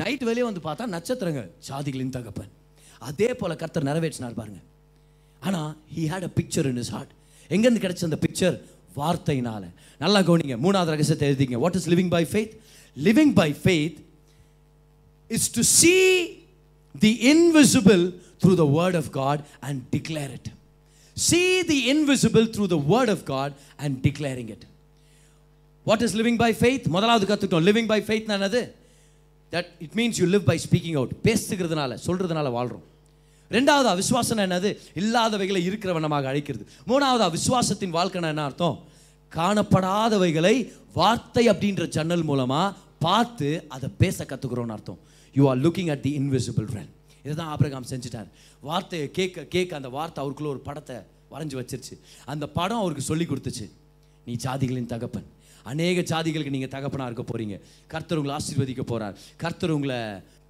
[0.00, 2.50] நைட் வெளியே வந்து பார்த்தா நட்சத்திரங்கள் ஜாதிகளின் தகப்பன்.
[3.08, 4.60] அதே போல கர்த்தர் நிறைவேற்றினார் பாருங்க.
[5.46, 7.12] ஆனால் he had a picture in his heart
[7.54, 8.56] எங்கேருந்து கிடைச்ச அந்த பிக்சர்
[9.00, 9.62] வார்த்தையினால.
[10.02, 11.58] நல்லா கவனிங்க மூணாவது ரகசியத்தை எழுதிங்க.
[11.64, 12.54] What is living by faith
[13.06, 13.98] living by faith
[15.36, 15.94] is to see
[17.00, 18.04] the invisible
[18.40, 20.46] through the word of God and declare it.
[21.16, 24.62] See the invisible through the word of God and declaring it.
[25.86, 26.86] What is living by faith?
[26.86, 28.70] முதலாவது கத்துட்டோம் living by faith என்னது?
[29.52, 32.84] That it means you live by speaking out பேசுகிறதுனால சொல்றதுனால வாழ்றோம்.
[33.50, 34.76] ரெண்டாவது விசுவாசம் என்னது?
[34.94, 36.66] இல்லாதவைகளை இருக்கிற வண்ணமாக அழைக்கிறது.
[36.88, 38.78] மூணாவது விசுவாசத்தின் வாழ்க்கைனா என்ன அர்த்தம்?
[39.34, 42.74] காணப்படாதவைகளை வார்த்தை அப்படின்ற ஜன்னல் மூலமா
[43.06, 45.00] பார்த்து அதை பேச கற்றுக்குறோன்னு அர்த்தம்.
[45.34, 46.92] You are looking at the invisible friend
[47.24, 48.28] இதுதான் ஆபிரகாம் செஞ்சுட்டார்.
[48.68, 50.96] வார்த்தையை கேட்க கேட்க அந்த வார்த்தை அவருக்குள்ள ஒரு படத்தை
[51.32, 51.94] வரைஞ்சி வச்சிருச்சு.
[52.32, 53.66] அந்த படம் அவருக்கு சொல்லி கொடுத்துச்சு.
[54.26, 55.28] நீ ஜாதிகளின் தகப்பன்.
[55.70, 57.56] அநேக ஜாதிகளுக்கு நீங்கள் தகப்பனாக இருக்க போகிறீங்க
[57.92, 59.98] கர்த்தர் உங்களை ஆசீர்வதிக்க போகிறார் கர்த்தர் உங்களை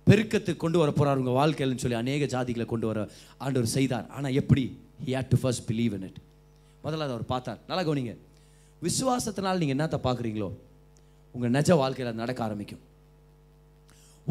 [0.07, 2.99] பெருக்கத்துக்கு கொண்டு வர போகிறார் உங்கள் வாழ்க்கையில்னு சொல்லி அநேக ஜாதிகளை கொண்டு வர
[3.45, 4.07] ஆண்டவர் செய்தார்.
[4.17, 4.65] ஆனால் எப்படி?
[5.07, 6.21] He had to first believe in it
[6.85, 7.59] முதல்ல அதை அவர் பார்த்தார்.
[7.71, 8.15] நல்லா கவனிங்க.
[8.87, 10.51] விசுவாசத்தினால் நீங்கள் என்னத்தை பார்க்குறீங்களோ
[11.35, 12.83] உங்கள் நிஜ வாழ்க்கையில் அது நடக்க ஆரம்பிக்கும்.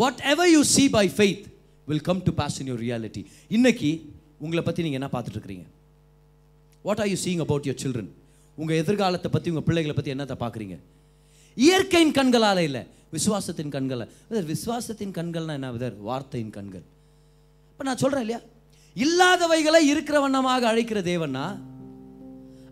[0.34, 1.46] Whatever you see by faith
[1.88, 3.22] will come to pass in your reality
[3.58, 3.90] இன்னைக்கு
[4.46, 5.68] உங்களை பற்றி நீங்கள் என்ன பார்த்துட்டு இருக்கிறீங்க?
[6.88, 8.12] What are you seeing about your children
[8.58, 10.78] உங்கள் எதிர்காலத்தை பற்றி உங்கள் பிள்ளைகளை பற்றி என்னத்தை பார்க்குறீங்க?
[11.58, 12.84] இயற்கையின் கண்களால் இல்லை
[13.16, 14.06] விசுவாசத்தின் கண்களை
[14.52, 15.70] விசுவாசத்தின் கண்கள்னால் என்ன?
[15.78, 16.86] விதர் வார்த்தையின் கண்கள்.
[17.72, 18.42] இப்போ நான் சொல்கிறேன் இல்லையா?
[18.96, 21.46] இல்லாதவைகளை இருக்கிற வண்ணமாக அழைக்கிற தேவன்னா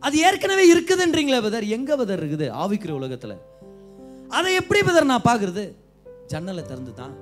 [0.05, 2.47] அது ஏற்கனவே இருக்குதுன்றீங்களே பதர் எங்கே பதர் இருக்குது?
[2.63, 3.35] ஆவிக்கிற உலகத்தில்.
[4.37, 5.63] அதை எப்படி பதர் நான் பார்க்கறது?
[6.31, 7.13] ஜன்னலை திறந்து தான்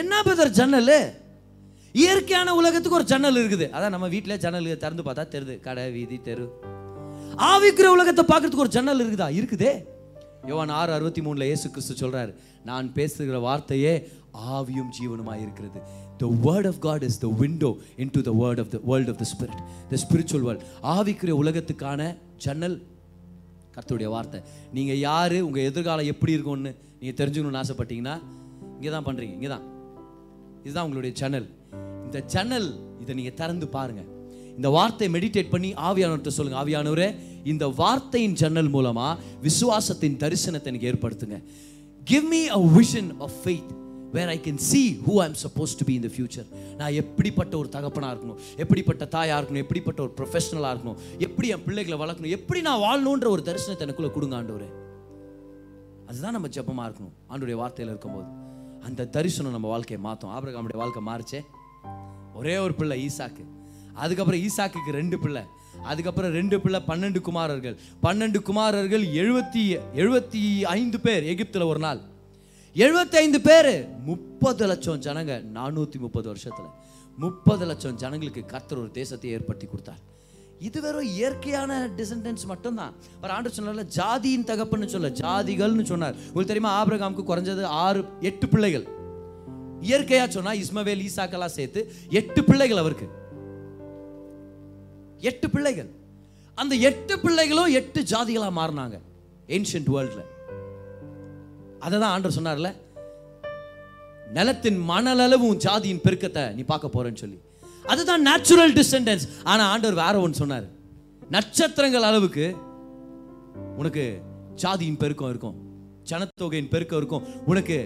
[0.00, 0.96] என்ன பதர் ஜன்னல்?
[1.94, 3.66] இயற்கையான உலகத்துக்கு ஒரு ஜன்னல் இருக்குது.
[3.76, 6.46] அதான் நம்ம வீட்டில் ஜன்னல் திறந்து பார்த்தா தெருது கடை வீதி தெரு.
[7.50, 9.28] ஆவிக்கிற உலகத்தை பார்க்கறதுக்கு ஒரு ஜன்னல் இருக்குதா?
[9.38, 9.72] இருக்குதே.
[10.50, 12.30] யோவான் ஆறு அறுபத்தி மூணில் இயேசு கிறிஸ்து சொல்கிறார்
[12.68, 13.94] நான் பேசுகிற வார்த்தையே
[14.56, 15.80] ஆவியும் ஜீவனுமாக இருக்கிறது.
[16.20, 17.70] The word of God is the window
[18.16, 19.60] into the word of the world of the spirit
[19.90, 20.64] the spiritual world
[20.94, 22.00] ஆவிக்கிற உலகத்துக்கான
[22.46, 22.76] ஜன்னல்
[23.80, 24.40] கர்த்தருடைய வார்த்தை.
[24.72, 25.36] நீங்கள் யார்?
[25.48, 28.16] உங்கள் எதிர்காலம் எப்படி இருக்கும்னு நீங்கள் தெரிஞ்சுக்கணும்னு ஆசைப்பட்டீங்கன்னா
[28.76, 29.66] இங்கே தான் பண்ணுறீங்க இங்கே தான்
[30.64, 31.48] இதுதான் உங்களுடைய சேனல்
[32.06, 32.68] இந்த சேனல்
[33.02, 34.08] இதை நீங்கள் திறந்து பாருங்கள்
[34.56, 36.56] இந்த வார்த்தையை மெடிடேட் பண்ணி ஆவியானவர்கிட்ட சொல்லுங்க.
[36.62, 37.06] ஆவியானவரே
[37.44, 39.06] இந்த வார்த்தையின் ஜன்னல் மூலமா
[39.46, 41.38] விசுவாசத்தின் தரிசனத்தை எனக்கு ஏற்படுத்துங்க.
[42.04, 43.70] Give me a vision of faith
[44.12, 47.68] where I can see who I'm suppose to be in the future நான் எப்படிப்பட்ட ஒரு
[47.68, 48.36] தகப்பனாக இருக்கணும்?
[48.56, 49.56] எப்படிப்பட்ட தாயாக இருக்கணும்?
[49.56, 50.96] எப்படிப்பட்ட ஒரு ப்ரொஃபஷனலாக இருக்கணும்?
[51.18, 52.28] எப்படி என் பிள்ளைகளை வளர்க்கணும்?
[52.28, 54.72] எப்படி நான் வாழணுன்ற ஒரு தரிசனத்தை எனக்குள்ள கொடுங்க ஆண்டவர்.
[56.06, 57.12] அதுதான் நம்ம ஜெபமாக இருக்கணும்.
[57.28, 58.28] ஆண்டுடைய வார்த்தையில் இருக்கும்போது.
[58.80, 61.44] அந்த தரிசனம் நம்ம வாழ்க்கையை மாற்றும் ஆபிரகாமுடைய வாழ்க்கை மாறிச்சே.
[62.34, 63.44] ஒரே ஒரு பிள்ளை ஈசாக்கு.
[63.94, 65.42] அதுக்கப்புறம் ஈசாக்குக்கு ரெண்டு பிள்ளை.
[65.82, 67.78] அதுக்கப்புறம் ரெண்டு பிள்ளை பன்னெண்டு குமாரர்கள்.
[68.02, 72.09] பன்னெண்டு குமாரர்கள் எழுபத்தி எழுபத்தி ஐந்து பேர் எகிப்தில் ஒரு நாள்.
[72.74, 73.88] எழுபத்தைந்து பேர்.
[74.04, 76.70] முப்பது லட்சம் ஜனங்க நானூற்றி முப்பது வருஷத்துல.
[77.16, 79.98] முப்பது லட்சம் ஜனங்களுக்கு கர்த்தர் ஒரு தேசத்தை ஏற்படுத்தி கொடுத்தார்.
[80.58, 82.92] இது வெறும் இயற்கையான டிசன்டன்ஸ் மட்டும்தான்.
[83.16, 86.14] அவர் ஆண்டு சொன்னால ஜாதியின் தகப்புன்னு சொல்ல ஜாதிகள்னு சொன்னார்.
[86.14, 88.86] உங்களுக்கு தெரியுமா ஆபிரகாமுக்கு குறைஞ்சது ஆறு எட்டு பிள்ளைகள்.
[89.80, 93.08] இயற்கையா சொன்னா இஸ்மவேல் ஈசாக்கெல்லாம் சேர்த்து எட்டு பிள்ளைகள் அவருக்கு.
[95.18, 95.90] எட்டு பிள்ளைகள்.
[96.54, 99.00] அந்த எட்டு பிள்ளைகளும் எட்டு ஜாதிகளாக மாறினாங்க.
[99.46, 100.38] ஏன்ஷியன்ட் வேர்ல்டில்
[101.80, 102.70] அதை தான் ஆண்டர் சொன்னார்ல
[104.32, 107.38] நிலத்தின் மணலளவு உன் ஜாதியின் பெருக்கத்தை நீ பார்க்க போறேன்னு சொல்லி.
[107.86, 110.66] அதுதான் நேச்சுரல் டிஸ்டன்டன்ஸ் ஆனா ஆண்டவர் வேற ஒன்று சொன்னார்.
[111.28, 112.46] நட்சத்திரங்கள் அளவுக்கு
[113.76, 114.04] உனக்கு
[114.62, 115.56] ஜாதியின் பெருக்கம் இருக்கும்
[116.10, 117.76] ஜனத்தொகையின் பெருக்கம் இருக்கும் உனக்கு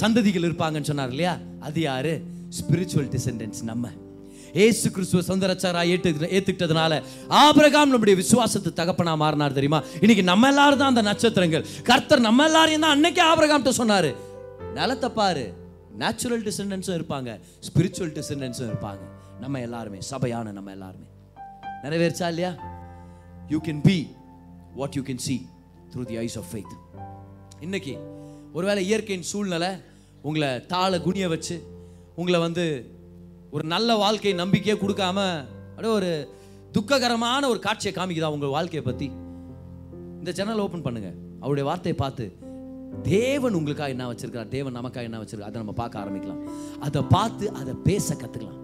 [0.00, 1.38] சந்ததிகள் இருப்பாங்கன்னு சொன்னார் இல்லையா?
[1.60, 2.12] அது யாரு?
[2.58, 3.88] ஸ்பிரிச்சுவல் டிசெண்டன்ஸ் நம்ம.
[4.52, 9.82] ஏசு கிறிஸ்துவ சொந்தரச்சாரா ஏற்று ஏற்றுக்கிட்டதுனால ஆபிரகாம் நம்முடைய விசுவாசத்து தகப்பனா மாறினார் தெரியுமா?
[10.00, 11.66] இன்னைக்கு நம்ம எல்லாரும் தான் அந்த நட்சத்திரங்கள்.
[11.82, 14.14] கர்த்தர் நம்ம எல்லாரையும் தான் அன்னைக்கே ஆபிரகாம்கிட்ட சொன்னார்.
[14.74, 15.54] நிலத்தை பாரு.
[15.98, 17.40] நேச்சுரல் டிசெண்டன்ஸும் இருப்பாங்க.
[17.68, 19.00] ஸ்பிரிச்சுவல் டிசெண்டன்ஸும் இருப்பாங்க.
[19.40, 21.06] நம்ம எல்லாருமே சபையான நம்ம எல்லாருமே.
[21.84, 22.54] நிறைவேறுச்சா இல்லையா?
[23.48, 24.06] You can be
[24.74, 25.46] what you can see
[25.94, 26.74] through the eyes of faith
[27.60, 27.98] இன்னைக்கு
[28.52, 29.70] ஒருவேளை இயற்கையின் சூழ்நிலை
[30.22, 31.62] உங்களை தாளை குனிய வச்சு
[32.16, 32.92] உங்களை வந்து
[33.54, 35.18] ஒரு நல்ல வாழ்க்கை நம்பிக்கையே கொடுக்காம
[35.68, 36.10] அப்படியே ஒரு
[36.76, 39.06] துக்ககரமான ஒரு காட்சியை காமிக்குதா உங்கள் வாழ்க்கையை பற்றி
[40.20, 41.10] இந்த சேனல் ஓப்பன் பண்ணுங்க.
[41.42, 42.24] அவருடைய வார்த்தையை பார்த்து
[43.14, 46.42] தேவன் உங்களுக்காக என்ன வச்சிருக்கார் தேவன் நமக்காக என்ன வச்சிருக்கார் அதை நம்ம பார்க்க ஆரம்பிக்கலாம்.
[46.86, 48.60] அதை பார்த்து அதை பேச கற்றுக்கலாம்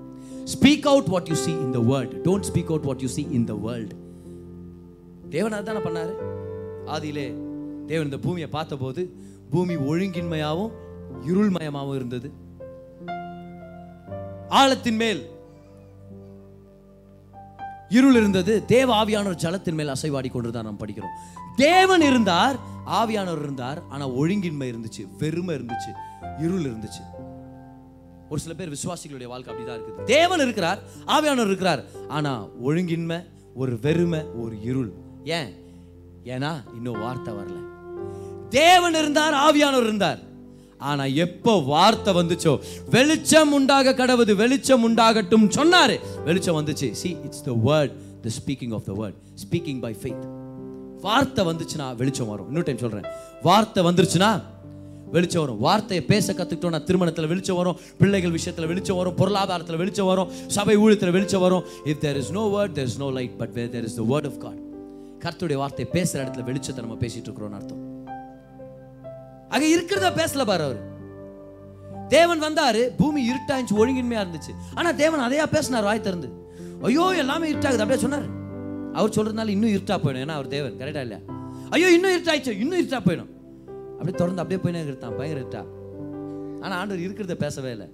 [0.54, 3.48] speak out what you see in the word don't speak out what you see in
[3.50, 3.94] the world
[5.34, 6.14] தேவன் அதுதானே பண்ணார்?
[6.94, 7.26] ஆதியிலே
[7.90, 9.02] தேவன் இந்த பூமியை பார்த்தபோது
[9.52, 10.72] பூமி ஒழுங்கின்மையாகவும்
[11.30, 12.28] இருள்மயமாகவும் இருந்தது.
[14.54, 15.30] ஆழத்தின் மேல்.
[17.88, 18.64] இருள் இருந்தது.
[18.64, 21.14] தேவ ஆவியானவர் ஜலத்தின் மேல் அசைவாடி கொண்டு நாம் படிக்கிறோம்.
[21.56, 25.90] தேவன் இருந்தார் ஆவியானவர் இருந்தார் ஆனா ஒழுங்கின்மை இருந்துச்சு வெறுமை இருந்துச்சு
[26.38, 27.02] இருள் இருந்துச்சு.
[28.28, 30.04] ஒரு சில பேர் விசுவாசிகளுடைய வாழ்க்கை அப்படிதான் இருக்குது.
[30.04, 33.24] தேவன் இருக்கிறார் ஆவியானவர் இருக்கிறார் ஆனா ஒழுங்கின்மை
[33.54, 34.92] ஒரு வெறுமை ஒரு இருள்.
[35.24, 35.54] ஏன்?
[36.24, 37.62] ஏன்னா இன்னும் வார்த்தை வரல.
[38.48, 40.32] தேவன் இருந்தார் ஆவியானவர் இருந்தார்.
[40.90, 42.52] ஆனா எப்போ வார்த்தை வந்துச்சோ
[42.90, 45.96] வெளிச்சம் உண்டாக கடவுது வெளிச்சம் உண்டாகட்டும் சொன்னாரு.
[46.24, 46.90] வெளிச்சம் வந்துச்சு.
[47.02, 50.24] See it's the word the speaking of the word speaking by faith
[51.06, 52.46] வார்த்தை வந்துச்சுன்னா வெளிச்சம் வரும்.
[52.46, 53.06] இன்னொரு டைம் சொல்றேன்.
[53.42, 54.30] வார்த்தை வந்துருச்சுன்னா
[55.14, 55.58] வெளிச்சம் வரும்.
[55.58, 61.10] வார்த்தையை பேச கத்துக்கிட்டோம்னா திருமணத்துல வெளிச்சம் வரும் பிள்ளைகள் விஷயத்துல வெளிச்சம் வரும் பொருளாதாரத்துல வெளிச்சம் வரும் சபை ஊழியத்துல
[61.10, 61.64] வெளிச்சம் வரும்.
[61.84, 64.30] If there is no word there is no light but where there is the word
[64.30, 64.60] of God
[65.24, 67.82] கர்த்தருடைய வார்த்தை பேசுற இடத்துல வெளிச்சத்தை நம்ம பேசிட்டு இருக்கிறோம்னு அர்த்தம்.
[69.54, 70.80] அங்க இருக்கிறத பேசல பாரு அவர்.
[72.08, 74.52] தேவன் வந்தாரு பூமி இருட்டாச்சு ஒழுங்கின்மையா இருந்துச்சு.
[74.74, 76.28] ஆனா தேவன் அதையா பேசினார் வாய் திறந்து.
[76.82, 78.26] ஐயோ எல்லாமே இருட்டாகுது அப்படியே சொன்னார்.
[78.98, 81.20] அவர் சொல்றதுனால இன்னும் இருட்டா போயிடும் ஏன்னா அவர் தேவன் கரெக்டா இல்லையா?
[81.70, 83.30] ஐயோ இன்னும் இருட்டாயிடுச்சு இன்னும் இருட்டா போயிடும்.
[83.92, 85.62] அப்படியே தொடர்ந்து அப்படியே போயினே இருக்கான் பயங்கர இருட்டா.
[86.64, 87.88] ஆனா ஆண்டவர் இருக்கிறத பேசவே இல்லை.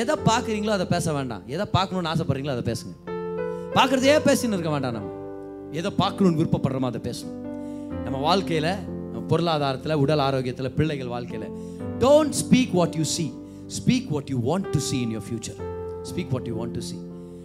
[0.00, 1.42] எதை பார்க்குறீங்களோ அதை பேச வேண்டாம்.
[1.46, 2.94] எதை பார்க்கணும்னு ஆசைப்படுறீங்களோ அதை பேசுங்க.
[3.74, 5.10] பார்க்குறதே பேசின்னு இருக்க வேண்டாம் நம்ம.
[5.70, 7.38] எதை பார்க்கணும்னு விருப்பப்படுறோமோ அதை பேசணும்.
[8.04, 8.68] நம்ம வாழ்க்கையில
[9.30, 11.48] பொருளாதாரத்தில் உடல் ஆரோக்கியத்தில் பிள்ளைகள் வாழ்க்கையில்.
[12.04, 13.26] Don't speak what you see
[13.78, 15.58] speak what you want to see in your future
[16.10, 16.96] speak what you want to see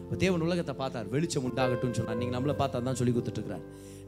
[0.05, 1.05] இப்போ தேவன் உலகத்தை பார்த்தார்.
[1.13, 2.17] வெளிச்சம் உண்டாகட்டும்னு சொன்னார்.
[2.21, 3.63] நீங்க நம்மளை பார்த்தா தான் சொல்லி கொடுத்துட்டுருக்கிறார்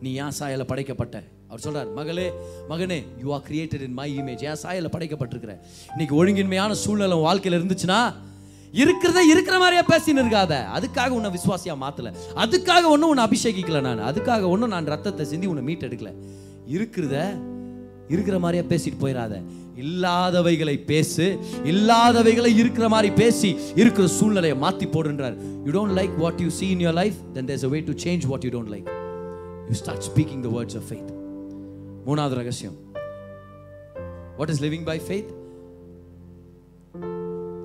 [0.05, 1.15] நீ ஏன் சாயல படைக்கப்பட்ட
[1.49, 2.25] அவர் சொல்கிறார் மகளே
[2.71, 5.53] மகனே you are created in my image ஏன் சாயல படைக்கப்பட்டிருக்கிற
[5.93, 7.99] இன்னைக்கு ஒழுங்கின்மையான சூழ்நிலை வாழ்க்கையில் இருந்துச்சுன்னா
[8.81, 10.53] இருக்கிறத இருக்கிற மாதிரியே பேசின்னு இருக்காத.
[10.77, 12.09] அதுக்காக உன்னை விசுவாசியா மாத்தல.
[12.43, 14.01] அதுக்காக ஒன்றும் உன்னை அபிஷேகிக்கல நான்.
[14.09, 16.11] அதுக்காக ஒன்றும் நான் ரத்தத்தை சிந்தி உன்னை மீட் எடுக்கல
[16.75, 17.17] இருக்கிறத
[18.09, 19.35] இருக்கிற மாதிரியே பேசிட்டு போயிடாத
[19.83, 21.25] இல்லாதவைகளை பேசு
[21.71, 23.49] இல்லாதவைகளை இருக்கிற மாதிரி பேசி
[23.81, 25.35] இருக்கிற சூழ்நிலையை மாற்றி போடுன்றார்
[25.65, 28.25] you don't like what you see in your life then there's a way to change
[28.31, 28.87] what you don't like
[29.69, 31.11] you start speaking the words of faith
[32.07, 32.77] மூணாவது ரகசியம்
[34.39, 35.31] what is living by faith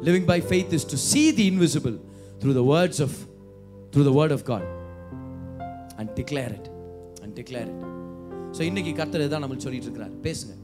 [0.09, 1.97] living by faith is to see the invisible
[2.43, 3.17] through the words of
[3.95, 4.69] through the word of God
[5.99, 6.71] and declare it
[7.23, 8.02] and declare it
[8.57, 10.55] so இன்னைக்கு கர்த்தர் தான் நம்மளுக்கு சொல்லிட்டு இருக்கிறார் பேசுங்க.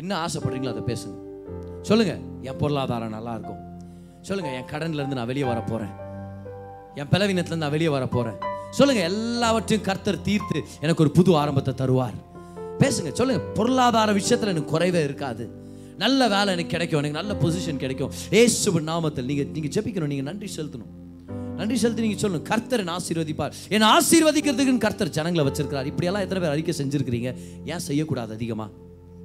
[0.00, 1.16] என்ன ஆசைப்படுறீங்களோ அதை பேசுங்க.
[1.88, 2.14] சொல்லுங்க.
[2.48, 3.60] என் பொருளாதாரம் நல்லா இருக்கும்.
[4.28, 4.50] சொல்லுங்க.
[4.58, 5.92] என் கடன்லேருந்து நான் வெளியே வர போகிறேன்
[7.00, 8.38] என் பலவீனத்துலேருந்து நான் வெளியே வர போகிறேன்
[8.78, 9.02] சொல்லுங்க.
[9.12, 12.16] எல்லாவற்றையும் கர்த்தர் தீர்த்து எனக்கு ஒரு புது ஆரம்பத்தை தருவார்.
[12.82, 13.10] பேசுங்க.
[13.20, 13.42] சொல்லுங்க.
[13.58, 15.44] பொருளாதார விஷயத்தில் எனக்கு குறைவே இருக்காது.
[16.04, 17.00] நல்ல வேலை எனக்கு கிடைக்கும்.
[17.02, 18.12] எனக்கு நல்ல பொசிஷன் கிடைக்கும்.
[18.42, 20.12] ஏசுவின் நாமத்தில் நீங்கள் நீங்கள் ஜெபிக்கணும்.
[20.14, 20.92] நீங்கள் நன்றி செலுத்தணும்.
[21.62, 23.52] நன்றி செலுத்தி நீங்க சொல்லணும் கர்த்தர் என் ஆசீர்வதிப்பார்.
[23.68, 25.88] என் ஆசீர்வதிக்கிறதுக்கு கர்த்தர் ஜனங்களை வச்சிருக்கிறார்.
[25.90, 27.30] இப்படியெல்லாம் எத்தனை பேர் அறிக்கை செஞ்சிருக்கிறீங்க?
[27.72, 28.66] ஏன் செய்யக்கூடாது அதிகமா?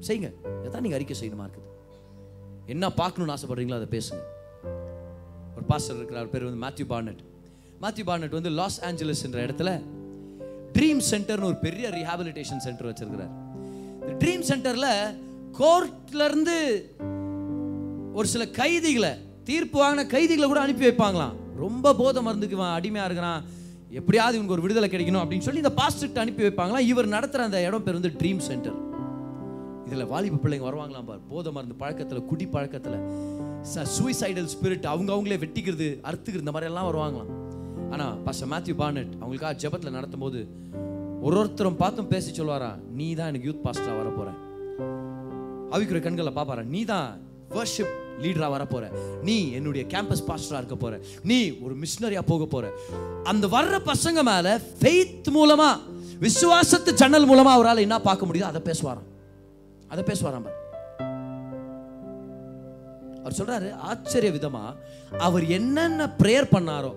[0.07, 0.29] செய்யுங்க.
[0.65, 1.65] எதான் நீங்க அறிக்கை செய்யணுமா இருக்குது?
[2.73, 4.23] என்ன பார்க்கணும்னு ஆசைப்படுறீங்களோ அதை பேசுங்க.
[5.55, 6.29] ஒரு பாஸ்டர் இருக்கிறார்.
[6.29, 7.21] பேர் வந்து மேத்யூ பார்னட்
[7.83, 9.69] மேத்யூ பார்னட் வந்து லாஸ் ஏஞ்சலஸ் என்ற இடத்துல
[10.75, 13.33] ட்ரீம் சென்டர்னு ஒரு பெரிய ரீஹாபிலிட்டேஷன் சென்டர் வச்சிருக்கிறார்.
[14.01, 14.89] இந்த ட்ரீம் சென்டர்ல
[15.59, 16.57] கோர்ட்ல இருந்து
[18.13, 19.11] ஒரு சில கைதிகளை
[19.43, 21.35] தீர்ப்பு வாங்கின கைதிகளை கூட அனுப்பி வைப்பாங்களாம்.
[21.63, 23.41] ரொம்ப போதை மருந்துக்கு அடிமையாக இருக்கிறான்.
[23.99, 26.79] எப்படியாவது இவனுக்கு ஒரு விடுதலை கிடைக்கணும் அப்படின்னு சொல்லி இந்த பாஸ்டர்கிட்ட அனுப்பி வைப்பாங்களா?
[26.91, 28.77] இவர் நடத்துகிற அந்த இடம் பேர் வந்து ட்ரீம் சென்டர்
[29.87, 31.21] இதில் வாலிப பிள்ளைங்க வருவாங்களாம் பார்.
[31.29, 32.47] போதை மருந்து பழக்கத்தில் குடி
[33.73, 37.31] ச சூசைடல் ஸ்பிரிட் அவங்க அவங்களே வெட்டிக்கிறது அறுத்துக்கிறது இந்த மாதிரி எல்லாம் வருவாங்களாம்.
[37.93, 40.39] ஆனால் பாஸ்டர் மேத்யூ பானட் அவங்களுக்காக ஜபத்தில் நடத்தும் போது
[41.25, 44.37] ஒரு ஒருத்தரும் பார்த்தும் பேசி சொல்வாரா நீ தான் எனக்கு யூத் பாஸ்டராக வர போகிறேன்
[45.73, 47.09] அவிக்கிற கண்களை பார்ப்பாரா நீ தான்
[47.55, 48.91] வர்ஷிப் லீடராக வர போற
[49.23, 50.99] நீ என்னுடைய கேம்பஸ் பாஸ்டராக இருக்க போற.
[51.23, 52.71] நீ ஒரு மிஷினரியாக போக போற.
[53.23, 55.79] அந்த வர்ற பசங்க மேலே ஃபெய்த் மூலமாக
[56.21, 59.07] விசுவாசத்து ஜன்னல் மூலமாக அவரால் என்ன பார்க்க முடியுதோ அதை பேசுவாராம்.
[59.87, 60.47] அதை பேசுவாராம்
[63.19, 64.75] அவர் சொல்றாரு ஆச்சரிய விதமாக
[65.17, 66.91] அவர் என்னென்ன ப்ரேயர் பண்ணாரோ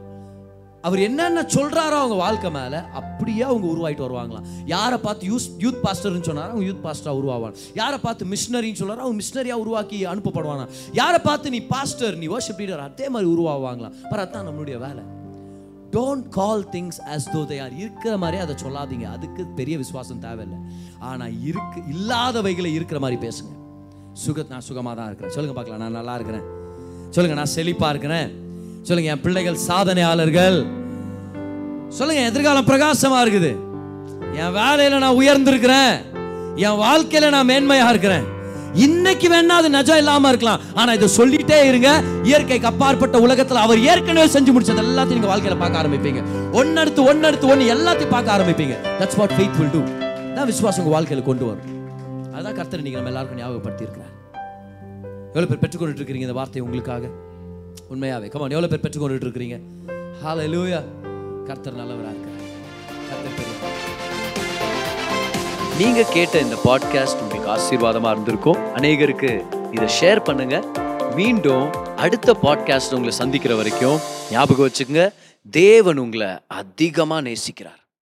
[0.82, 4.46] அவர் என்னென்ன சொல்கிறாரோ அவங்க வாழ்க்கை மேலே அப்படியே அவங்க உருவாயிட்டு வருவாங்களாம்.
[4.66, 9.18] யாரை பார்த்து யூஸ் யூத் பாஸ்டர்னு சொன்னாரோ அவங்க யூத் பாஸ்டரா உருவாவாங்க யாரை பார்த்து மிஷினரின்னு சொல்கிறாரோ அவங்க
[9.22, 13.94] மிஷினரியாக உருவாக்கி அனுப்பப்படுவாங்க யாரை பார்த்து நீ பாஸ்டர் நீ வர்ஷிப் லீடர் அதே மாதிரி உருவாவாங்களாம்.
[14.10, 15.02] பர் அதான் நம்மளுடைய வேலை.
[15.92, 17.76] டோன்ட் கால் திங்ஸ் அஸ் தோ தே are.
[17.76, 19.10] இருக்கிற மாதிரி அதை சொல்லாதீங்க.
[19.10, 20.58] அதுக்கு பெரிய விசுவாசம் தேவையில்லை.
[20.98, 23.52] ஆனால் இருக்கு இல்லாதவைகளை இருக்கிற மாதிரி பேசுங்க.
[24.12, 25.34] சுக நான் சுகமாக தான் இருக்கிறேன்.
[25.34, 25.82] சொல்லுங்கள் பார்க்கலாம்.
[25.84, 26.46] நான் நல்லா இருக்கிறேன்.
[27.10, 28.48] சொல்லுங்கள் நான் செழிப்பாக இருக்கிறேன்.
[28.82, 30.58] சொல்லுங்க என் பிள்ளைகள் சாதனையாளர்கள்.
[31.88, 33.50] சொல்லுங்க எதிர்காலம் பிரகாசமா இருக்குது.
[34.42, 35.94] என் வேலையில நான் உயர்ந்திருக்கிறேன்.
[36.66, 38.26] என் வாழ்க்கையில நான் மேன்மையா இருக்கிறேன்.
[38.74, 40.60] இன்னைக்கு வேணா அது நிஜம் இல்லாம இருக்கலாம்.
[40.74, 41.90] ஆனா இதை சொல்லிட்டே இருங்க.
[42.22, 46.22] இயற்கைக்கு அப்பாற்பட்ட உலகத்துல அவர் ஏற்கனவே செஞ்சு முடிச்சது எல்லாத்தையும் நீங்க வாழ்க்கையில பார்க்க ஆரம்பிப்பீங்க.
[46.60, 48.76] ஒன்னடுத்து ஒன்னடுத்து ஒன்னு எல்லாத்தையும் பார்க்க ஆரம்பிப்பீங்க.
[49.00, 49.82] That's what faith will do
[50.34, 51.68] தான் விசுவாசம் உங்க வாழ்க்கையில கொண்டு வரும்.
[52.36, 54.14] அதான் கர்த்தர் நீங்க நம்ம எல்லாருக்கும் ஞாபகப்படுத்தி இருக்கிறார்
[55.32, 57.04] எவ்வளவு பேர் பெற்றுக்கொண்டுட்டு இருக்கிறீங்க இந்த வார்த்தை உங்களுக்காக?
[57.90, 58.28] உண்மையாவே.
[58.28, 59.60] கமான் எவ்வளோ பேர் பெற்றுக்கொண்டுட்டு இருக்கிறீங்க?
[60.24, 60.82] ஹalleluya
[61.46, 62.48] கர்த்தர் நல்லவராக இருக்கிறார்
[63.08, 63.58] கர்த்தர்
[65.78, 68.56] நீங்க கேட்ட இந்த பாட்காஸ்ட் உங்களுக்கு ஆசீர்வாதமா இருந்திருக்கும்.
[68.56, 69.32] அநேகருக்கு
[69.72, 70.64] இதை ஷேர் பண்ணுங்க.
[71.14, 73.98] மீண்டும் அடுத்த பாட்காஸ்ட் உங்களை சந்திக்கிற வரைக்கும்
[74.30, 75.12] ஞாபகம் வச்சுக்கோங்க.
[75.50, 77.79] தேவன் உங்களை அதிகமா நேசிக்கிறார்.